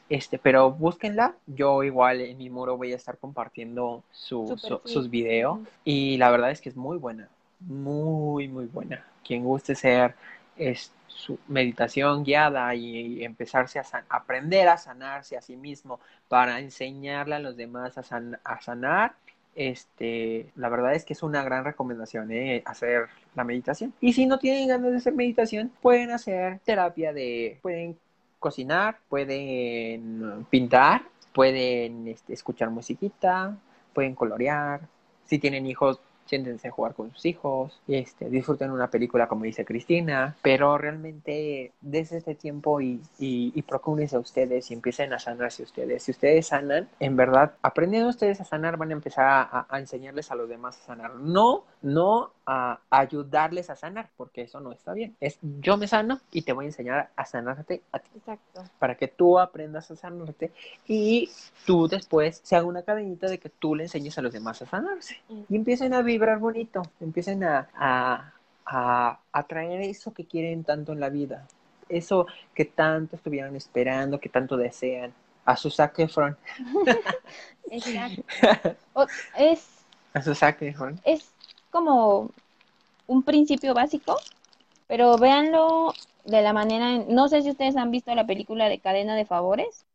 Este, 0.09 0.37
pero 0.37 0.71
búsquenla. 0.71 1.35
Yo 1.47 1.83
igual 1.83 2.21
en 2.21 2.37
mi 2.37 2.49
muro 2.49 2.77
voy 2.77 2.93
a 2.93 2.95
estar 2.95 3.17
compartiendo 3.17 4.03
sus 4.11 5.09
videos. 5.09 5.59
Y 5.83 6.17
la 6.17 6.29
verdad 6.31 6.51
es 6.51 6.61
que 6.61 6.69
es 6.69 6.75
muy 6.75 6.97
buena. 6.97 7.29
Muy, 7.59 8.47
muy 8.47 8.65
buena 8.65 9.03
quien 9.27 9.43
guste 9.43 9.75
ser 9.75 10.15
es, 10.55 10.91
su 11.07 11.39
meditación 11.47 12.23
guiada 12.23 12.73
y, 12.75 13.23
empezarse 13.23 13.79
a 13.79 13.83
aprender 14.09 14.69
a 14.69 14.77
sanarse 14.77 15.35
a 15.35 15.41
sí 15.41 15.57
mismo 15.57 15.99
para 16.27 16.59
enseñarle 16.59 17.35
a 17.35 17.39
los 17.39 17.57
demás 17.57 17.97
a, 17.97 18.21
a 18.43 18.61
sanar, 18.61 19.13
este, 19.55 20.51
la 20.55 20.69
verdad 20.69 20.93
es 20.93 21.03
que 21.03 21.13
es 21.13 21.23
una 21.23 21.43
gran 21.43 21.65
recomendación 21.65 22.31
¿eh? 22.31 22.61
hacer 22.65 23.07
la 23.35 23.43
meditación. 23.43 23.93
Y 23.99 24.13
si 24.13 24.27
no 24.27 24.37
tienen 24.37 24.67
ganas 24.67 24.91
de 24.91 24.97
hacer 24.97 25.13
meditación, 25.13 25.71
pueden 25.81 26.11
hacer 26.11 26.59
terapia 26.59 27.11
de, 27.11 27.57
pueden 27.61 27.97
cocinar, 28.39 28.99
pueden 29.09 30.45
pintar, 30.49 31.03
pueden 31.33 32.07
este, 32.07 32.33
escuchar 32.33 32.69
musiquita, 32.69 33.57
pueden 33.93 34.15
colorear. 34.15 34.81
Si 35.25 35.39
tienen 35.39 35.67
hijos, 35.67 35.99
siéntense 36.27 36.67
a 36.67 36.71
jugar 36.71 36.93
con 36.93 37.11
sus 37.13 37.25
hijos, 37.25 37.79
este, 37.87 38.29
disfruten 38.29 38.71
una 38.71 38.89
película 38.89 39.27
como 39.27 39.45
dice 39.45 39.65
Cristina, 39.65 40.35
pero 40.41 40.77
realmente 40.77 41.71
desde 41.81 42.17
este 42.17 42.35
tiempo 42.35 42.81
y, 42.81 43.01
y, 43.17 43.53
y 43.55 43.63
a 44.13 44.19
ustedes 44.19 44.69
y 44.69 44.73
empiecen 44.73 45.13
a 45.13 45.19
sanarse 45.19 45.63
ustedes. 45.63 46.03
Si 46.03 46.11
ustedes 46.11 46.47
sanan, 46.47 46.89
en 46.99 47.15
verdad, 47.15 47.53
aprendiendo 47.61 48.09
ustedes 48.09 48.41
a 48.41 48.45
sanar, 48.45 48.77
van 48.77 48.89
a 48.89 48.93
empezar 48.93 49.25
a, 49.25 49.65
a 49.69 49.79
enseñarles 49.79 50.31
a 50.31 50.35
los 50.35 50.49
demás 50.49 50.77
a 50.77 50.85
sanar. 50.85 51.15
No, 51.15 51.63
no 51.81 52.31
a 52.45 52.79
ayudarles 52.89 53.69
a 53.69 53.75
sanar, 53.75 54.09
porque 54.17 54.41
eso 54.43 54.59
no 54.59 54.71
está 54.71 54.93
bien. 54.93 55.15
Es 55.19 55.37
yo 55.59 55.77
me 55.77 55.87
sano 55.87 56.19
y 56.31 56.41
te 56.41 56.53
voy 56.53 56.65
a 56.65 56.67
enseñar 56.69 57.09
a 57.15 57.25
sanarte 57.25 57.81
a 57.91 57.99
ti. 57.99 58.09
Exacto. 58.15 58.63
Para 58.79 58.95
que 58.95 59.07
tú 59.07 59.37
aprendas 59.39 59.91
a 59.91 59.95
sanarte 59.95 60.51
y 60.87 61.29
tú 61.65 61.87
después 61.87 62.41
se 62.43 62.55
haga 62.55 62.65
una 62.65 62.83
cadenita 62.83 63.27
de 63.27 63.37
que 63.37 63.49
tú 63.49 63.75
le 63.75 63.83
enseñes 63.83 64.17
a 64.17 64.21
los 64.21 64.33
demás 64.33 64.61
a 64.61 64.65
sanarse. 64.65 65.17
Y 65.49 65.55
empiecen 65.55 65.93
a 65.93 66.01
vibrar 66.01 66.39
bonito, 66.39 66.81
empiecen 66.99 67.43
a, 67.43 67.69
a, 67.75 68.33
a 68.65 69.19
atraer 69.31 69.81
eso 69.81 70.13
que 70.13 70.25
quieren 70.25 70.63
tanto 70.63 70.93
en 70.93 70.99
la 70.99 71.09
vida. 71.09 71.47
Eso 71.89 72.27
que 72.53 72.65
tanto 72.65 73.15
estuvieron 73.15 73.55
esperando, 73.55 74.19
que 74.19 74.29
tanto 74.29 74.57
desean. 74.57 75.13
A 75.45 75.55
su 75.55 75.69
Efron. 75.97 76.37
Exacto. 77.71 78.23
es... 79.37 79.85
A 80.13 80.21
su 80.21 80.31
Efron. 80.31 80.99
Es 81.05 81.31
como 81.77 82.31
un 83.05 83.21
principio 83.21 83.75
básico, 83.75 84.17
pero 84.87 85.15
véanlo 85.17 85.93
de 86.25 86.41
la 86.41 86.51
manera, 86.51 87.03
no 87.07 87.27
sé 87.27 87.43
si 87.43 87.51
ustedes 87.51 87.77
han 87.77 87.91
visto 87.91 88.13
la 88.15 88.25
película 88.25 88.67
de 88.67 88.79
Cadena 88.79 89.15
de 89.15 89.25
Favores. 89.25 89.85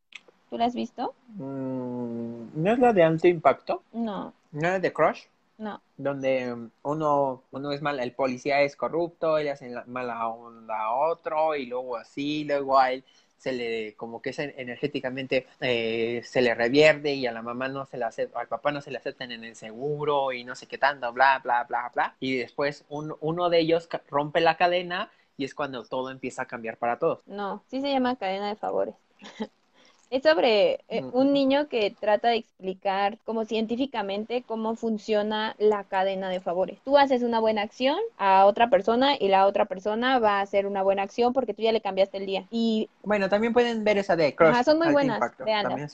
¿Tú 0.48 0.58
la 0.58 0.66
has 0.66 0.74
visto? 0.74 1.12
Mm, 1.36 2.62
¿No 2.62 2.72
es 2.72 2.78
la 2.78 2.92
de 2.92 3.02
alto 3.02 3.26
impacto? 3.26 3.82
No. 3.92 4.32
¿No 4.52 4.68
es 4.68 4.80
de 4.80 4.92
Crush? 4.92 5.22
No. 5.58 5.80
Donde 5.96 6.52
um, 6.52 6.70
uno, 6.84 7.42
uno 7.50 7.72
es 7.72 7.82
mal, 7.82 7.98
el 7.98 8.12
policía 8.12 8.60
es 8.60 8.76
corrupto, 8.76 9.38
le 9.38 9.50
hacen 9.50 9.74
la- 9.74 9.84
mala 9.86 10.28
onda 10.28 10.78
a 10.78 10.92
otro 10.92 11.56
y 11.56 11.66
luego 11.66 11.96
así, 11.96 12.44
luego 12.44 12.78
a 12.78 12.92
él 12.92 13.04
se 13.42 13.52
le, 13.52 13.94
como 13.96 14.22
que 14.22 14.30
es 14.30 14.38
en- 14.38 14.54
energéticamente 14.56 15.46
eh, 15.60 16.22
se 16.24 16.42
le 16.42 16.54
revierte 16.54 17.14
y 17.14 17.26
a 17.26 17.32
la 17.32 17.42
mamá 17.42 17.68
no 17.68 17.86
se 17.86 17.96
le 17.98 18.04
acepta, 18.04 18.38
al 18.40 18.48
papá 18.48 18.70
no 18.72 18.80
se 18.80 18.90
le 18.90 18.98
aceptan 18.98 19.32
en 19.32 19.44
el 19.44 19.56
seguro 19.56 20.32
y 20.32 20.44
no 20.44 20.54
sé 20.54 20.66
qué 20.66 20.78
tanto, 20.78 21.12
bla, 21.12 21.40
bla, 21.40 21.64
bla, 21.64 21.90
bla. 21.94 22.16
Y 22.20 22.36
después 22.36 22.84
un- 22.88 23.16
uno 23.20 23.50
de 23.50 23.58
ellos 23.60 23.88
rompe 24.08 24.40
la 24.40 24.56
cadena 24.56 25.10
y 25.36 25.44
es 25.44 25.54
cuando 25.54 25.84
todo 25.84 26.10
empieza 26.10 26.42
a 26.42 26.46
cambiar 26.46 26.76
para 26.78 26.98
todos. 26.98 27.24
No, 27.26 27.64
sí 27.68 27.80
se 27.80 27.88
llama 27.90 28.14
cadena 28.16 28.48
de 28.48 28.56
favores. 28.56 28.94
Es 30.12 30.24
sobre 30.24 30.80
eh, 30.90 31.02
un 31.14 31.32
niño 31.32 31.68
que 31.68 31.90
trata 31.98 32.28
de 32.28 32.36
explicar 32.36 33.16
como 33.24 33.46
científicamente 33.46 34.44
cómo 34.46 34.76
funciona 34.76 35.56
la 35.58 35.84
cadena 35.84 36.28
de 36.28 36.38
favores. 36.38 36.78
Tú 36.84 36.98
haces 36.98 37.22
una 37.22 37.40
buena 37.40 37.62
acción 37.62 37.96
a 38.18 38.44
otra 38.44 38.68
persona 38.68 39.16
y 39.18 39.28
la 39.28 39.46
otra 39.46 39.64
persona 39.64 40.18
va 40.18 40.32
a 40.32 40.40
hacer 40.42 40.66
una 40.66 40.82
buena 40.82 41.02
acción 41.02 41.32
porque 41.32 41.54
tú 41.54 41.62
ya 41.62 41.72
le 41.72 41.80
cambiaste 41.80 42.18
el 42.18 42.26
día. 42.26 42.44
Y 42.50 42.90
Bueno, 43.02 43.30
también 43.30 43.54
pueden 43.54 43.84
ver 43.84 43.96
esa 43.96 44.14
de 44.14 44.34
Crush. 44.34 44.50
ajá, 44.50 44.64
son 44.64 44.76
muy 44.76 44.92
buenas, 44.92 45.18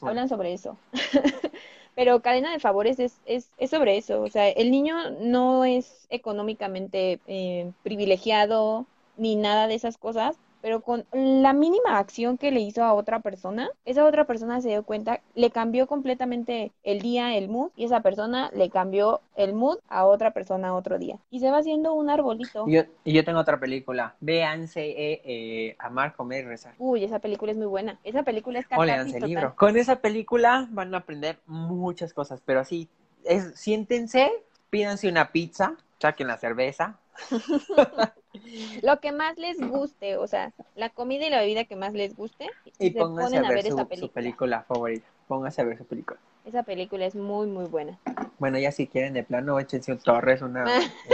hablan 0.03 0.29
sobre 0.29 0.53
eso. 0.53 0.77
Pero 1.95 2.21
cadena 2.21 2.51
de 2.51 2.59
favores 2.59 2.99
es, 2.99 3.21
es, 3.25 3.51
es 3.57 3.71
sobre 3.71 3.99
eso. 3.99 4.23
O 4.23 4.29
sea, 4.29 4.49
el 4.49 4.73
niño 4.73 4.97
no 5.21 5.65
es 5.65 6.09
económicamente 6.11 7.21
eh, 7.29 7.71
privilegiado 7.85 8.85
ni 9.17 9.37
nada 9.37 9.69
de 9.69 9.75
esas 9.77 9.97
cosas, 9.97 10.37
pero 10.61 10.81
con 10.81 11.05
la 11.13 11.53
mínima 11.53 11.99
acción 11.99 12.39
que 12.39 12.51
le 12.51 12.61
hizo 12.61 12.83
a 12.85 12.95
otra 12.95 13.21
persona, 13.21 13.71
esa 13.85 14.05
otra 14.05 14.25
persona 14.27 14.61
se 14.61 14.69
dio 14.69 14.83
cuenta, 14.83 15.21
le 15.35 15.51
cambió 15.51 15.87
completamente 15.87 16.73
el 16.83 17.01
día, 17.01 17.37
el 17.37 17.49
mood, 17.49 17.71
y 17.77 17.85
esa 17.85 18.01
persona 18.01 18.51
le 18.55 18.71
cambió 18.71 19.21
el 19.37 19.55
mood 19.55 19.79
a 19.89 20.05
otra 20.07 20.33
persona 20.33 20.75
otro 20.75 20.99
día. 20.99 21.19
Y 21.31 21.41
se 21.41 21.51
va 21.51 21.59
haciendo 21.59 21.95
un 21.95 22.11
arbolito. 22.11 22.65
Y 22.67 22.75
yo, 22.75 22.83
yo 23.05 23.25
tengo 23.25 23.41
otra 23.41 23.59
película. 23.59 24.17
Véanse 24.21 24.81
eh, 24.81 25.23
eh, 25.25 25.77
Amar, 25.79 26.15
Comer 26.15 26.45
y 26.45 26.49
Rezar. 26.49 26.75
Uy, 26.79 27.05
esa 27.05 27.19
película 27.19 27.53
es 27.53 27.59
muy 27.59 27.67
buena. 27.67 27.99
Esa 28.05 28.23
película 28.23 28.59
es 28.59 28.67
leanse 28.71 29.19
el 29.19 29.25
libro. 29.25 29.55
Con 29.57 29.77
esa 29.77 29.97
película 29.97 30.67
van 30.71 30.95
a 30.95 30.99
aprender 30.99 31.39
muchas 31.47 32.13
cosas, 32.13 32.43
pero 32.45 32.61
así, 32.61 32.89
es, 33.25 33.55
siéntense, 33.55 34.31
pídanse 34.71 35.09
una 35.09 35.33
pizza, 35.33 35.77
saquen 35.99 36.27
la 36.27 36.39
cerveza. 36.39 36.99
Lo 38.83 39.01
que 39.01 39.13
más 39.13 39.39
les 39.39 39.59
guste, 39.59 40.17
o 40.17 40.27
sea, 40.27 40.53
la 40.77 40.91
comida 40.91 41.27
y 41.27 41.31
la 41.31 41.41
bebida 41.41 41.65
que 41.65 41.77
más 41.77 41.93
les 41.95 42.15
guste, 42.15 42.49
Y 42.79 42.91
se 42.91 42.99
pónganse 42.99 43.37
ponen 43.37 43.45
a 43.45 43.55
ver 43.55 43.63
su, 43.63 43.75
esa 43.75 43.89
su 43.97 44.09
película. 44.11 44.63
favorita. 44.63 45.07
Pónganse 45.27 45.61
a 45.61 45.65
ver 45.65 45.79
su 45.79 45.85
película. 45.85 46.19
Esa 46.45 46.63
película 46.63 47.05
es 47.05 47.15
muy, 47.15 47.47
muy 47.47 47.67
buena. 47.67 47.99
Bueno, 48.39 48.59
ya 48.59 48.73
si 48.73 48.87
quieren 48.87 49.13
de 49.13 49.23
plano, 49.23 49.59
échense 49.61 49.93
un 49.93 49.99
Torres, 49.99 50.41
una, 50.41 50.65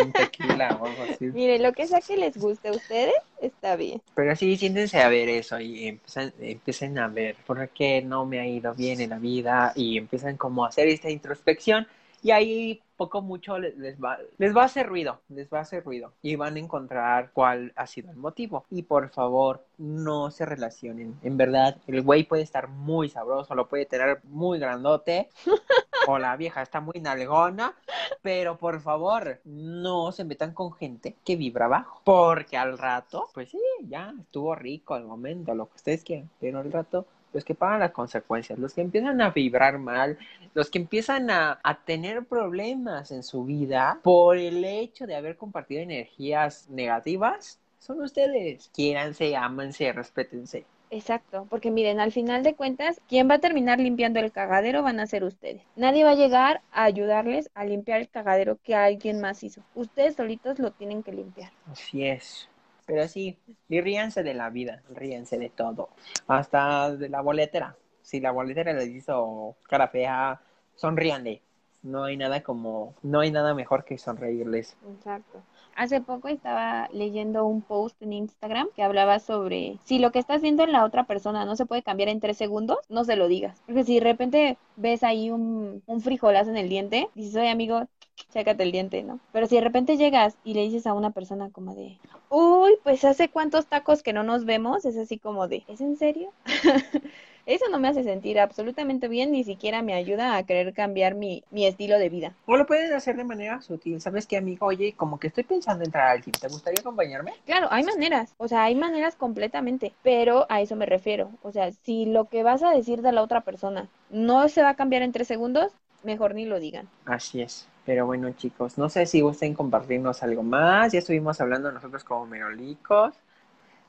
un 0.00 0.12
tequila 0.12 0.78
o 0.80 0.86
algo 0.86 1.02
así. 1.02 1.24
Mire, 1.34 1.58
lo 1.58 1.72
que 1.72 1.88
sea 1.88 2.00
que 2.00 2.16
les 2.16 2.36
guste 2.36 2.68
a 2.68 2.72
ustedes, 2.72 3.14
está 3.40 3.74
bien. 3.74 4.00
Pero 4.14 4.36
sí, 4.36 4.56
siéntense 4.56 5.00
a 5.00 5.08
ver 5.08 5.28
eso 5.28 5.58
y 5.58 5.88
empiezan, 5.88 6.32
empiecen 6.40 6.98
a 6.98 7.08
ver 7.08 7.34
por 7.46 7.68
qué 7.70 8.02
no 8.02 8.26
me 8.26 8.38
ha 8.38 8.46
ido 8.46 8.74
bien 8.74 9.00
en 9.00 9.10
la 9.10 9.18
vida 9.18 9.72
y 9.74 9.98
empiezan 9.98 10.36
como 10.36 10.64
a 10.64 10.68
hacer 10.68 10.86
esta 10.86 11.10
introspección 11.10 11.88
y 12.24 12.30
ahí 12.30 12.82
poco 12.96 13.20
mucho 13.20 13.58
les, 13.58 14.02
va, 14.02 14.16
les 14.38 14.56
va 14.56 14.62
a 14.62 14.64
hacer 14.64 14.86
ruido, 14.86 15.20
les 15.28 15.46
va 15.52 15.58
a 15.58 15.60
hacer 15.60 15.84
ruido 15.84 16.14
y 16.22 16.36
van 16.36 16.56
a 16.56 16.58
encontrar 16.58 17.32
cuál 17.34 17.74
ha 17.76 17.86
sido 17.86 18.10
el 18.10 18.16
motivo. 18.16 18.64
Y 18.70 18.84
por 18.84 19.10
favor, 19.10 19.66
no 19.76 20.30
se 20.30 20.46
relacionen. 20.46 21.18
En 21.22 21.36
verdad, 21.36 21.76
el 21.86 22.00
güey 22.00 22.24
puede 22.24 22.42
estar 22.42 22.68
muy 22.68 23.10
sabroso, 23.10 23.54
lo 23.54 23.68
puede 23.68 23.84
tener 23.84 24.20
muy 24.24 24.58
grandote 24.58 25.28
o 26.08 26.18
la 26.18 26.34
vieja 26.38 26.62
está 26.62 26.80
muy 26.80 26.98
nalgona, 26.98 27.74
pero 28.22 28.56
por 28.56 28.80
favor, 28.80 29.38
no 29.44 30.10
se 30.10 30.24
metan 30.24 30.54
con 30.54 30.72
gente 30.72 31.16
que 31.26 31.36
vibra 31.36 31.68
bajo, 31.68 32.00
porque 32.04 32.56
al 32.56 32.78
rato, 32.78 33.28
pues 33.34 33.50
sí, 33.50 33.60
ya 33.86 34.14
estuvo 34.18 34.54
rico 34.54 34.96
el 34.96 35.04
momento, 35.04 35.54
lo 35.54 35.66
que 35.68 35.76
ustedes 35.76 36.04
quieran, 36.04 36.30
pero 36.40 36.60
al 36.60 36.72
rato 36.72 37.06
los 37.34 37.44
que 37.44 37.54
pagan 37.54 37.80
las 37.80 37.90
consecuencias, 37.90 38.58
los 38.58 38.72
que 38.72 38.80
empiezan 38.80 39.20
a 39.20 39.30
vibrar 39.30 39.78
mal, 39.78 40.16
los 40.54 40.70
que 40.70 40.78
empiezan 40.78 41.30
a, 41.30 41.60
a 41.62 41.84
tener 41.84 42.24
problemas 42.24 43.10
en 43.10 43.22
su 43.22 43.44
vida 43.44 44.00
por 44.02 44.38
el 44.38 44.64
hecho 44.64 45.06
de 45.06 45.16
haber 45.16 45.36
compartido 45.36 45.82
energías 45.82 46.68
negativas, 46.70 47.60
son 47.78 48.00
ustedes. 48.00 48.70
Quiéranse, 48.72 49.36
ámense, 49.36 49.92
respétense. 49.92 50.64
Exacto, 50.90 51.46
porque 51.50 51.72
miren, 51.72 51.98
al 51.98 52.12
final 52.12 52.44
de 52.44 52.54
cuentas, 52.54 53.00
quien 53.08 53.28
va 53.28 53.34
a 53.34 53.40
terminar 53.40 53.80
limpiando 53.80 54.20
el 54.20 54.30
cagadero 54.30 54.82
van 54.82 55.00
a 55.00 55.06
ser 55.06 55.24
ustedes. 55.24 55.62
Nadie 55.74 56.04
va 56.04 56.10
a 56.10 56.14
llegar 56.14 56.62
a 56.70 56.84
ayudarles 56.84 57.50
a 57.54 57.64
limpiar 57.64 58.00
el 58.00 58.08
cagadero 58.08 58.58
que 58.62 58.76
alguien 58.76 59.20
más 59.20 59.42
hizo. 59.42 59.62
Ustedes 59.74 60.14
solitos 60.14 60.60
lo 60.60 60.70
tienen 60.70 61.02
que 61.02 61.12
limpiar. 61.12 61.52
Así 61.66 62.06
es. 62.06 62.48
Pero 62.86 63.08
sí, 63.08 63.38
y 63.68 63.80
ríanse 63.80 64.22
de 64.22 64.34
la 64.34 64.50
vida, 64.50 64.82
ríanse 64.90 65.38
de 65.38 65.50
todo. 65.50 65.88
Hasta 66.26 66.94
de 66.96 67.08
la 67.08 67.22
boletera. 67.22 67.76
Si 68.02 68.20
la 68.20 68.30
boletera 68.30 68.72
les 68.74 68.88
hizo 68.88 69.56
cara 69.68 69.88
fea, 69.88 70.40
sonríanle. 70.74 71.40
No 71.82 72.04
hay 72.04 72.16
nada 72.16 72.42
como, 72.42 72.94
no 73.02 73.20
hay 73.20 73.30
nada 73.30 73.54
mejor 73.54 73.84
que 73.84 73.98
sonreírles. 73.98 74.76
Exacto. 74.96 75.42
Hace 75.76 76.00
poco 76.00 76.28
estaba 76.28 76.88
leyendo 76.92 77.44
un 77.46 77.60
post 77.60 78.00
en 78.00 78.12
Instagram 78.14 78.68
que 78.74 78.82
hablaba 78.82 79.18
sobre 79.18 79.78
si 79.84 79.98
lo 79.98 80.10
que 80.12 80.18
estás 80.18 80.40
viendo 80.40 80.62
en 80.62 80.72
la 80.72 80.84
otra 80.84 81.04
persona 81.04 81.44
no 81.44 81.56
se 81.56 81.66
puede 81.66 81.82
cambiar 81.82 82.08
en 82.08 82.20
tres 82.20 82.38
segundos, 82.38 82.78
no 82.88 83.04
se 83.04 83.16
lo 83.16 83.28
digas. 83.28 83.62
Porque 83.66 83.84
si 83.84 83.96
de 83.96 84.04
repente 84.04 84.56
ves 84.76 85.02
ahí 85.02 85.30
un, 85.30 85.82
un 85.86 86.00
frijolazo 86.00 86.50
en 86.50 86.56
el 86.56 86.68
diente, 86.68 87.08
dices, 87.14 87.36
oye 87.36 87.50
amigo, 87.50 87.86
chécate 88.32 88.62
el 88.62 88.72
diente, 88.72 89.02
¿no? 89.02 89.20
Pero 89.32 89.46
si 89.46 89.56
de 89.56 89.60
repente 89.60 89.96
llegas 89.96 90.36
y 90.44 90.54
le 90.54 90.62
dices 90.62 90.86
a 90.86 90.94
una 90.94 91.10
persona 91.10 91.50
como 91.50 91.74
de, 91.74 91.98
uy, 92.30 92.72
pues 92.82 93.04
hace 93.04 93.28
cuántos 93.28 93.66
tacos 93.66 94.02
que 94.02 94.12
no 94.12 94.22
nos 94.22 94.44
vemos, 94.44 94.84
es 94.84 94.96
así 94.96 95.18
como 95.18 95.48
de, 95.48 95.64
¿es 95.68 95.80
en 95.80 95.96
serio? 95.96 96.32
Eso 97.46 97.66
no 97.70 97.78
me 97.78 97.88
hace 97.88 98.04
sentir 98.04 98.40
absolutamente 98.40 99.06
bien, 99.06 99.30
ni 99.30 99.44
siquiera 99.44 99.82
me 99.82 99.92
ayuda 99.92 100.36
a 100.36 100.46
querer 100.46 100.72
cambiar 100.72 101.14
mi, 101.14 101.44
mi 101.50 101.66
estilo 101.66 101.98
de 101.98 102.08
vida. 102.08 102.34
O 102.46 102.56
lo 102.56 102.64
pueden 102.64 102.94
hacer 102.94 103.16
de 103.16 103.24
manera 103.24 103.60
sutil. 103.60 104.00
¿Sabes 104.00 104.26
qué, 104.26 104.38
amigo? 104.38 104.64
Oye, 104.64 104.94
como 104.96 105.20
que 105.20 105.26
estoy 105.26 105.44
pensando 105.44 105.82
en 105.82 105.88
entrar 105.88 106.08
al 106.08 106.22
gym. 106.22 106.32
¿Te 106.32 106.48
gustaría 106.48 106.80
acompañarme? 106.80 107.34
Claro, 107.44 107.68
hay 107.70 107.84
maneras, 107.84 108.34
o 108.38 108.48
sea, 108.48 108.64
hay 108.64 108.74
maneras 108.74 109.16
completamente, 109.16 109.92
pero 110.02 110.46
a 110.48 110.62
eso 110.62 110.74
me 110.74 110.86
refiero. 110.86 111.32
O 111.42 111.52
sea, 111.52 111.70
si 111.70 112.06
lo 112.06 112.30
que 112.30 112.42
vas 112.42 112.62
a 112.62 112.70
decir 112.70 113.02
de 113.02 113.12
la 113.12 113.22
otra 113.22 113.42
persona 113.42 113.90
no 114.08 114.48
se 114.48 114.62
va 114.62 114.70
a 114.70 114.76
cambiar 114.76 115.02
en 115.02 115.12
tres 115.12 115.28
segundos, 115.28 115.72
mejor 116.04 116.34
ni 116.34 116.44
lo 116.44 116.60
digan. 116.60 116.88
Así 117.04 117.42
es. 117.42 117.68
Pero 117.84 118.06
bueno, 118.06 118.30
chicos, 118.32 118.78
no 118.78 118.88
sé 118.88 119.06
si 119.06 119.20
gusten 119.20 119.54
compartirnos 119.54 120.22
algo 120.22 120.42
más. 120.42 120.92
Ya 120.92 121.00
estuvimos 121.00 121.40
hablando 121.40 121.70
nosotros 121.70 122.02
como 122.04 122.26
merolicos. 122.26 123.14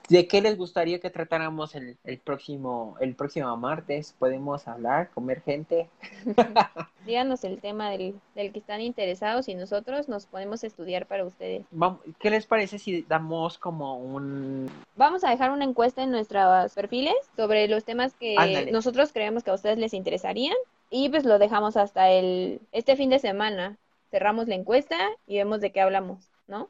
¿De 0.10 0.28
qué 0.28 0.42
les 0.42 0.56
gustaría 0.56 1.00
que 1.00 1.10
tratáramos 1.10 1.74
el, 1.74 1.98
el 2.04 2.20
próximo 2.20 2.96
el 3.00 3.16
próximo 3.16 3.56
martes? 3.58 4.14
¿Podemos 4.20 4.68
hablar, 4.68 5.10
comer 5.10 5.42
gente? 5.42 5.90
Díganos 7.06 7.44
el 7.44 7.60
tema 7.62 7.90
del, 7.90 8.14
del 8.36 8.52
que 8.52 8.60
están 8.60 8.82
interesados 8.82 9.48
y 9.48 9.56
nosotros 9.56 10.08
nos 10.08 10.28
podemos 10.28 10.64
estudiar 10.64 11.08
para 11.08 11.26
ustedes. 11.26 11.66
¿Qué 12.20 12.30
les 12.30 12.46
parece 12.46 12.78
si 12.78 13.02
damos 13.04 13.58
como 13.58 13.98
un... 13.98 14.70
Vamos 14.96 15.24
a 15.24 15.32
dejar 15.32 15.52
una 15.52 15.64
encuesta 15.64 16.04
en 16.04 16.12
nuestros 16.12 16.74
perfiles 16.74 17.16
sobre 17.36 17.68
los 17.68 17.84
temas 17.84 18.14
que 18.14 18.36
Ándale. 18.38 18.72
nosotros 18.72 19.12
creemos 19.12 19.44
que 19.44 19.52
a 19.52 19.56
ustedes 19.56 19.80
les 19.80 19.94
interesarían 19.94 20.56
y 20.90 21.10
pues 21.10 21.26
lo 21.26 21.40
dejamos 21.40 21.78
hasta 21.78 22.10
el 22.10 22.62
este 22.72 22.96
fin 22.96 23.10
de 23.10 23.20
semana. 23.20 23.78
Cerramos 24.12 24.48
la 24.48 24.56
encuesta 24.56 24.98
y 25.28 25.38
vemos 25.38 25.60
de 25.62 25.72
qué 25.72 25.82
hablamos, 25.82 26.30
¿no? 26.48 26.70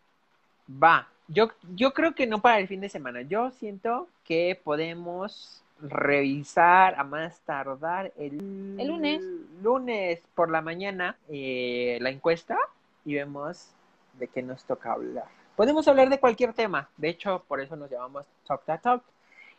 Va, 0.69 1.07
yo, 1.27 1.49
yo 1.75 1.93
creo 1.93 2.15
que 2.15 2.25
no 2.25 2.41
para 2.41 2.59
el 2.59 2.67
fin 2.67 2.81
de 2.81 2.89
semana. 2.89 3.21
Yo 3.21 3.51
siento 3.51 4.07
que 4.23 4.59
podemos 4.63 5.61
revisar 5.79 6.95
a 6.97 7.03
más 7.03 7.39
tardar 7.41 8.11
el, 8.17 8.75
El 8.79 8.87
lunes. 8.87 9.21
lunes 9.61 10.21
por 10.33 10.49
la 10.49 10.61
mañana 10.61 11.17
eh, 11.29 11.97
la 12.01 12.09
encuesta 12.09 12.57
y 13.03 13.13
vemos 13.15 13.67
de 14.13 14.27
qué 14.27 14.41
nos 14.41 14.63
toca 14.63 14.93
hablar. 14.93 15.25
Podemos 15.55 15.87
hablar 15.87 16.09
de 16.09 16.19
cualquier 16.19 16.53
tema. 16.53 16.89
De 16.97 17.09
hecho, 17.09 17.43
por 17.47 17.61
eso 17.61 17.75
nos 17.75 17.91
llamamos 17.91 18.25
Talk 18.47 18.63
That 18.65 18.81
Talk. 18.81 19.03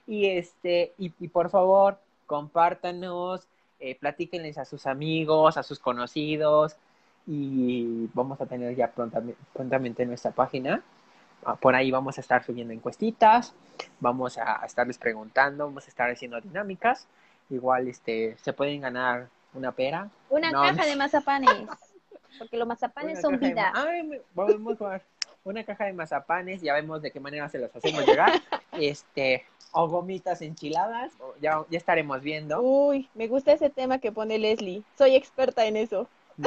Y 0.07 0.27
este, 0.27 0.93
y, 0.99 1.13
y 1.21 1.29
por 1.29 1.51
favor, 1.51 1.99
compártanos, 2.27 3.47
eh, 3.81 3.97
platíquenles 3.99 4.59
a 4.59 4.64
sus 4.64 4.87
amigos, 4.87 5.57
a 5.57 5.62
sus 5.62 5.79
conocidos. 5.79 6.77
Y 7.27 8.09
vamos 8.14 8.41
a 8.41 8.47
tener 8.47 8.77
ya 8.77 8.91
prontamente, 8.93 9.41
prontamente 9.53 10.07
nuestra 10.07 10.31
página. 10.31 10.83
Ah, 11.45 11.57
Por 11.57 11.74
ahí 11.74 11.91
vamos 11.91 12.18
a 12.18 12.20
estar 12.20 12.45
subiendo 12.45 12.72
encuestitas, 12.72 13.55
vamos 14.01 14.39
a 14.39 14.64
estarles 14.64 14.97
preguntando, 14.99 15.64
vamos 15.66 15.87
a 15.87 15.89
estar 15.89 16.11
haciendo 16.11 16.41
dinámicas. 16.41 17.07
Igual 17.51 17.89
este, 17.89 18.37
se 18.43 18.53
pueden 18.53 18.81
ganar 18.81 19.29
una 19.55 19.72
pera. 19.72 20.09
Una 20.31 20.51
No, 20.51 20.62
caja 20.62 20.83
no. 20.83 20.87
de 20.87 20.97
mazapanes, 20.97 21.51
porque 22.39 22.57
los 22.57 22.66
mazapanes 22.66 23.12
Una 23.14 23.22
son 23.22 23.39
de 23.41 23.49
vida. 23.49 23.72
Ay, 23.74 24.20
vamos 24.35 24.74
a 24.74 24.77
jugar. 24.77 25.03
Una 25.45 25.62
caja 25.64 25.85
de 25.85 25.93
mazapanes, 25.93 26.61
ya 26.61 26.74
vemos 26.74 27.01
de 27.03 27.11
qué 27.12 27.20
manera 27.20 27.49
se 27.49 27.59
las 27.59 27.74
hacemos 27.74 28.05
llegar. 28.07 28.31
Este, 28.81 29.45
o 29.72 29.89
gomitas 29.89 30.41
enchiladas, 30.43 31.12
ya, 31.41 31.64
ya 31.70 31.79
estaremos 31.79 32.22
viendo. 32.22 32.61
Uy, 32.62 33.09
me 33.14 33.29
gusta 33.29 33.53
ese 33.53 33.70
tema 33.70 33.99
que 33.99 34.12
pone 34.12 34.39
Leslie. 34.39 34.83
Soy 34.97 35.14
experta 35.14 35.66
en 35.66 35.77
eso. 35.77 36.09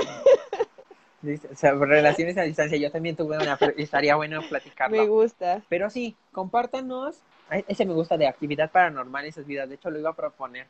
Relaciones 1.21 2.37
a 2.37 2.43
distancia, 2.43 2.77
yo 2.77 2.91
también 2.91 3.15
tuve 3.15 3.37
una, 3.37 3.57
estaría 3.77 4.15
bueno 4.15 4.41
platicarlo. 4.47 4.95
Me 4.95 5.05
gusta. 5.07 5.61
Pero 5.67 5.89
sí, 5.89 6.15
compártanos. 6.31 7.21
Ese 7.67 7.85
me 7.85 7.93
gusta 7.93 8.17
de 8.17 8.27
actividad 8.27 8.71
paranormal 8.71 9.25
y 9.25 9.29
esas 9.29 9.45
vidas. 9.45 9.67
De 9.67 9.75
hecho, 9.75 9.89
lo 9.89 9.99
iba 9.99 10.11
a 10.11 10.15
proponer. 10.15 10.67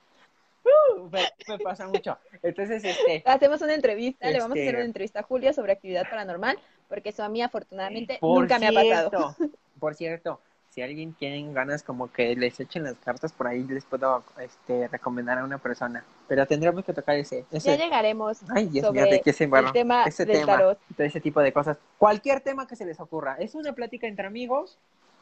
Uh, 0.64 1.10
me, 1.12 1.22
me 1.48 1.60
pasa 1.60 1.88
mucho. 1.88 2.18
Entonces, 2.42 2.84
este. 2.84 3.22
Hacemos 3.26 3.62
una 3.62 3.76
entrevista, 3.76 4.30
le 4.30 4.40
vamos 4.40 4.52
a 4.52 4.54
hacer 4.54 4.68
Este- 4.68 4.78
una 4.78 4.86
entrevista 4.86 5.20
a 5.20 5.24
Julio 5.24 5.54
sobre 5.54 5.74
actividad 5.74 6.10
paranormal, 6.10 6.58
porque 6.88 7.10
eso 7.10 7.24
a 7.24 7.30
mí 7.30 7.42
afortunadamente 7.42 8.18
Por 8.20 8.42
nunca 8.42 8.60
me 8.60 8.68
ha 8.68 8.72
pasado. 8.74 9.36
Por 9.80 9.96
cierto, 9.96 10.42
si 10.70 10.82
alguien 10.82 11.14
tiene 11.14 11.52
ganas 11.52 11.84
como 11.84 12.12
que 12.12 12.36
les 12.36 12.60
echen 12.60 12.84
las 12.84 12.96
cartas 12.96 13.34
por 13.34 13.48
ahí, 13.48 13.64
les 13.64 13.86
puedo 13.86 14.24
este, 14.40 14.88
recomendar 14.88 15.40
a 15.40 15.44
una 15.44 15.58
persona. 15.58 16.04
Pero 16.28 16.46
tendremos 16.46 16.86
que 16.86 16.94
tocar 16.94 17.16
ese. 17.16 17.46
ese 17.52 17.76
Ya 17.76 17.84
llegaremos 17.84 18.40
Ay, 18.50 18.68
Dios 18.68 18.86
sobre 18.86 19.02
mío, 19.02 19.12
de 19.12 19.22
qué 19.22 19.34
se 19.34 19.46
el 19.46 19.72
tema 19.72 20.04
ese 20.04 20.26
del 20.26 20.42
tema, 20.42 20.58
tarot. 20.58 20.80
todo 20.96 21.08
ese 21.08 21.20
tipo 21.20 21.42
de 21.42 21.52
cosas. 21.52 21.78
Cualquier 21.98 22.42
tema 22.42 22.68
que 22.68 22.76
se 22.76 22.86
les 22.86 23.00
ocurra. 23.00 23.36
Es 23.40 23.56
una 23.56 23.74
plática 23.74 24.08
entre 24.08 24.28
amigos, 24.28 24.78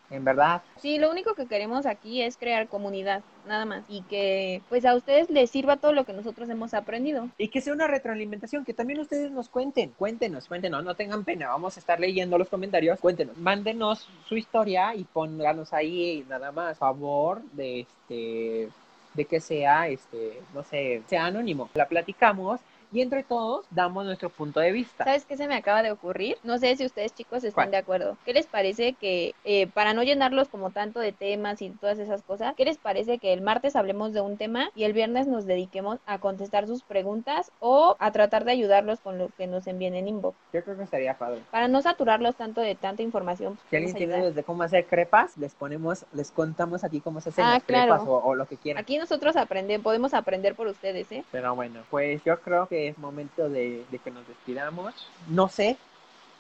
en 0.10 0.24
verdad. 0.24 0.62
Sí, 0.82 0.98
lo 0.98 1.12
único 1.12 1.34
que 1.36 1.48
queremos 1.48 1.86
aquí 1.86 2.22
es 2.22 2.38
crear 2.38 2.68
comunidad, 2.68 3.22
nada 3.48 3.66
más. 3.66 3.84
Y 3.90 4.02
que 4.04 4.62
pues 4.70 4.86
a 4.86 4.96
ustedes 4.96 5.30
les 5.30 5.50
sirva 5.50 5.78
todo 5.78 5.94
lo 5.94 6.06
que 6.06 6.14
nosotros 6.14 6.50
hemos 6.50 6.74
aprendido. 6.74 7.30
Y 7.38 7.50
que 7.50 7.62
sea 7.62 7.74
una 7.74 7.88
retroalimentación, 7.88 8.66
que 8.66 8.74
también 8.74 9.00
ustedes 9.00 9.32
nos 9.32 9.50
cuenten. 9.50 9.92
Cuéntenos, 9.98 10.48
cuéntenos, 10.48 10.84
no 10.84 10.96
tengan 10.96 11.24
pena. 11.24 11.50
Vamos 11.50 11.78
a 11.78 11.80
estar 11.80 12.00
leyendo 12.00 12.38
los 12.38 12.50
comentarios. 12.50 13.00
Cuéntenos, 13.00 13.38
mándenos 13.38 14.08
su 14.28 14.38
historia 14.38 14.96
y 14.96 15.04
pónganos 15.04 15.74
ahí 15.74 16.26
nada 16.30 16.52
más. 16.52 16.78
Favor 16.78 17.42
de 17.54 17.82
este 17.82 18.70
de 19.14 19.26
que 19.26 19.40
sea 19.42 19.88
este, 19.88 20.42
no 20.54 20.64
sé, 20.64 21.02
sea 21.08 21.26
anónimo. 21.26 21.70
La 21.74 21.88
platicamos 21.88 22.62
y 22.92 23.02
entre 23.02 23.24
todos 23.24 23.66
damos 23.72 24.06
nuestro 24.06 24.30
punto 24.30 24.60
de 24.60 24.72
vista. 24.72 25.04
¿Sabes 25.04 25.26
qué 25.26 25.36
se 25.38 25.48
me 25.48 25.56
acaba 25.56 25.84
de 25.84 25.92
ocurrir? 25.92 26.38
No 26.44 26.58
sé 26.58 26.76
si 26.76 26.86
ustedes 26.86 27.14
chicos 27.14 27.44
están 27.44 27.66
¿Cuál? 27.66 27.72
de 27.72 27.78
acuerdo. 27.78 28.18
¿Qué 28.26 28.34
les 28.34 28.48
parece 28.48 28.94
que, 28.94 29.34
eh, 29.44 29.68
para 29.68 29.94
no 29.94 30.04
llenarlos 30.04 30.48
como 30.50 30.72
tanto 30.72 31.00
de 31.00 31.12
temas 31.12 31.62
y 31.62 31.70
todas 31.70 32.00
esas 32.00 32.22
cosas, 32.24 32.56
¿qué 32.56 32.66
les 32.66 32.78
parece 32.78 33.18
que 33.18 33.34
el 33.34 33.42
martes 33.42 33.76
hablemos 33.76 34.14
de 34.14 34.22
un 34.22 34.38
tema 34.38 34.70
y 34.76 34.84
el 34.84 34.94
viernes 34.94 35.28
nos 35.28 35.46
dediquemos 35.46 36.00
a 36.06 36.20
contestar 36.20 36.68
sus 36.68 36.84
preguntas 36.84 37.52
o 37.60 37.96
a 38.00 38.12
tratar 38.12 38.46
de 38.46 38.52
ayudarlos 38.54 39.00
con 39.02 39.18
lo 39.18 39.30
que 39.38 39.48
nos 39.48 39.68
envíen 39.68 39.96
en 39.96 40.08
inbox? 40.08 40.38
Yo 40.54 40.64
creo 40.64 40.78
que 40.78 40.84
estaría 40.84 41.18
padre. 41.18 41.42
Para 41.52 41.68
no 41.68 41.82
saturarlos 41.82 42.36
tanto 42.36 42.62
de 42.62 42.76
tanta 42.76 43.02
información. 43.04 43.56
pues, 43.56 43.70
Si 43.70 43.76
alguien 43.76 43.96
tiene 43.96 44.24
desde 44.24 44.44
cómo 44.44 44.64
hacer 44.64 44.86
crepas, 44.86 45.38
les 45.38 45.54
ponemos, 45.54 46.06
les 46.14 46.32
contamos 46.32 46.84
aquí 46.84 47.02
cómo 47.02 47.22
se 47.22 47.30
hacen 47.30 47.44
Ah, 47.46 47.54
las 47.56 47.64
claro. 47.64 47.94
crepas 47.94 48.08
o, 48.08 48.18
o 48.24 48.36
lo 48.36 48.46
que 48.46 48.58
quieran. 48.58 48.82
Aquí 48.82 48.98
nosotros 48.98 49.36
aprendemos, 49.36 49.84
podemos 49.84 50.14
aprender 50.14 50.56
por 50.56 50.68
ustedes, 50.68 51.12
¿eh? 51.12 51.24
Pero 51.32 51.56
bueno, 51.56 51.82
pues 51.90 52.24
yo 52.24 52.40
creo 52.42 52.68
que 52.68 52.77
es 52.78 52.98
momento 52.98 53.50
de, 53.50 53.86
que 54.04 54.12
nos 54.12 54.28
despidamos. 54.28 54.94
No 55.28 55.50
sé, 55.50 55.78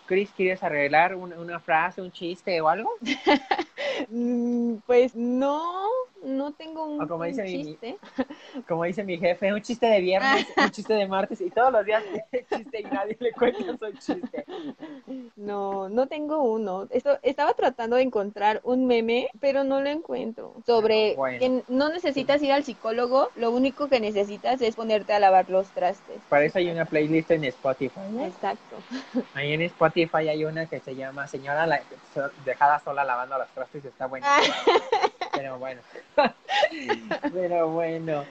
Chris, 0.06 0.30
¿quieres 0.36 0.64
arreglar 0.64 1.16
una, 1.16 1.40
una 1.40 1.60
frase, 1.60 2.02
un 2.02 2.12
chiste 2.12 2.60
o 2.62 2.70
algo? 2.70 2.92
Mm, 4.10 4.76
pues 4.86 5.16
no, 5.16 5.90
no 6.24 6.51
tengo 6.53 6.86
un, 6.86 7.01
O 7.01 7.07
como 7.07 7.24
dice 7.26 7.41
un 7.41 7.47
mi- 7.47 7.63
chiste. 7.63 7.97
Como 8.68 8.84
dice 8.86 9.03
mi 9.03 9.18
jefe, 9.18 9.53
un 9.53 9.61
chiste 9.61 9.86
de 9.86 10.01
viernes, 10.01 10.47
un 10.57 10.72
chiste 10.72 10.93
de 10.93 11.07
martes 11.07 11.39
y 11.41 11.49
todos 11.51 11.72
los 11.72 11.86
días 11.86 12.03
chiste 12.49 12.82
y 12.82 12.84
nadie 12.86 13.15
le 13.20 13.32
cuenta 13.34 13.59
su 13.78 13.91
chiste. 13.93 14.45
No, 15.36 15.89
no 15.89 16.07
tengo 16.07 16.41
uno. 16.41 16.88
Esto, 16.89 17.18
estaba 17.22 17.53
tratando 17.53 17.95
de 17.97 18.01
encontrar 18.03 18.61
un 18.63 18.88
meme, 18.88 19.30
pero 19.39 19.63
no 19.63 19.82
lo 19.82 19.89
encuentro. 19.89 20.53
Sobre 20.65 21.15
Bueno. 21.15 21.39
que 21.39 21.63
no 21.68 21.89
necesitas 21.89 22.41
ir 22.41 22.51
al 22.51 22.63
psicólogo, 22.63 23.30
lo 23.36 23.51
único 23.51 23.88
que 23.88 23.99
necesitas 23.99 24.61
es 24.61 24.76
ponerte 24.76 25.13
a 25.13 25.20
lavar 25.20 25.49
los 25.49 25.68
trastes. 25.70 26.18
Para 26.30 26.45
eso 26.45 26.57
hay 26.59 26.70
una 26.70 26.86
playlist 26.86 27.32
en 27.32 27.43
Spotify. 27.45 27.99
¿no? 28.11 28.26
Exacto. 28.26 28.78
Ahí 29.34 29.53
en 29.53 29.61
Spotify 29.63 30.30
hay 30.30 30.45
una 30.45 30.65
que 30.65 30.80
se 30.80 30.95
llama 30.95 31.28
Señora 31.28 31.68
la, 31.68 31.82
dejada 32.45 32.80
sola 32.80 33.03
lavando 33.03 33.38
los 33.38 33.47
trastes, 33.49 33.86
está 33.86 34.07
buena. 34.07 34.28
Pero 35.38 35.60
bueno. 35.60 35.82
Pero 37.34 37.70
bueno. 37.70 38.24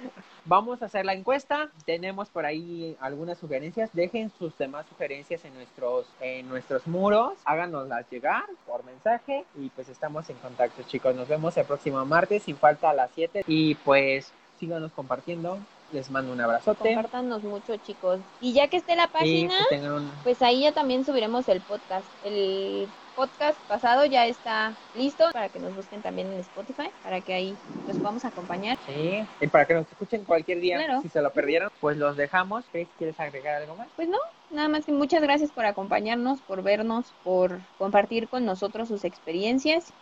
Vamos 0.45 0.81
a 0.81 0.87
hacer 0.87 1.05
la 1.05 1.13
encuesta. 1.13 1.71
Tenemos 1.85 2.29
por 2.29 2.47
ahí 2.47 2.97
algunas 3.01 3.39
sugerencias. 3.39 3.91
Dejen 3.93 4.31
sus 4.39 4.57
demás 4.57 4.87
sugerencias 4.89 5.45
en 5.45 5.55
nuestros, 5.55 6.07
en 6.21 6.49
nuestros 6.49 6.87
muros. 6.87 7.35
Háganoslas 7.45 8.09
llegar 8.11 8.45
por 8.65 8.85
mensaje. 8.85 9.45
Y 9.57 9.71
pues 9.71 9.89
estamos 9.89 10.31
en 10.31 10.37
contacto, 10.37 10.83
chicos. 10.85 11.17
Nos 11.17 11.27
vemos 11.27 11.57
el 11.57 11.65
próximo 11.65 12.05
martes, 12.05 12.45
sin 12.45 12.57
falta 12.57 12.91
a 12.91 12.95
las 12.95 13.11
7. 13.15 13.45
Y 13.49 13.75
pues 13.77 14.33
síganos 14.61 14.93
compartiendo. 14.93 15.59
Les 15.93 16.11
mando 16.11 16.33
un 16.33 16.41
abrazote. 16.41 16.95
Compártanos 16.95 17.43
mucho, 17.45 17.77
chicos. 17.79 18.21
Y 18.41 18.53
ya 18.53 18.69
que 18.69 18.77
esté 18.79 18.97
la 18.97 19.07
página, 19.07 19.55
un 19.73 20.11
pues 20.25 20.43
ahí 20.43 20.63
ya 20.63 20.73
también 20.73 21.05
subiremos 21.05 21.49
el 21.49 21.61
podcast. 21.61 22.07
El 22.25 22.89
podcast 23.17 23.59
pasado 23.63 24.05
ya 24.05 24.27
está 24.27 24.75
listo 24.95 25.25
para 25.33 25.49
que 25.49 25.59
nos 25.59 25.75
busquen 25.75 26.03
también 26.03 26.31
en 26.33 26.41
Spotify, 26.41 26.91
para 27.03 27.23
que 27.23 27.33
ahí 27.33 27.57
los 27.89 27.97
podamos 27.97 28.25
acompañar. 28.25 28.77
Sí, 28.87 29.27
y 29.41 29.47
para 29.47 29.65
que 29.65 29.75
nos 29.75 29.89
escuchen 29.89 30.25
cualquier 30.25 30.61
día. 30.61 31.01
Si 31.01 31.09
se 31.09 31.23
lo 31.23 31.33
perdieron, 31.33 31.71
pues 31.81 31.97
los 31.97 32.17
dejamos. 32.17 32.65
¿Quieres 32.99 33.19
agregar 33.19 33.63
algo 33.63 33.75
más? 33.75 33.89
Pues 33.97 34.09
no, 34.09 34.19
nada 34.51 34.69
más 34.69 34.85
que 34.85 34.93
muchas 34.93 35.23
gracias 35.23 35.51
por 35.51 35.65
acompañarnos, 35.65 36.41
por 36.43 36.63
vernos, 36.63 37.15
por 37.25 37.59
compartir 37.79 38.29
con 38.29 38.45
nosotros 38.45 38.89
sus 38.89 39.05
experiencias. 39.05 39.93